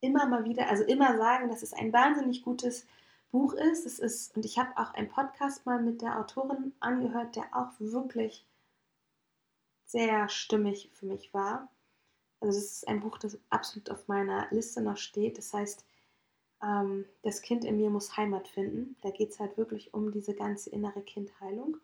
immer 0.00 0.24
mal 0.24 0.46
wieder, 0.46 0.70
also 0.70 0.82
immer 0.84 1.18
sagen, 1.18 1.50
dass 1.50 1.62
es 1.62 1.74
ein 1.74 1.92
wahnsinnig 1.92 2.42
gutes 2.42 2.86
Buch 3.30 3.52
ist. 3.52 3.84
Es 3.84 3.98
ist 3.98 4.34
und 4.34 4.46
ich 4.46 4.58
habe 4.58 4.70
auch 4.78 4.94
einen 4.94 5.10
Podcast 5.10 5.66
mal 5.66 5.82
mit 5.82 6.00
der 6.00 6.18
Autorin 6.18 6.72
angehört, 6.80 7.36
der 7.36 7.54
auch 7.54 7.72
wirklich 7.78 8.46
sehr 9.84 10.30
stimmig 10.30 10.90
für 10.94 11.04
mich 11.04 11.34
war. 11.34 11.68
Also 12.40 12.58
das 12.58 12.72
ist 12.72 12.88
ein 12.88 13.00
Buch, 13.00 13.18
das 13.18 13.38
absolut 13.50 13.90
auf 13.90 14.08
meiner 14.08 14.46
Liste 14.50 14.80
noch 14.80 14.96
steht. 14.96 15.36
Das 15.36 15.52
heißt, 15.52 15.84
ähm, 16.62 17.04
das 17.22 17.42
Kind 17.42 17.64
in 17.64 17.76
mir 17.76 17.90
muss 17.90 18.16
Heimat 18.16 18.48
finden. 18.48 18.96
Da 19.02 19.10
geht 19.10 19.30
es 19.30 19.40
halt 19.40 19.56
wirklich 19.56 19.94
um 19.94 20.12
diese 20.12 20.34
ganze 20.34 20.70
innere 20.70 21.02
Kindheilung. 21.02 21.76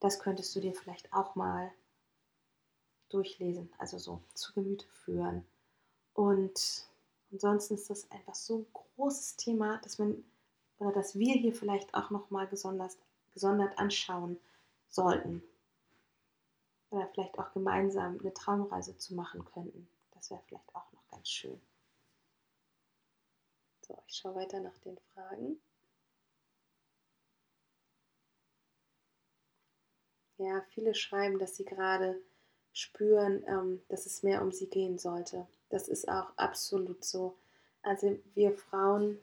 Das 0.00 0.18
könntest 0.20 0.54
du 0.54 0.60
dir 0.60 0.74
vielleicht 0.74 1.12
auch 1.12 1.34
mal 1.34 1.70
durchlesen, 3.08 3.70
also 3.78 3.98
so 3.98 4.20
zu 4.34 4.52
Gemüte 4.52 4.86
führen. 4.88 5.44
Und 6.14 6.88
Ansonsten 7.34 7.74
ist 7.74 7.90
das 7.90 8.08
einfach 8.12 8.36
so 8.36 8.58
ein 8.58 8.66
großes 8.72 9.34
Thema, 9.34 9.78
dass 9.78 9.98
man 9.98 10.22
oder 10.78 10.92
dass 10.92 11.18
wir 11.18 11.34
hier 11.34 11.52
vielleicht 11.52 11.92
auch 11.92 12.10
nochmal 12.10 12.46
gesondert, 12.46 12.96
gesondert 13.32 13.76
anschauen 13.76 14.38
sollten. 14.88 15.42
Oder 16.90 17.08
vielleicht 17.08 17.36
auch 17.40 17.52
gemeinsam 17.52 18.20
eine 18.20 18.32
Traumreise 18.32 18.96
zu 18.98 19.16
machen 19.16 19.44
könnten. 19.44 19.88
Das 20.12 20.30
wäre 20.30 20.42
vielleicht 20.46 20.76
auch 20.76 20.92
noch 20.92 21.08
ganz 21.10 21.28
schön. 21.28 21.60
So, 23.86 24.02
ich 24.06 24.16
schaue 24.16 24.36
weiter 24.36 24.60
nach 24.60 24.78
den 24.78 24.96
Fragen. 25.12 25.60
Ja, 30.38 30.62
viele 30.70 30.94
schreiben, 30.94 31.38
dass 31.38 31.56
sie 31.56 31.66
gerade 31.66 32.18
spüren, 32.72 33.44
ähm, 33.46 33.82
dass 33.88 34.06
es 34.06 34.22
mehr 34.22 34.40
um 34.40 34.52
sie 34.52 34.68
gehen 34.68 34.98
sollte. 34.98 35.46
Das 35.68 35.88
ist 35.88 36.08
auch 36.08 36.32
absolut 36.36 37.04
so. 37.04 37.36
Also 37.82 38.18
wir 38.34 38.56
Frauen 38.56 39.18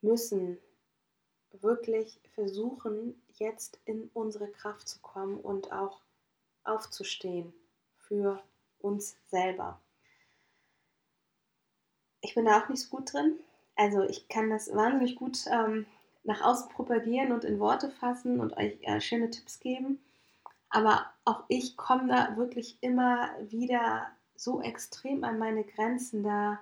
müssen 0.00 0.58
wirklich 1.52 2.18
versuchen, 2.34 3.22
jetzt 3.38 3.78
in 3.84 4.10
unsere 4.12 4.48
Kraft 4.50 4.88
zu 4.88 4.98
kommen 4.98 5.38
und 5.38 5.70
auch 5.70 6.00
aufzustehen 6.64 7.54
für 7.96 8.42
uns 8.80 9.16
selber. 9.30 9.80
Ich 12.22 12.34
bin 12.34 12.46
da 12.46 12.60
auch 12.60 12.68
nicht 12.68 12.82
so 12.82 12.96
gut 12.96 13.12
drin. 13.12 13.38
Also 13.76 14.02
ich 14.02 14.28
kann 14.28 14.50
das 14.50 14.74
wahnsinnig 14.74 15.16
gut 15.16 15.44
ähm, 15.50 15.86
nach 16.24 16.40
außen 16.40 16.70
propagieren 16.70 17.32
und 17.32 17.44
in 17.44 17.58
Worte 17.58 17.90
fassen 17.90 18.40
und 18.40 18.56
euch 18.56 18.78
äh, 18.82 19.00
schöne 19.00 19.30
Tipps 19.30 19.60
geben. 19.60 20.00
Aber 20.70 21.06
auch 21.24 21.44
ich 21.48 21.76
komme 21.76 22.08
da 22.08 22.36
wirklich 22.36 22.78
immer 22.80 23.30
wieder 23.40 24.06
so 24.36 24.62
extrem 24.62 25.24
an 25.24 25.38
meine 25.38 25.64
Grenzen, 25.64 26.22
da 26.22 26.60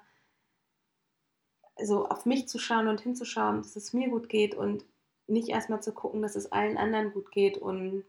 so 1.83 2.09
auf 2.09 2.27
mich 2.27 2.49
zu 2.49 2.59
schauen 2.59 2.89
und 2.89 3.01
hinzuschauen, 3.01 3.63
dass 3.63 3.77
es 3.77 3.93
mir 3.93 4.09
gut 4.09 4.29
geht 4.29 4.55
und 4.55 4.85
nicht 5.27 5.49
erstmal 5.49 5.83
zu 5.83 5.93
gucken, 5.93 6.23
dass 6.23 6.37
es 6.37 6.53
allen 6.53 6.77
anderen 6.77 7.13
gut 7.13 7.31
geht 7.31 7.57
und 7.57 8.05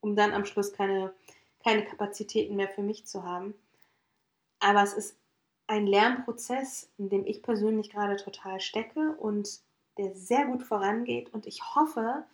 um 0.00 0.16
dann 0.16 0.32
am 0.32 0.44
Schluss 0.44 0.72
keine, 0.72 1.14
keine 1.62 1.84
Kapazitäten 1.84 2.56
mehr 2.56 2.68
für 2.68 2.82
mich 2.82 3.06
zu 3.06 3.22
haben. 3.22 3.54
Aber 4.60 4.82
es 4.82 4.92
ist 4.92 5.16
ein 5.68 5.86
Lernprozess, 5.86 6.90
in 6.98 7.08
dem 7.10 7.26
ich 7.26 7.42
persönlich 7.42 7.90
gerade 7.90 8.16
total 8.16 8.60
stecke 8.60 9.14
und 9.16 9.60
der 9.98 10.14
sehr 10.14 10.46
gut 10.46 10.62
vorangeht. 10.62 11.32
Und 11.32 11.46
ich 11.46 11.74
hoffe, 11.74 12.24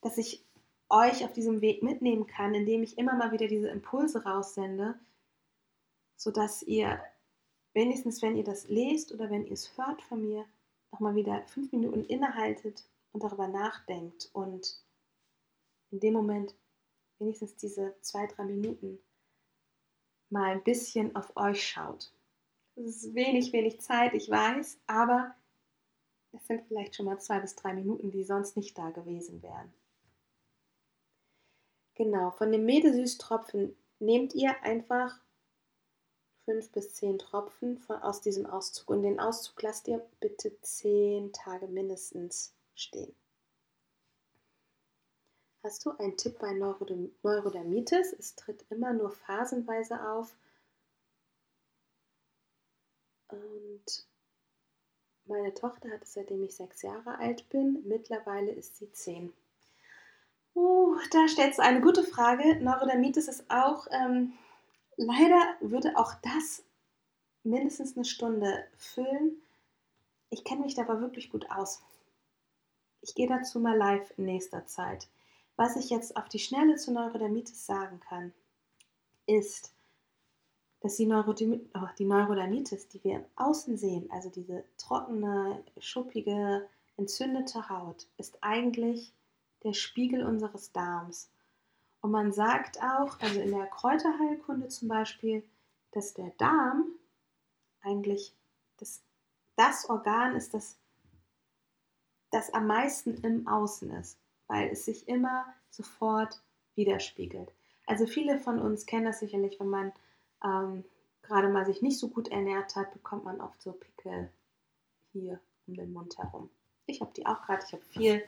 dass 0.00 0.18
ich 0.18 0.44
euch 0.88 1.24
auf 1.24 1.32
diesem 1.32 1.60
Weg 1.60 1.82
mitnehmen 1.82 2.26
kann, 2.26 2.54
indem 2.54 2.82
ich 2.82 2.98
immer 2.98 3.14
mal 3.14 3.32
wieder 3.32 3.46
diese 3.46 3.68
Impulse 3.68 4.24
raussende, 4.24 4.98
sodass 6.16 6.62
ihr 6.62 7.00
wenigstens, 7.72 8.20
wenn 8.20 8.36
ihr 8.36 8.44
das 8.44 8.68
lest 8.68 9.12
oder 9.12 9.30
wenn 9.30 9.46
ihr 9.46 9.52
es 9.52 9.76
hört 9.78 10.02
von 10.02 10.22
mir, 10.22 10.44
nochmal 10.90 11.14
wieder 11.14 11.42
fünf 11.46 11.72
Minuten 11.72 12.04
innehaltet 12.04 12.84
und 13.12 13.22
darüber 13.22 13.46
nachdenkt 13.46 14.28
und 14.32 14.82
in 15.90 16.00
dem 16.00 16.14
Moment 16.14 16.54
wenigstens 17.18 17.56
diese 17.56 17.94
zwei, 18.00 18.26
drei 18.26 18.44
Minuten 18.44 18.98
mal 20.30 20.50
ein 20.50 20.64
bisschen 20.64 21.14
auf 21.14 21.36
euch 21.36 21.66
schaut. 21.66 22.12
Es 22.74 23.04
ist 23.04 23.14
wenig, 23.14 23.52
wenig 23.52 23.80
Zeit, 23.80 24.14
ich 24.14 24.30
weiß, 24.30 24.80
aber 24.86 25.34
es 26.32 26.46
sind 26.46 26.66
vielleicht 26.66 26.96
schon 26.96 27.06
mal 27.06 27.20
zwei 27.20 27.40
bis 27.40 27.54
drei 27.54 27.74
Minuten, 27.74 28.10
die 28.10 28.24
sonst 28.24 28.56
nicht 28.56 28.76
da 28.78 28.90
gewesen 28.90 29.42
wären. 29.42 29.72
Genau, 31.94 32.30
von 32.30 32.50
dem 32.50 32.64
Medesüßtropfen 32.64 33.76
nehmt 33.98 34.34
ihr 34.34 34.62
einfach 34.62 35.20
fünf 36.44 36.72
bis 36.72 36.94
zehn 36.94 37.18
Tropfen 37.18 37.78
von, 37.78 37.96
aus 38.02 38.20
diesem 38.22 38.46
Auszug 38.46 38.88
und 38.90 39.02
den 39.02 39.20
Auszug 39.20 39.60
lasst 39.62 39.86
ihr 39.88 39.98
bitte 40.20 40.58
zehn 40.62 41.32
Tage 41.32 41.68
mindestens 41.68 42.54
stehen. 42.74 43.14
Hast 45.62 45.84
du 45.84 45.90
einen 45.90 46.16
Tipp 46.16 46.38
bei 46.40 46.52
Neurodermitis? 46.54 48.12
Es 48.18 48.34
tritt 48.34 48.64
immer 48.70 48.92
nur 48.92 49.12
phasenweise 49.12 50.02
auf. 50.10 50.34
Und 53.32 54.06
meine 55.24 55.54
Tochter 55.54 55.90
hat 55.90 56.02
es 56.02 56.12
seitdem 56.12 56.44
ich 56.44 56.54
sechs 56.54 56.82
Jahre 56.82 57.18
alt 57.18 57.48
bin. 57.48 57.82
Mittlerweile 57.86 58.52
ist 58.52 58.76
sie 58.76 58.92
zehn. 58.92 59.32
Uh, 60.54 60.96
da 61.10 61.26
stellst 61.28 61.58
du 61.58 61.62
eine 61.62 61.80
gute 61.80 62.04
Frage. 62.04 62.56
Neurodermitis 62.56 63.28
ist 63.28 63.50
auch, 63.50 63.86
ähm, 63.90 64.34
leider 64.96 65.56
würde 65.60 65.96
auch 65.96 66.14
das 66.14 66.62
mindestens 67.42 67.96
eine 67.96 68.04
Stunde 68.04 68.66
füllen. 68.76 69.40
Ich 70.28 70.44
kenne 70.44 70.62
mich 70.62 70.74
dabei 70.74 71.00
wirklich 71.00 71.30
gut 71.30 71.50
aus. 71.50 71.82
Ich 73.00 73.14
gehe 73.14 73.26
dazu 73.26 73.60
mal 73.60 73.76
live 73.76 74.12
in 74.18 74.26
nächster 74.26 74.66
Zeit. 74.66 75.08
Was 75.56 75.76
ich 75.76 75.90
jetzt 75.90 76.16
auf 76.16 76.28
die 76.28 76.38
Schnelle 76.38 76.76
zu 76.76 76.92
Neurodermitis 76.92 77.66
sagen 77.66 78.00
kann, 78.00 78.32
ist, 79.26 79.71
dass 80.82 80.96
die, 80.96 81.06
Neurodermitis, 81.06 81.68
oh, 81.74 81.88
die 81.98 82.04
Neurodermitis, 82.04 82.88
die 82.88 83.02
wir 83.04 83.16
im 83.16 83.24
Außen 83.36 83.76
sehen, 83.76 84.08
also 84.10 84.30
diese 84.30 84.64
trockene, 84.78 85.62
schuppige, 85.78 86.68
entzündete 86.96 87.68
Haut, 87.68 88.06
ist 88.18 88.38
eigentlich 88.40 89.12
der 89.62 89.72
Spiegel 89.72 90.24
unseres 90.24 90.72
Darms. 90.72 91.30
Und 92.00 92.10
man 92.10 92.32
sagt 92.32 92.82
auch, 92.82 93.20
also 93.20 93.40
in 93.40 93.52
der 93.52 93.66
Kräuterheilkunde 93.66 94.68
zum 94.68 94.88
Beispiel, 94.88 95.44
dass 95.92 96.14
der 96.14 96.30
Darm 96.36 96.86
eigentlich 97.82 98.34
das, 98.78 99.02
das 99.56 99.88
Organ 99.88 100.34
ist, 100.34 100.52
das 100.52 100.76
das 102.32 102.52
am 102.52 102.66
meisten 102.66 103.14
im 103.22 103.46
Außen 103.46 103.90
ist, 103.92 104.18
weil 104.48 104.70
es 104.70 104.86
sich 104.86 105.06
immer 105.06 105.44
sofort 105.70 106.42
widerspiegelt. 106.74 107.52
Also 107.86 108.06
viele 108.06 108.38
von 108.38 108.58
uns 108.58 108.86
kennen 108.86 109.04
das 109.04 109.20
sicherlich, 109.20 109.60
wenn 109.60 109.68
man 109.68 109.92
ähm, 110.44 110.84
gerade 111.22 111.48
mal 111.48 111.66
sich 111.66 111.82
nicht 111.82 111.98
so 111.98 112.08
gut 112.08 112.28
ernährt 112.28 112.76
hat, 112.76 112.92
bekommt 112.92 113.24
man 113.24 113.40
oft 113.40 113.60
so 113.62 113.72
Pickel 113.72 114.30
hier 115.12 115.40
um 115.66 115.74
den 115.74 115.92
Mund 115.92 116.18
herum. 116.18 116.50
Ich 116.86 117.00
habe 117.00 117.12
die 117.16 117.26
auch 117.26 117.42
gerade, 117.42 117.64
ich 117.66 117.72
habe 117.72 117.84
viel 117.84 118.22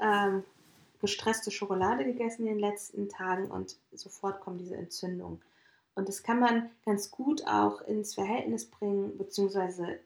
ähm, 0.00 0.44
gestresste 1.00 1.50
Schokolade 1.50 2.04
gegessen 2.04 2.46
in 2.46 2.54
den 2.54 2.58
letzten 2.58 3.08
Tagen 3.08 3.50
und 3.50 3.76
sofort 3.92 4.40
kommt 4.40 4.60
diese 4.60 4.76
Entzündung. 4.76 5.40
Und 5.94 6.08
das 6.08 6.22
kann 6.22 6.40
man 6.40 6.70
ganz 6.84 7.10
gut 7.10 7.46
auch 7.46 7.82
ins 7.82 8.14
Verhältnis 8.14 8.70
bringen, 8.70 9.18
beziehungsweise 9.18 9.98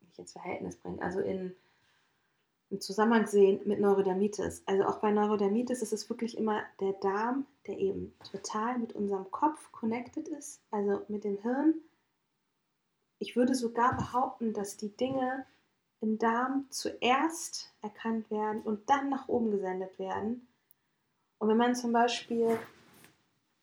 nicht 0.00 0.18
ins 0.18 0.32
Verhältnis 0.32 0.76
bringen, 0.76 1.00
also 1.00 1.20
in 1.20 1.54
im 2.70 2.80
Zusammenhang 2.80 3.26
sehen 3.26 3.60
mit 3.64 3.80
Neurodermitis. 3.80 4.62
Also 4.66 4.84
auch 4.84 5.00
bei 5.00 5.10
Neurodermitis 5.10 5.82
ist 5.82 5.92
es 5.92 6.08
wirklich 6.08 6.38
immer 6.38 6.62
der 6.80 6.92
Darm, 6.94 7.46
der 7.66 7.78
eben 7.78 8.14
total 8.30 8.78
mit 8.78 8.94
unserem 8.94 9.30
Kopf 9.30 9.70
connected 9.72 10.28
ist, 10.28 10.62
also 10.70 11.02
mit 11.08 11.24
dem 11.24 11.38
Hirn. 11.38 11.74
Ich 13.18 13.36
würde 13.36 13.54
sogar 13.54 13.96
behaupten, 13.96 14.52
dass 14.52 14.76
die 14.76 14.96
Dinge 14.96 15.44
im 16.00 16.18
Darm 16.18 16.66
zuerst 16.70 17.74
erkannt 17.82 18.30
werden 18.30 18.62
und 18.62 18.88
dann 18.88 19.10
nach 19.10 19.28
oben 19.28 19.50
gesendet 19.50 19.98
werden. 19.98 20.46
Und 21.38 21.48
wenn 21.48 21.56
man 21.56 21.74
zum 21.74 21.92
Beispiel 21.92 22.58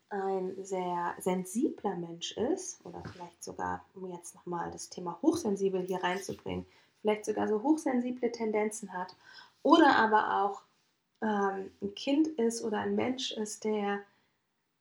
ein 0.10 0.56
sehr 0.64 1.16
sensibler 1.20 1.96
Mensch 1.96 2.38
ist, 2.38 2.86
oder 2.86 3.04
vielleicht 3.12 3.44
sogar, 3.44 3.86
um 3.96 4.12
jetzt 4.12 4.36
nochmal 4.36 4.70
das 4.72 4.90
Thema 4.90 5.18
hochsensibel 5.22 5.82
hier 5.82 6.04
reinzubringen, 6.04 6.66
vielleicht 7.02 7.26
sogar 7.26 7.48
so 7.48 7.64
hochsensible 7.64 8.32
Tendenzen 8.32 8.94
hat. 8.94 9.16
Oder 9.64 9.96
aber 9.96 10.44
auch 10.44 10.62
ähm, 11.22 11.72
ein 11.82 11.96
Kind 11.96 12.28
ist 12.28 12.64
oder 12.64 12.80
ein 12.80 12.96
Mensch 12.96 13.32
ist, 13.32 13.64
der 13.64 14.02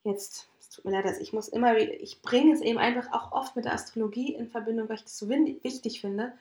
jetzt, 0.03 0.49
es 0.59 0.69
tut 0.69 0.85
mir 0.85 0.91
leid, 0.91 1.05
dass 1.05 1.19
ich 1.19 1.33
muss 1.33 1.47
immer 1.47 1.75
wieder, 1.75 1.93
ich 1.99 2.21
bringe 2.21 2.53
es 2.53 2.61
eben 2.61 2.77
einfach 2.77 3.11
auch 3.11 3.31
oft 3.31 3.55
mit 3.55 3.65
der 3.65 3.73
Astrologie 3.73 4.33
in 4.33 4.49
Verbindung, 4.49 4.87
weil 4.87 4.97
ich 4.97 5.03
das 5.03 5.17
so 5.17 5.29
wichtig 5.29 6.01
finde, 6.01 6.33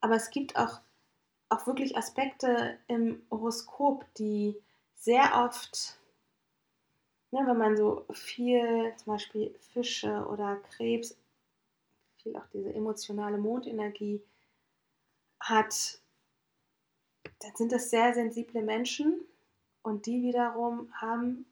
aber 0.00 0.16
es 0.16 0.30
gibt 0.30 0.56
auch, 0.56 0.80
auch 1.48 1.66
wirklich 1.66 1.96
Aspekte 1.96 2.78
im 2.88 3.22
Horoskop, 3.30 4.04
die 4.18 4.56
sehr 4.96 5.44
oft, 5.44 5.98
ne, 7.30 7.40
wenn 7.46 7.58
man 7.58 7.76
so 7.76 8.04
viel, 8.12 8.92
zum 8.96 9.12
Beispiel 9.12 9.54
Fische 9.72 10.26
oder 10.28 10.56
Krebs, 10.70 11.16
viel 12.22 12.36
auch 12.36 12.46
diese 12.52 12.72
emotionale 12.74 13.38
Mondenergie, 13.38 14.20
hat, 15.40 16.00
dann 17.40 17.54
sind 17.56 17.72
das 17.72 17.90
sehr 17.90 18.14
sensible 18.14 18.62
Menschen 18.62 19.20
und 19.82 20.06
die 20.06 20.22
wiederum 20.22 20.92
haben 21.00 21.46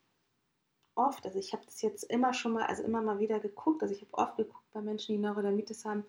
oft, 0.95 1.25
also 1.27 1.39
ich 1.39 1.53
habe 1.53 1.65
das 1.65 1.83
jetzt 1.83 2.05
immer 2.05 2.33
schon 2.35 2.53
mal, 2.53 2.65
also 2.65 2.83
immer 2.83 3.03
mal 3.03 3.19
wieder 3.19 3.39
geguckt, 3.39 3.83
also 3.83 3.95
ich 3.95 4.03
habe 4.03 4.15
oft 4.15 4.37
geguckt 4.37 4.65
bei 4.73 4.81
Menschen, 4.81 5.15
die 5.15 5.19
Neurodermitis 5.19 5.85
haben, 5.85 6.05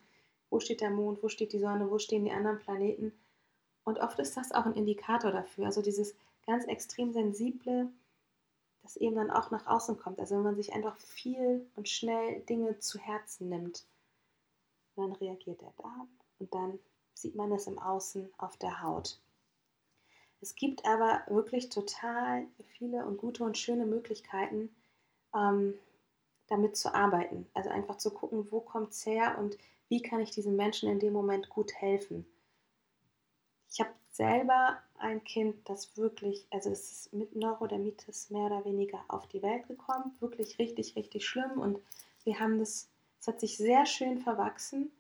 wo 0.50 0.60
steht 0.60 0.82
der 0.82 0.90
Mond, 0.90 1.22
wo 1.22 1.30
steht 1.30 1.54
die 1.54 1.60
Sonne, 1.60 1.92
wo 1.92 2.00
stehen 2.00 2.26
die 2.26 2.32
anderen 2.32 2.60
Planeten 2.60 3.14
und 3.84 4.00
oft 4.00 4.20
ist 4.20 4.38
das 4.38 4.52
auch 4.52 4.66
ein 4.66 4.76
Indikator 4.76 5.32
dafür, 5.32 5.66
also 5.66 5.82
dieses 5.82 6.16
ganz 6.46 6.66
extrem 6.66 7.12
sensible, 7.12 7.90
das 8.82 8.96
eben 8.96 9.16
dann 9.16 9.32
auch 9.32 9.52
nach 9.52 9.68
außen 9.68 10.00
kommt, 10.00 10.20
also 10.20 10.36
wenn 10.36 10.44
man 10.44 10.56
sich 10.56 10.74
einfach 10.74 10.98
viel 10.98 11.70
und 11.76 11.90
schnell 11.90 12.40
Dinge 12.42 12.80
zu 12.80 12.98
Herzen 12.98 13.50
nimmt, 13.50 13.86
dann 14.96 15.12
reagiert 15.12 15.62
der 15.62 15.74
Darm 15.78 16.10
und 16.40 16.54
dann 16.54 16.80
sieht 17.18 17.36
man 17.36 17.52
es 17.52 17.68
im 17.68 17.80
Außen 17.80 18.30
auf 18.38 18.58
der 18.58 18.82
Haut. 18.82 19.20
Es 20.40 20.56
gibt 20.56 20.86
aber 20.86 21.24
wirklich 21.28 21.70
total 21.70 22.46
viele 22.78 23.06
und 23.06 23.18
gute 23.18 23.44
und 23.44 23.58
schöne 23.58 23.86
Möglichkeiten, 23.86 24.70
ähm, 25.36 25.74
damit 26.48 26.78
zu 26.78 26.94
arbeiten. 26.94 27.48
Also 27.54 27.70
einfach 27.70 27.98
zu 27.98 28.12
gucken, 28.12 28.52
wo 28.52 28.60
kommt 28.60 28.92
es 28.92 29.06
her 29.06 29.38
und 29.40 29.58
wie 29.90 30.02
kann 30.02 30.20
ich 30.20 30.32
diesen 30.32 30.56
Menschen 30.56 30.90
in 30.90 31.00
dem 31.00 31.14
Moment 31.14 31.50
gut 31.50 31.74
helfen. 31.74 32.26
Ich 33.70 33.80
habe 33.80 33.90
selber 34.12 34.78
ein 34.98 35.24
Kind, 35.24 35.68
das 35.70 35.98
wirklich, 35.98 36.46
also 36.52 36.70
es 36.70 36.92
ist 36.92 37.14
mit 37.14 37.36
Neurodermitis 37.36 38.30
mehr 38.30 38.46
oder 38.46 38.66
weniger 38.66 39.04
auf 39.08 39.28
die 39.28 39.42
Welt 39.42 39.68
gekommen, 39.68 40.16
wirklich 40.20 40.60
richtig, 40.60 40.96
richtig 40.96 41.28
schlimm 41.28 41.60
und 41.60 41.80
wir 42.24 42.40
haben 42.40 42.60
das, 42.60 42.90
es 43.20 43.28
hat 43.28 43.40
sich 43.40 43.58
sehr 43.58 43.86
schön 43.86 44.20
verwachsen 44.20 44.92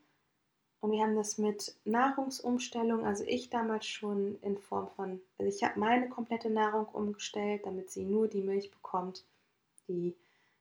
und 0.79 0.91
wir 0.91 1.01
haben 1.01 1.15
das 1.15 1.37
mit 1.37 1.75
Nahrungsumstellung, 1.85 3.05
also 3.05 3.23
ich 3.25 3.49
damals 3.49 3.85
schon 3.85 4.39
in 4.41 4.57
Form 4.57 4.87
von, 4.89 5.21
also 5.37 5.49
ich 5.49 5.63
habe 5.63 5.79
meine 5.79 6.09
komplette 6.09 6.49
Nahrung 6.49 6.85
umgestellt, 6.87 7.65
damit 7.65 7.89
sie 7.89 8.03
nur 8.03 8.27
die 8.27 8.41
Milch 8.41 8.71
bekommt, 8.71 9.25
die 9.87 10.15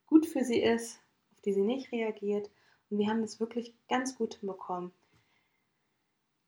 gut 0.07 0.27
für 0.27 0.45
sie 0.45 0.61
ist, 0.61 0.99
auf 1.33 1.41
die 1.43 1.53
sie 1.53 1.62
nicht 1.62 1.93
reagiert 1.93 2.51
und 2.91 2.99
wir 2.99 3.09
haben 3.09 3.21
das 3.21 3.41
wirklich 3.41 3.75
ganz 3.89 4.17
gut 4.17 4.37
hinbekommen. 4.37 4.93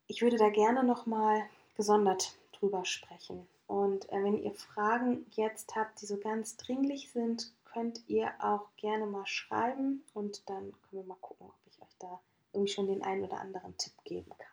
Ich 0.07 0.21
würde 0.21 0.37
da 0.37 0.49
gerne 0.49 0.83
nochmal 0.83 1.43
gesondert 1.75 2.35
drüber 2.53 2.85
sprechen. 2.85 3.47
Und 3.67 4.11
äh, 4.11 4.23
wenn 4.23 4.41
ihr 4.41 4.53
Fragen 4.53 5.27
jetzt 5.31 5.75
habt, 5.75 6.01
die 6.01 6.07
so 6.07 6.17
ganz 6.17 6.57
dringlich 6.57 7.11
sind, 7.11 7.53
könnt 7.65 8.01
ihr 8.07 8.31
auch 8.39 8.67
gerne 8.77 9.05
mal 9.05 9.27
schreiben 9.27 10.03
und 10.15 10.49
dann 10.49 10.71
können 10.71 11.03
wir 11.03 11.03
mal 11.03 11.17
gucken, 11.21 11.45
ob 11.47 11.55
ich 11.67 11.79
euch 11.79 11.95
da 11.99 12.19
irgendwie 12.53 12.71
schon 12.71 12.87
den 12.87 13.03
einen 13.03 13.23
oder 13.23 13.39
anderen 13.39 13.75
Tipp 13.77 13.93
geben 14.03 14.31
kann. 14.37 14.47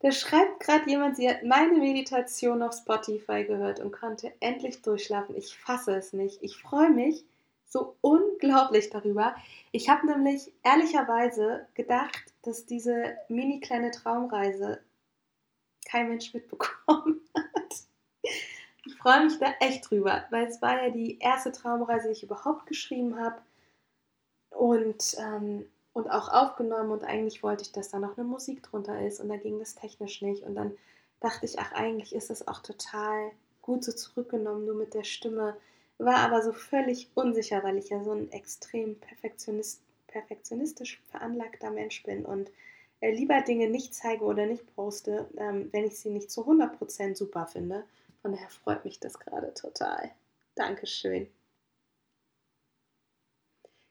Da 0.00 0.12
schreibt 0.12 0.60
gerade 0.60 0.88
jemand, 0.88 1.16
sie 1.16 1.28
hat 1.28 1.42
meine 1.42 1.78
Meditation 1.78 2.62
auf 2.62 2.74
Spotify 2.74 3.44
gehört 3.44 3.80
und 3.80 3.92
konnte 3.92 4.32
endlich 4.40 4.82
durchschlafen. 4.82 5.34
Ich 5.36 5.56
fasse 5.56 5.96
es 5.96 6.12
nicht. 6.12 6.42
Ich 6.42 6.58
freue 6.58 6.90
mich 6.90 7.24
so 7.66 7.96
unglaublich 8.02 8.90
darüber. 8.90 9.34
Ich 9.72 9.88
habe 9.88 10.06
nämlich 10.06 10.52
ehrlicherweise 10.62 11.66
gedacht, 11.74 12.32
dass 12.42 12.66
diese 12.66 13.16
mini 13.28 13.60
kleine 13.60 13.90
Traumreise 13.90 14.80
kein 15.86 16.08
Mensch 16.08 16.32
mitbekommen 16.34 17.20
hat. 17.34 17.74
Ich 18.84 18.94
freue 18.96 19.24
mich 19.24 19.38
da 19.38 19.54
echt 19.60 19.90
drüber, 19.90 20.26
weil 20.30 20.46
es 20.46 20.62
war 20.62 20.84
ja 20.84 20.90
die 20.90 21.18
erste 21.18 21.52
Traumreise, 21.52 22.08
die 22.08 22.12
ich 22.12 22.22
überhaupt 22.22 22.66
geschrieben 22.66 23.18
habe 23.18 23.40
und, 24.56 25.16
ähm, 25.18 25.66
und 25.92 26.10
auch 26.10 26.28
aufgenommen 26.28 26.90
und 26.90 27.04
eigentlich 27.04 27.42
wollte 27.42 27.62
ich, 27.62 27.72
dass 27.72 27.90
da 27.90 27.98
noch 27.98 28.16
eine 28.16 28.26
Musik 28.26 28.62
drunter 28.62 29.04
ist 29.06 29.20
und 29.20 29.28
da 29.28 29.36
ging 29.36 29.58
das 29.58 29.74
technisch 29.74 30.22
nicht 30.22 30.42
und 30.42 30.54
dann 30.54 30.76
dachte 31.20 31.46
ich, 31.46 31.58
ach 31.58 31.72
eigentlich 31.72 32.14
ist 32.14 32.30
das 32.30 32.46
auch 32.46 32.60
total 32.60 33.30
gut 33.62 33.84
so 33.84 33.92
zurückgenommen, 33.92 34.64
nur 34.64 34.74
mit 34.74 34.94
der 34.94 35.04
Stimme, 35.04 35.56
war 35.98 36.18
aber 36.18 36.42
so 36.42 36.52
völlig 36.52 37.08
unsicher, 37.14 37.62
weil 37.64 37.78
ich 37.78 37.88
ja 37.88 38.02
so 38.04 38.12
ein 38.12 38.30
extrem 38.30 38.98
Perfektionist, 39.00 39.80
perfektionistisch 40.08 41.00
veranlagter 41.10 41.70
Mensch 41.70 42.02
bin 42.02 42.24
und 42.24 42.50
äh, 43.00 43.10
lieber 43.10 43.40
Dinge 43.42 43.68
nicht 43.68 43.94
zeige 43.94 44.24
oder 44.24 44.46
nicht 44.46 44.74
poste, 44.74 45.28
ähm, 45.36 45.68
wenn 45.72 45.84
ich 45.84 45.98
sie 45.98 46.10
nicht 46.10 46.30
zu 46.30 46.42
100% 46.42 47.16
super 47.16 47.46
finde. 47.46 47.84
Von 48.22 48.32
daher 48.32 48.48
freut 48.50 48.84
mich 48.84 49.00
das 49.00 49.18
gerade 49.18 49.52
total. 49.54 50.10
Dankeschön. 50.54 51.28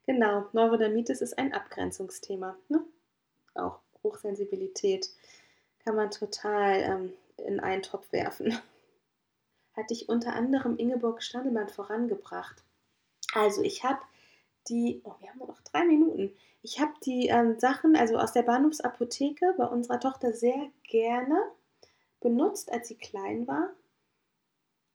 Genau, 0.07 0.45
Neurodermitis 0.53 1.21
ist 1.21 1.37
ein 1.37 1.53
Abgrenzungsthema. 1.53 2.55
Ne? 2.69 2.83
Auch 3.55 3.79
Hochsensibilität 4.03 5.09
kann 5.83 5.95
man 5.95 6.11
total 6.11 6.79
ähm, 6.81 7.13
in 7.37 7.59
einen 7.59 7.81
Topf 7.81 8.11
werfen. 8.11 8.55
Hat 9.75 9.89
dich 9.89 10.07
unter 10.07 10.33
anderem 10.33 10.77
Ingeborg 10.77 11.23
Standemann 11.23 11.69
vorangebracht. 11.69 12.63
Also 13.33 13.61
ich 13.63 13.83
habe 13.83 13.99
die, 14.69 15.01
oh, 15.03 15.15
wir 15.19 15.29
haben 15.29 15.39
noch 15.39 15.61
drei 15.61 15.83
Minuten. 15.83 16.31
Ich 16.61 16.79
habe 16.79 16.93
die 17.03 17.27
ähm, 17.27 17.59
Sachen, 17.59 17.95
also 17.95 18.17
aus 18.17 18.31
der 18.31 18.43
Bahnhofsapotheke 18.43 19.53
bei 19.57 19.65
unserer 19.65 19.99
Tochter 19.99 20.33
sehr 20.33 20.69
gerne 20.83 21.35
benutzt, 22.21 22.71
als 22.71 22.87
sie 22.87 22.95
klein 22.95 23.47
war. 23.47 23.71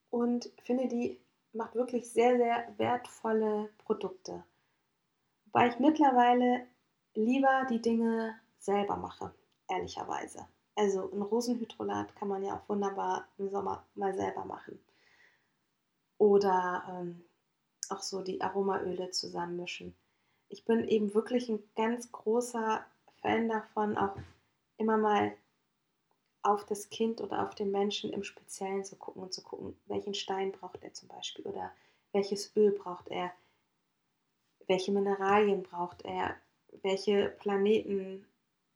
Und 0.08 0.50
finde, 0.64 0.88
die 0.88 1.20
macht 1.52 1.74
wirklich 1.74 2.10
sehr, 2.10 2.36
sehr 2.36 2.72
wertvolle 2.78 3.70
Produkte. 3.78 4.44
Wobei 5.52 5.68
ich 5.68 5.80
mittlerweile 5.80 6.64
lieber 7.14 7.66
die 7.68 7.82
Dinge 7.82 8.38
selber 8.60 8.96
mache, 8.96 9.34
ehrlicherweise. 9.68 10.46
Also 10.76 11.10
ein 11.10 11.22
Rosenhydrolat 11.22 12.14
kann 12.14 12.28
man 12.28 12.44
ja 12.44 12.54
auch 12.54 12.68
wunderbar 12.68 13.26
im 13.36 13.50
Sommer 13.50 13.84
mal 13.96 14.14
selber 14.14 14.44
machen. 14.44 14.78
Oder 16.18 16.84
ähm, 16.88 17.24
auch 17.88 18.00
so 18.00 18.22
die 18.22 18.40
Aromaöle 18.40 19.10
zusammenmischen. 19.10 19.96
Ich 20.48 20.64
bin 20.64 20.86
eben 20.86 21.14
wirklich 21.14 21.48
ein 21.48 21.62
ganz 21.74 22.12
großer 22.12 22.84
Fan 23.20 23.48
davon, 23.48 23.96
auch 23.96 24.16
immer 24.76 24.98
mal 24.98 25.32
auf 26.42 26.64
das 26.64 26.90
Kind 26.90 27.20
oder 27.20 27.44
auf 27.44 27.56
den 27.56 27.72
Menschen 27.72 28.12
im 28.12 28.22
Speziellen 28.22 28.84
zu 28.84 28.94
gucken 28.94 29.22
und 29.22 29.34
zu 29.34 29.42
gucken, 29.42 29.76
welchen 29.86 30.14
Stein 30.14 30.52
braucht 30.52 30.84
er 30.84 30.94
zum 30.94 31.08
Beispiel 31.08 31.44
oder 31.44 31.72
welches 32.12 32.54
Öl 32.56 32.70
braucht 32.70 33.08
er, 33.08 33.32
welche 34.70 34.92
Mineralien 34.92 35.64
braucht 35.64 36.02
er, 36.04 36.36
welche 36.82 37.28
Planeten 37.40 38.24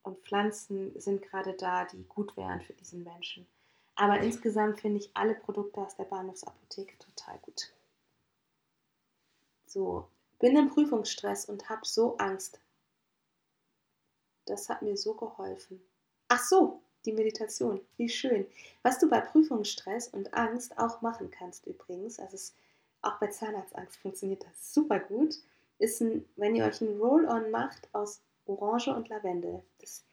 und 0.02 0.18
Pflanzen 0.18 0.98
sind 1.00 1.22
gerade 1.22 1.52
da, 1.52 1.84
die 1.84 2.02
gut 2.08 2.36
wären 2.36 2.60
für 2.62 2.72
diesen 2.72 3.04
Menschen. 3.04 3.46
Aber 3.94 4.18
insgesamt 4.18 4.80
finde 4.80 4.98
ich 4.98 5.16
alle 5.16 5.36
Produkte 5.36 5.80
aus 5.80 5.94
der 5.94 6.04
Bahnhofsapotheke 6.04 6.98
total 6.98 7.38
gut. 7.38 7.72
So, 9.66 10.08
bin 10.40 10.56
im 10.56 10.68
Prüfungsstress 10.68 11.44
und 11.44 11.68
habe 11.68 11.86
so 11.86 12.16
Angst. 12.16 12.60
Das 14.46 14.68
hat 14.68 14.82
mir 14.82 14.96
so 14.96 15.14
geholfen. 15.14 15.80
Ach 16.26 16.42
so, 16.42 16.82
die 17.04 17.12
Meditation, 17.12 17.80
wie 17.98 18.08
schön. 18.08 18.48
Was 18.82 18.98
du 18.98 19.08
bei 19.08 19.20
Prüfungsstress 19.20 20.08
und 20.08 20.34
Angst 20.34 20.76
auch 20.76 21.02
machen 21.02 21.30
kannst 21.30 21.68
übrigens, 21.68 22.18
also 22.18 22.34
es, 22.34 22.52
auch 23.00 23.20
bei 23.20 23.28
Zahnarztangst 23.28 23.96
funktioniert 23.98 24.44
das 24.44 24.74
super 24.74 24.98
gut, 24.98 25.36
ist 25.84 26.00
ein, 26.00 26.24
wenn 26.36 26.56
ihr 26.56 26.64
euch 26.64 26.80
ein 26.80 26.98
Roll-on 26.98 27.50
macht 27.50 27.88
aus 27.92 28.22
Orange 28.46 28.88
und 28.88 29.08
Lavendel. 29.08 29.62
Das, 29.78 30.04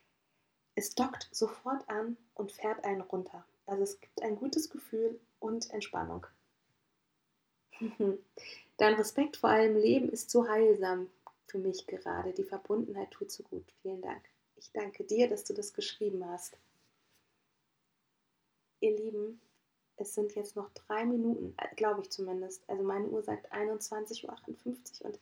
es 0.76 0.95
dockt 0.95 1.30
sofort 1.32 1.88
an 1.89 2.17
und 2.36 2.51
fährt 2.51 2.84
einen 2.84 3.01
runter. 3.01 3.45
Also 3.65 3.84
es 3.84 3.99
gibt 3.99 4.22
ein 4.22 4.36
gutes 4.36 4.69
Gefühl 4.69 5.19
und 5.39 5.69
Entspannung. 5.72 6.28
Dein 8.78 8.93
Respekt 8.95 9.38
vor 9.38 9.49
allem 9.49 9.78
Leben 9.78 10.09
ist 10.09 10.30
so 10.30 10.47
heilsam 10.47 11.09
für 11.47 11.57
mich 11.57 11.88
gerade. 11.88 12.34
Die 12.34 12.43
Verbundenheit 12.43 13.11
tut 13.11 13.32
so 13.32 13.43
gut. 13.43 13.65
Vielen 13.82 14.01
Dank. 14.01 14.24
Ich 14.55 14.72
danke 14.72 15.03
dir, 15.03 15.28
dass 15.28 15.43
du 15.43 15.53
das 15.53 15.74
geschrieben 15.74 16.26
hast. 16.26 16.57
Ihr 18.80 18.95
Lieben, 18.95 19.41
es 19.97 20.15
sind 20.15 20.36
jetzt 20.36 20.55
noch 20.55 20.69
drei 20.72 21.05
Minuten, 21.05 21.53
äh, 21.57 21.76
glaube 21.76 22.01
ich 22.01 22.09
zumindest. 22.09 22.67
Also 22.67 22.84
meine 22.84 23.07
Uhr 23.07 23.22
sagt 23.22 23.51
21.58 23.53 24.26
Uhr 24.26 25.07
und 25.07 25.19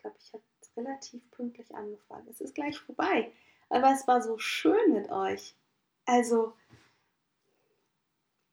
glaube, 0.00 0.16
ich 0.18 0.32
habe 0.32 0.42
relativ 0.76 1.30
pünktlich 1.30 1.74
angefangen. 1.74 2.26
Es 2.28 2.40
ist 2.40 2.54
gleich 2.54 2.78
vorbei. 2.78 3.32
Aber 3.68 3.92
es 3.92 4.06
war 4.08 4.22
so 4.22 4.38
schön 4.38 4.92
mit 4.92 5.10
euch. 5.10 5.54
Also, 6.06 6.54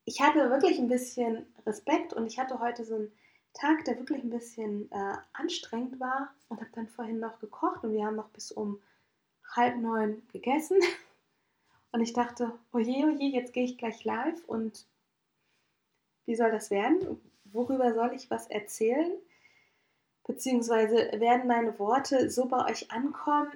ich 0.05 0.21
hatte 0.21 0.49
wirklich 0.49 0.79
ein 0.79 0.87
bisschen 0.87 1.45
Respekt 1.65 2.13
und 2.13 2.27
ich 2.27 2.39
hatte 2.39 2.59
heute 2.59 2.85
so 2.85 2.95
einen 2.95 3.11
Tag, 3.53 3.85
der 3.85 3.97
wirklich 3.97 4.23
ein 4.23 4.29
bisschen 4.29 4.91
äh, 4.91 5.17
anstrengend 5.33 5.99
war 5.99 6.33
und 6.49 6.61
habe 6.61 6.69
dann 6.73 6.87
vorhin 6.87 7.19
noch 7.19 7.39
gekocht 7.39 7.83
und 7.83 7.93
wir 7.93 8.05
haben 8.05 8.15
noch 8.15 8.29
bis 8.29 8.51
um 8.51 8.81
halb 9.55 9.77
neun 9.77 10.21
gegessen. 10.31 10.79
Und 11.93 12.01
ich 12.01 12.11
dachte, 12.11 12.51
oje, 12.73 13.05
oje, 13.05 13.29
jetzt 13.29 13.53
gehe 13.53 13.63
ich 13.63 13.77
gleich 13.77 14.03
live 14.03 14.43
und 14.45 14.85
wie 16.25 16.35
soll 16.35 16.51
das 16.51 16.69
werden? 16.69 17.19
Worüber 17.45 17.93
soll 17.93 18.13
ich 18.13 18.29
was 18.29 18.47
erzählen? 18.47 19.13
Beziehungsweise 20.27 21.19
werden 21.19 21.47
meine 21.47 21.79
Worte 21.79 22.29
so 22.29 22.45
bei 22.45 22.69
euch 22.69 22.91
ankommen, 22.91 23.51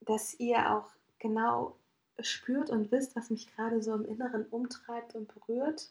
dass 0.00 0.34
ihr 0.40 0.72
auch 0.72 0.88
genau 1.18 1.76
spürt 2.20 2.70
und 2.70 2.90
wisst, 2.90 3.14
was 3.14 3.30
mich 3.30 3.54
gerade 3.54 3.82
so 3.82 3.94
im 3.94 4.06
Inneren 4.06 4.46
umtreibt 4.46 5.14
und 5.14 5.32
berührt. 5.32 5.90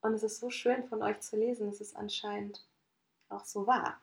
Und 0.00 0.14
es 0.14 0.22
ist 0.22 0.40
so 0.40 0.50
schön 0.50 0.84
von 0.84 1.02
euch 1.02 1.20
zu 1.20 1.36
lesen, 1.36 1.66
dass 1.70 1.80
es 1.80 1.94
anscheinend 1.94 2.66
auch 3.28 3.44
so 3.44 3.66
war. 3.66 4.00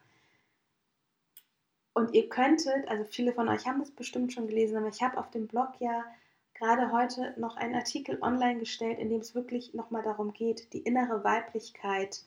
Und 1.93 2.13
ihr 2.13 2.29
könntet, 2.29 2.87
also 2.87 3.03
viele 3.03 3.33
von 3.33 3.49
euch 3.49 3.65
haben 3.65 3.79
das 3.79 3.91
bestimmt 3.91 4.31
schon 4.31 4.47
gelesen, 4.47 4.77
aber 4.77 4.87
ich 4.87 5.01
habe 5.01 5.17
auf 5.17 5.31
dem 5.31 5.47
Blog 5.47 5.73
ja 5.79 6.05
gerade 6.53 6.91
heute 6.91 7.33
noch 7.37 7.57
einen 7.57 7.75
Artikel 7.75 8.21
online 8.21 8.59
gestellt, 8.59 8.99
in 8.99 9.09
dem 9.09 9.21
es 9.21 9.33
wirklich 9.33 9.73
nochmal 9.73 10.03
darum 10.03 10.31
geht, 10.31 10.71
die 10.73 10.79
innere 10.79 11.23
Weiblichkeit 11.23 12.23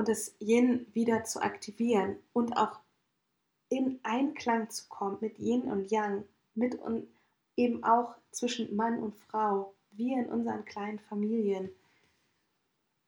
und 0.00 0.08
das 0.08 0.34
Yin 0.40 0.86
wieder 0.94 1.24
zu 1.24 1.42
aktivieren 1.42 2.16
und 2.32 2.56
auch 2.56 2.80
in 3.68 4.00
Einklang 4.02 4.70
zu 4.70 4.88
kommen 4.88 5.18
mit 5.20 5.38
Yin 5.38 5.64
und 5.64 5.90
Yang, 5.90 6.24
mit 6.54 6.74
und 6.76 7.06
eben 7.54 7.84
auch 7.84 8.14
zwischen 8.30 8.74
Mann 8.74 8.98
und 8.98 9.14
Frau, 9.14 9.74
wir 9.90 10.16
in 10.16 10.30
unseren 10.30 10.64
kleinen 10.64 11.00
Familien. 11.00 11.68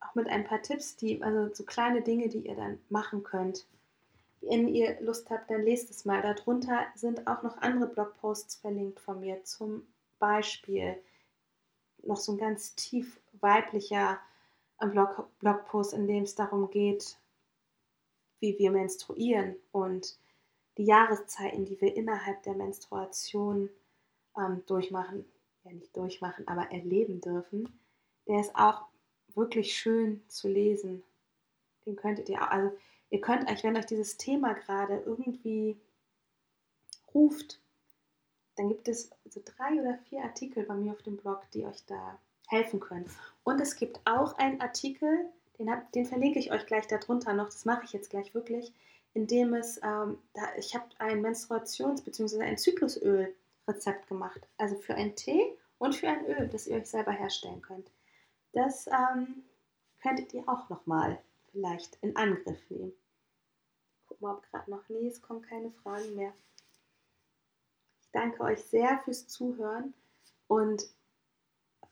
Auch 0.01 0.15
mit 0.15 0.29
ein 0.29 0.45
paar 0.45 0.61
Tipps, 0.61 0.95
die, 0.95 1.23
also 1.23 1.55
so 1.55 1.65
kleine 1.65 2.03
Dinge, 2.03 2.29
die 2.29 2.47
ihr 2.47 2.57
dann 2.57 2.79
machen 2.91 3.23
könnt. 3.23 3.67
Wenn 4.43 4.69
ihr 4.69 5.01
Lust 5.01 5.31
habt, 5.31 5.51
dann 5.51 5.63
lest 5.63 5.89
es 5.89 6.05
mal. 6.05 6.21
Darunter 6.21 6.89
sind 6.95 7.27
auch 7.27 7.43
noch 7.43 7.57
andere 7.63 7.87
Blogposts 7.87 8.57
verlinkt 8.57 9.01
von 9.01 9.21
mir 9.21 9.43
zum 9.45 9.87
Beispiel 10.19 10.99
noch 12.03 12.19
so 12.19 12.33
ein 12.33 12.39
ganz 12.39 12.75
tief 12.75 13.19
weiblicher 13.41 14.21
äh, 14.83 14.87
Blog, 14.87 15.29
Blogpost, 15.39 15.95
in 15.95 16.07
dem 16.07 16.25
es 16.25 16.35
darum 16.35 16.71
geht, 16.71 17.17
wie 18.41 18.59
wir 18.59 18.71
menstruieren 18.71 19.57
und 19.71 20.19
die 20.79 20.85
Jahreszeiten, 20.85 21.65
die 21.65 21.81
wir 21.81 21.97
innerhalb 21.97 22.43
der 22.43 22.55
Menstruation 22.55 23.71
ähm, 24.37 24.63
durchmachen, 24.67 25.25
ja 25.65 25.73
nicht 25.73 25.97
durchmachen, 25.97 26.49
aber 26.49 26.71
erleben 26.73 27.21
dürfen, 27.21 27.79
der 28.27 28.41
ist 28.41 28.55
auch 28.57 28.87
wirklich 29.35 29.77
schön 29.77 30.23
zu 30.29 30.49
lesen. 30.49 31.03
Den 31.87 31.97
könntet 31.97 32.29
ihr 32.29 32.43
auch, 32.43 32.49
also 32.49 32.77
ihr 33.11 33.21
könnt 33.21 33.51
euch, 33.51 33.63
wenn 33.65 33.77
euch 33.77 33.87
dieses 33.87 34.17
Thema 34.17 34.55
gerade 34.55 35.03
irgendwie 35.07 35.77
ruft, 37.15 37.61
dann 38.57 38.69
gibt 38.69 38.89
es 38.89 39.11
so 39.29 39.41
drei 39.45 39.81
oder 39.81 39.99
vier 40.09 40.23
Artikel 40.23 40.65
bei 40.65 40.75
mir 40.75 40.93
auf 40.93 41.03
dem 41.03 41.17
Blog, 41.17 41.43
die 41.53 41.65
euch 41.65 41.85
da 41.87 42.19
helfen 42.49 42.81
können. 42.81 43.07
Und 43.45 43.61
es 43.61 43.77
gibt 43.77 44.01
auch 44.05 44.37
einen 44.39 44.61
Artikel, 44.61 45.27
den, 45.59 45.71
hab, 45.71 45.91
den 45.93 46.07
verlinke 46.07 46.39
ich 46.39 46.53
euch 46.53 46.67
gleich 46.67 46.87
darunter 46.87 47.33
noch, 47.33 47.47
das 47.47 47.65
mache 47.65 47.85
ich 47.85 47.93
jetzt 47.93 48.11
gleich 48.11 48.35
wirklich, 48.35 48.73
in 49.15 49.27
dem 49.27 49.55
es, 49.55 49.79
ähm, 49.83 50.19
da, 50.35 50.43
ich 50.57 50.75
habe 50.75 50.87
ein 50.99 51.25
Menstruations- 51.25 52.03
bzw. 52.03 52.43
ein 52.43 52.59
Zyklusöl-Rezept 52.59 54.09
gemacht. 54.09 54.41
Also 54.57 54.77
für 54.77 54.95
einen 54.95 55.15
Tee 55.17 55.57
und 55.79 55.95
für 55.95 56.09
ein 56.09 56.27
Öl, 56.27 56.49
das 56.49 56.67
ihr 56.67 56.77
euch 56.77 56.87
selber 56.87 57.13
herstellen 57.13 57.61
könnt. 57.61 57.91
Das 58.53 58.87
ähm, 58.87 59.43
könntet 60.01 60.33
ihr 60.35 60.49
auch 60.49 60.69
nochmal 60.69 61.19
vielleicht 61.51 61.99
in 62.03 62.17
Angriff 62.17 62.59
nehmen. 62.71 62.93
Guck 64.07 64.21
mal, 64.21 64.35
ob 64.35 64.43
gerade 64.51 64.71
noch, 64.71 64.89
nee, 64.89 65.09
es 65.09 65.21
kommen 65.21 65.43
keine 65.43 65.71
Fragen 65.71 66.15
mehr. 66.15 66.33
Ich 68.01 68.11
danke 68.13 68.43
euch 68.43 68.63
sehr 68.63 68.99
fürs 69.01 69.27
Zuhören 69.29 69.95
und 70.49 70.85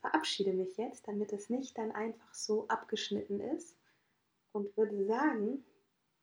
verabschiede 0.01 0.53
mich 0.53 0.77
jetzt, 0.77 1.07
damit 1.07 1.31
es 1.31 1.49
nicht 1.49 1.77
dann 1.77 1.91
einfach 1.91 2.33
so 2.33 2.67
abgeschnitten 2.67 3.39
ist 3.39 3.75
und 4.51 4.75
würde 4.75 5.05
sagen, 5.05 5.63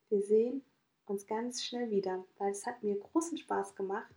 wir 0.09 0.21
sehen 0.21 0.63
uns 1.07 1.27
ganz 1.27 1.63
schnell 1.63 1.91
wieder, 1.91 2.25
weil 2.39 2.51
es 2.51 2.67
hat 2.67 2.83
mir 2.83 2.99
großen 2.99 3.39
Spaß 3.39 3.75
gemacht. 3.75 4.15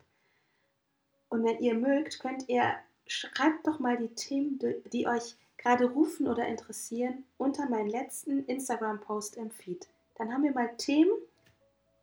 Und 1.29 1.45
wenn 1.45 1.59
ihr 1.59 1.75
mögt, 1.75 2.19
könnt 2.19 2.49
ihr, 2.49 2.75
schreibt 3.07 3.65
doch 3.67 3.79
mal 3.79 3.97
die 3.97 4.13
Themen, 4.13 4.59
die 4.91 5.07
euch 5.07 5.37
gerade 5.57 5.85
rufen 5.85 6.27
oder 6.27 6.47
interessieren, 6.47 7.23
unter 7.37 7.69
meinen 7.69 7.87
letzten 7.87 8.45
Instagram-Post 8.45 9.37
im 9.37 9.51
Feed. 9.51 9.87
Dann 10.15 10.33
haben 10.33 10.43
wir 10.43 10.51
mal 10.51 10.75
Themen, 10.77 11.13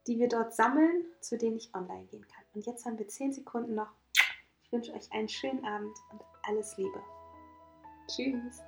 die 0.07 0.19
wir 0.19 0.29
dort 0.29 0.55
sammeln, 0.55 1.05
zu 1.21 1.37
denen 1.37 1.57
ich 1.57 1.75
online 1.75 2.07
gehen 2.07 2.27
kann. 2.27 2.45
Und 2.55 2.65
jetzt 2.67 2.87
haben 2.87 2.99
wir 2.99 3.09
10 3.09 3.33
Sekunden 3.33 3.75
noch. 3.75 3.91
Ich 4.63 4.73
wünsche 4.73 4.93
euch 4.95 5.13
einen 5.13 5.29
schönen 5.29 5.65
Abend 5.65 5.97
und 6.13 6.23
alles 6.43 6.77
Liebe. 6.79 7.03
Tschüss. 8.09 8.63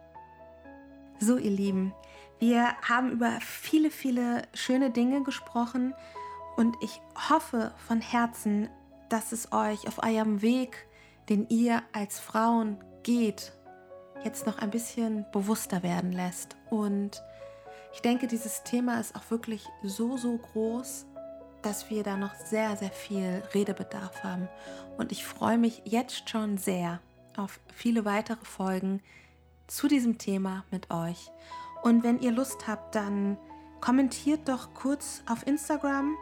So, 1.19 1.37
ihr 1.37 1.51
Lieben, 1.51 1.93
wir 2.39 2.75
haben 2.83 3.11
über 3.11 3.39
viele, 3.41 3.91
viele 3.91 4.43
schöne 4.55 4.91
Dinge 4.91 5.23
gesprochen 5.23 5.95
und 6.57 6.77
ich 6.83 7.01
hoffe 7.29 7.73
von 7.87 8.01
Herzen, 8.01 8.69
dass 9.09 9.33
es 9.33 9.53
euch 9.53 9.89
auf 9.89 10.03
eurem 10.03 10.43
Weg, 10.43 10.87
den 11.29 11.49
ihr 11.49 11.83
als 11.93 12.21
Frauen 12.21 12.79
geht, 13.03 13.53
jetzt 14.25 14.47
noch 14.47 14.59
ein 14.59 14.71
bisschen 14.71 15.27
bewusster 15.33 15.83
werden 15.83 16.13
lässt. 16.13 16.57
Und 16.69 17.23
ich 17.93 18.01
denke, 18.01 18.27
dieses 18.27 18.63
Thema 18.63 19.01
ist 19.01 19.17
auch 19.17 19.31
wirklich 19.31 19.67
so, 19.83 20.17
so 20.17 20.37
groß, 20.37 21.07
dass 21.63 21.91
wir 21.91 22.03
da 22.03 22.17
noch 22.17 22.35
sehr, 22.35 22.77
sehr 22.77 22.91
viel 22.91 23.43
Redebedarf 23.55 24.23
haben. 24.23 24.49
Und 24.97 25.13
ich 25.13 25.25
freue 25.25 25.59
mich 25.59 25.83
jetzt 25.85 26.29
schon 26.29 26.57
sehr 26.59 27.01
auf 27.37 27.61
viele 27.75 28.05
weitere 28.05 28.45
Folgen 28.45 29.03
zu 29.71 29.89
diesem 29.89 30.19
Thema 30.19 30.65
mit 30.71 30.91
euch. 30.91 31.31
Und 31.83 32.03
wenn 32.03 32.21
ihr 32.21 32.33
Lust 32.33 32.67
habt, 32.67 32.95
dann 32.95 33.39
kommentiert 33.81 34.49
doch 34.49 34.75
kurz 34.75 35.23
auf 35.27 35.47
Instagram 35.47 36.17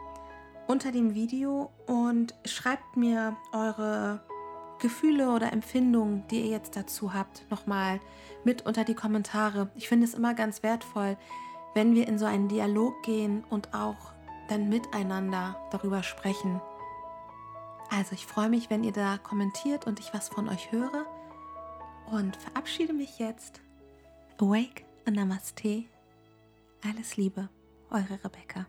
unter 0.67 0.91
dem 0.91 1.15
Video 1.15 1.71
und 1.87 2.35
schreibt 2.45 2.95
mir 2.95 3.35
eure 3.51 4.21
Gefühle 4.79 5.31
oder 5.31 5.51
Empfindungen, 5.51 6.25
die 6.27 6.41
ihr 6.41 6.51
jetzt 6.51 6.75
dazu 6.75 7.13
habt, 7.13 7.49
nochmal 7.49 7.99
mit 8.45 8.65
unter 8.65 8.85
die 8.85 8.93
Kommentare. 8.93 9.69
Ich 9.75 9.89
finde 9.89 10.05
es 10.05 10.13
immer 10.13 10.33
ganz 10.33 10.63
wertvoll, 10.63 11.17
wenn 11.73 11.95
wir 11.95 12.07
in 12.07 12.17
so 12.17 12.25
einen 12.25 12.47
Dialog 12.47 13.01
gehen 13.03 13.43
und 13.49 13.73
auch 13.73 14.13
dann 14.47 14.69
miteinander 14.69 15.59
darüber 15.71 16.03
sprechen. 16.03 16.61
Also 17.89 18.13
ich 18.13 18.25
freue 18.25 18.49
mich, 18.49 18.69
wenn 18.69 18.83
ihr 18.83 18.93
da 18.93 19.17
kommentiert 19.17 19.85
und 19.85 19.99
ich 19.99 20.13
was 20.13 20.29
von 20.29 20.47
euch 20.47 20.71
höre 20.71 21.05
und 22.11 22.35
verabschiede 22.35 22.93
mich 22.93 23.19
jetzt. 23.19 23.61
Awake 24.37 24.83
und 25.05 25.15
Namaste. 25.15 25.85
Alles 26.83 27.17
Liebe, 27.17 27.49
eure 27.89 28.23
Rebecca. 28.23 28.65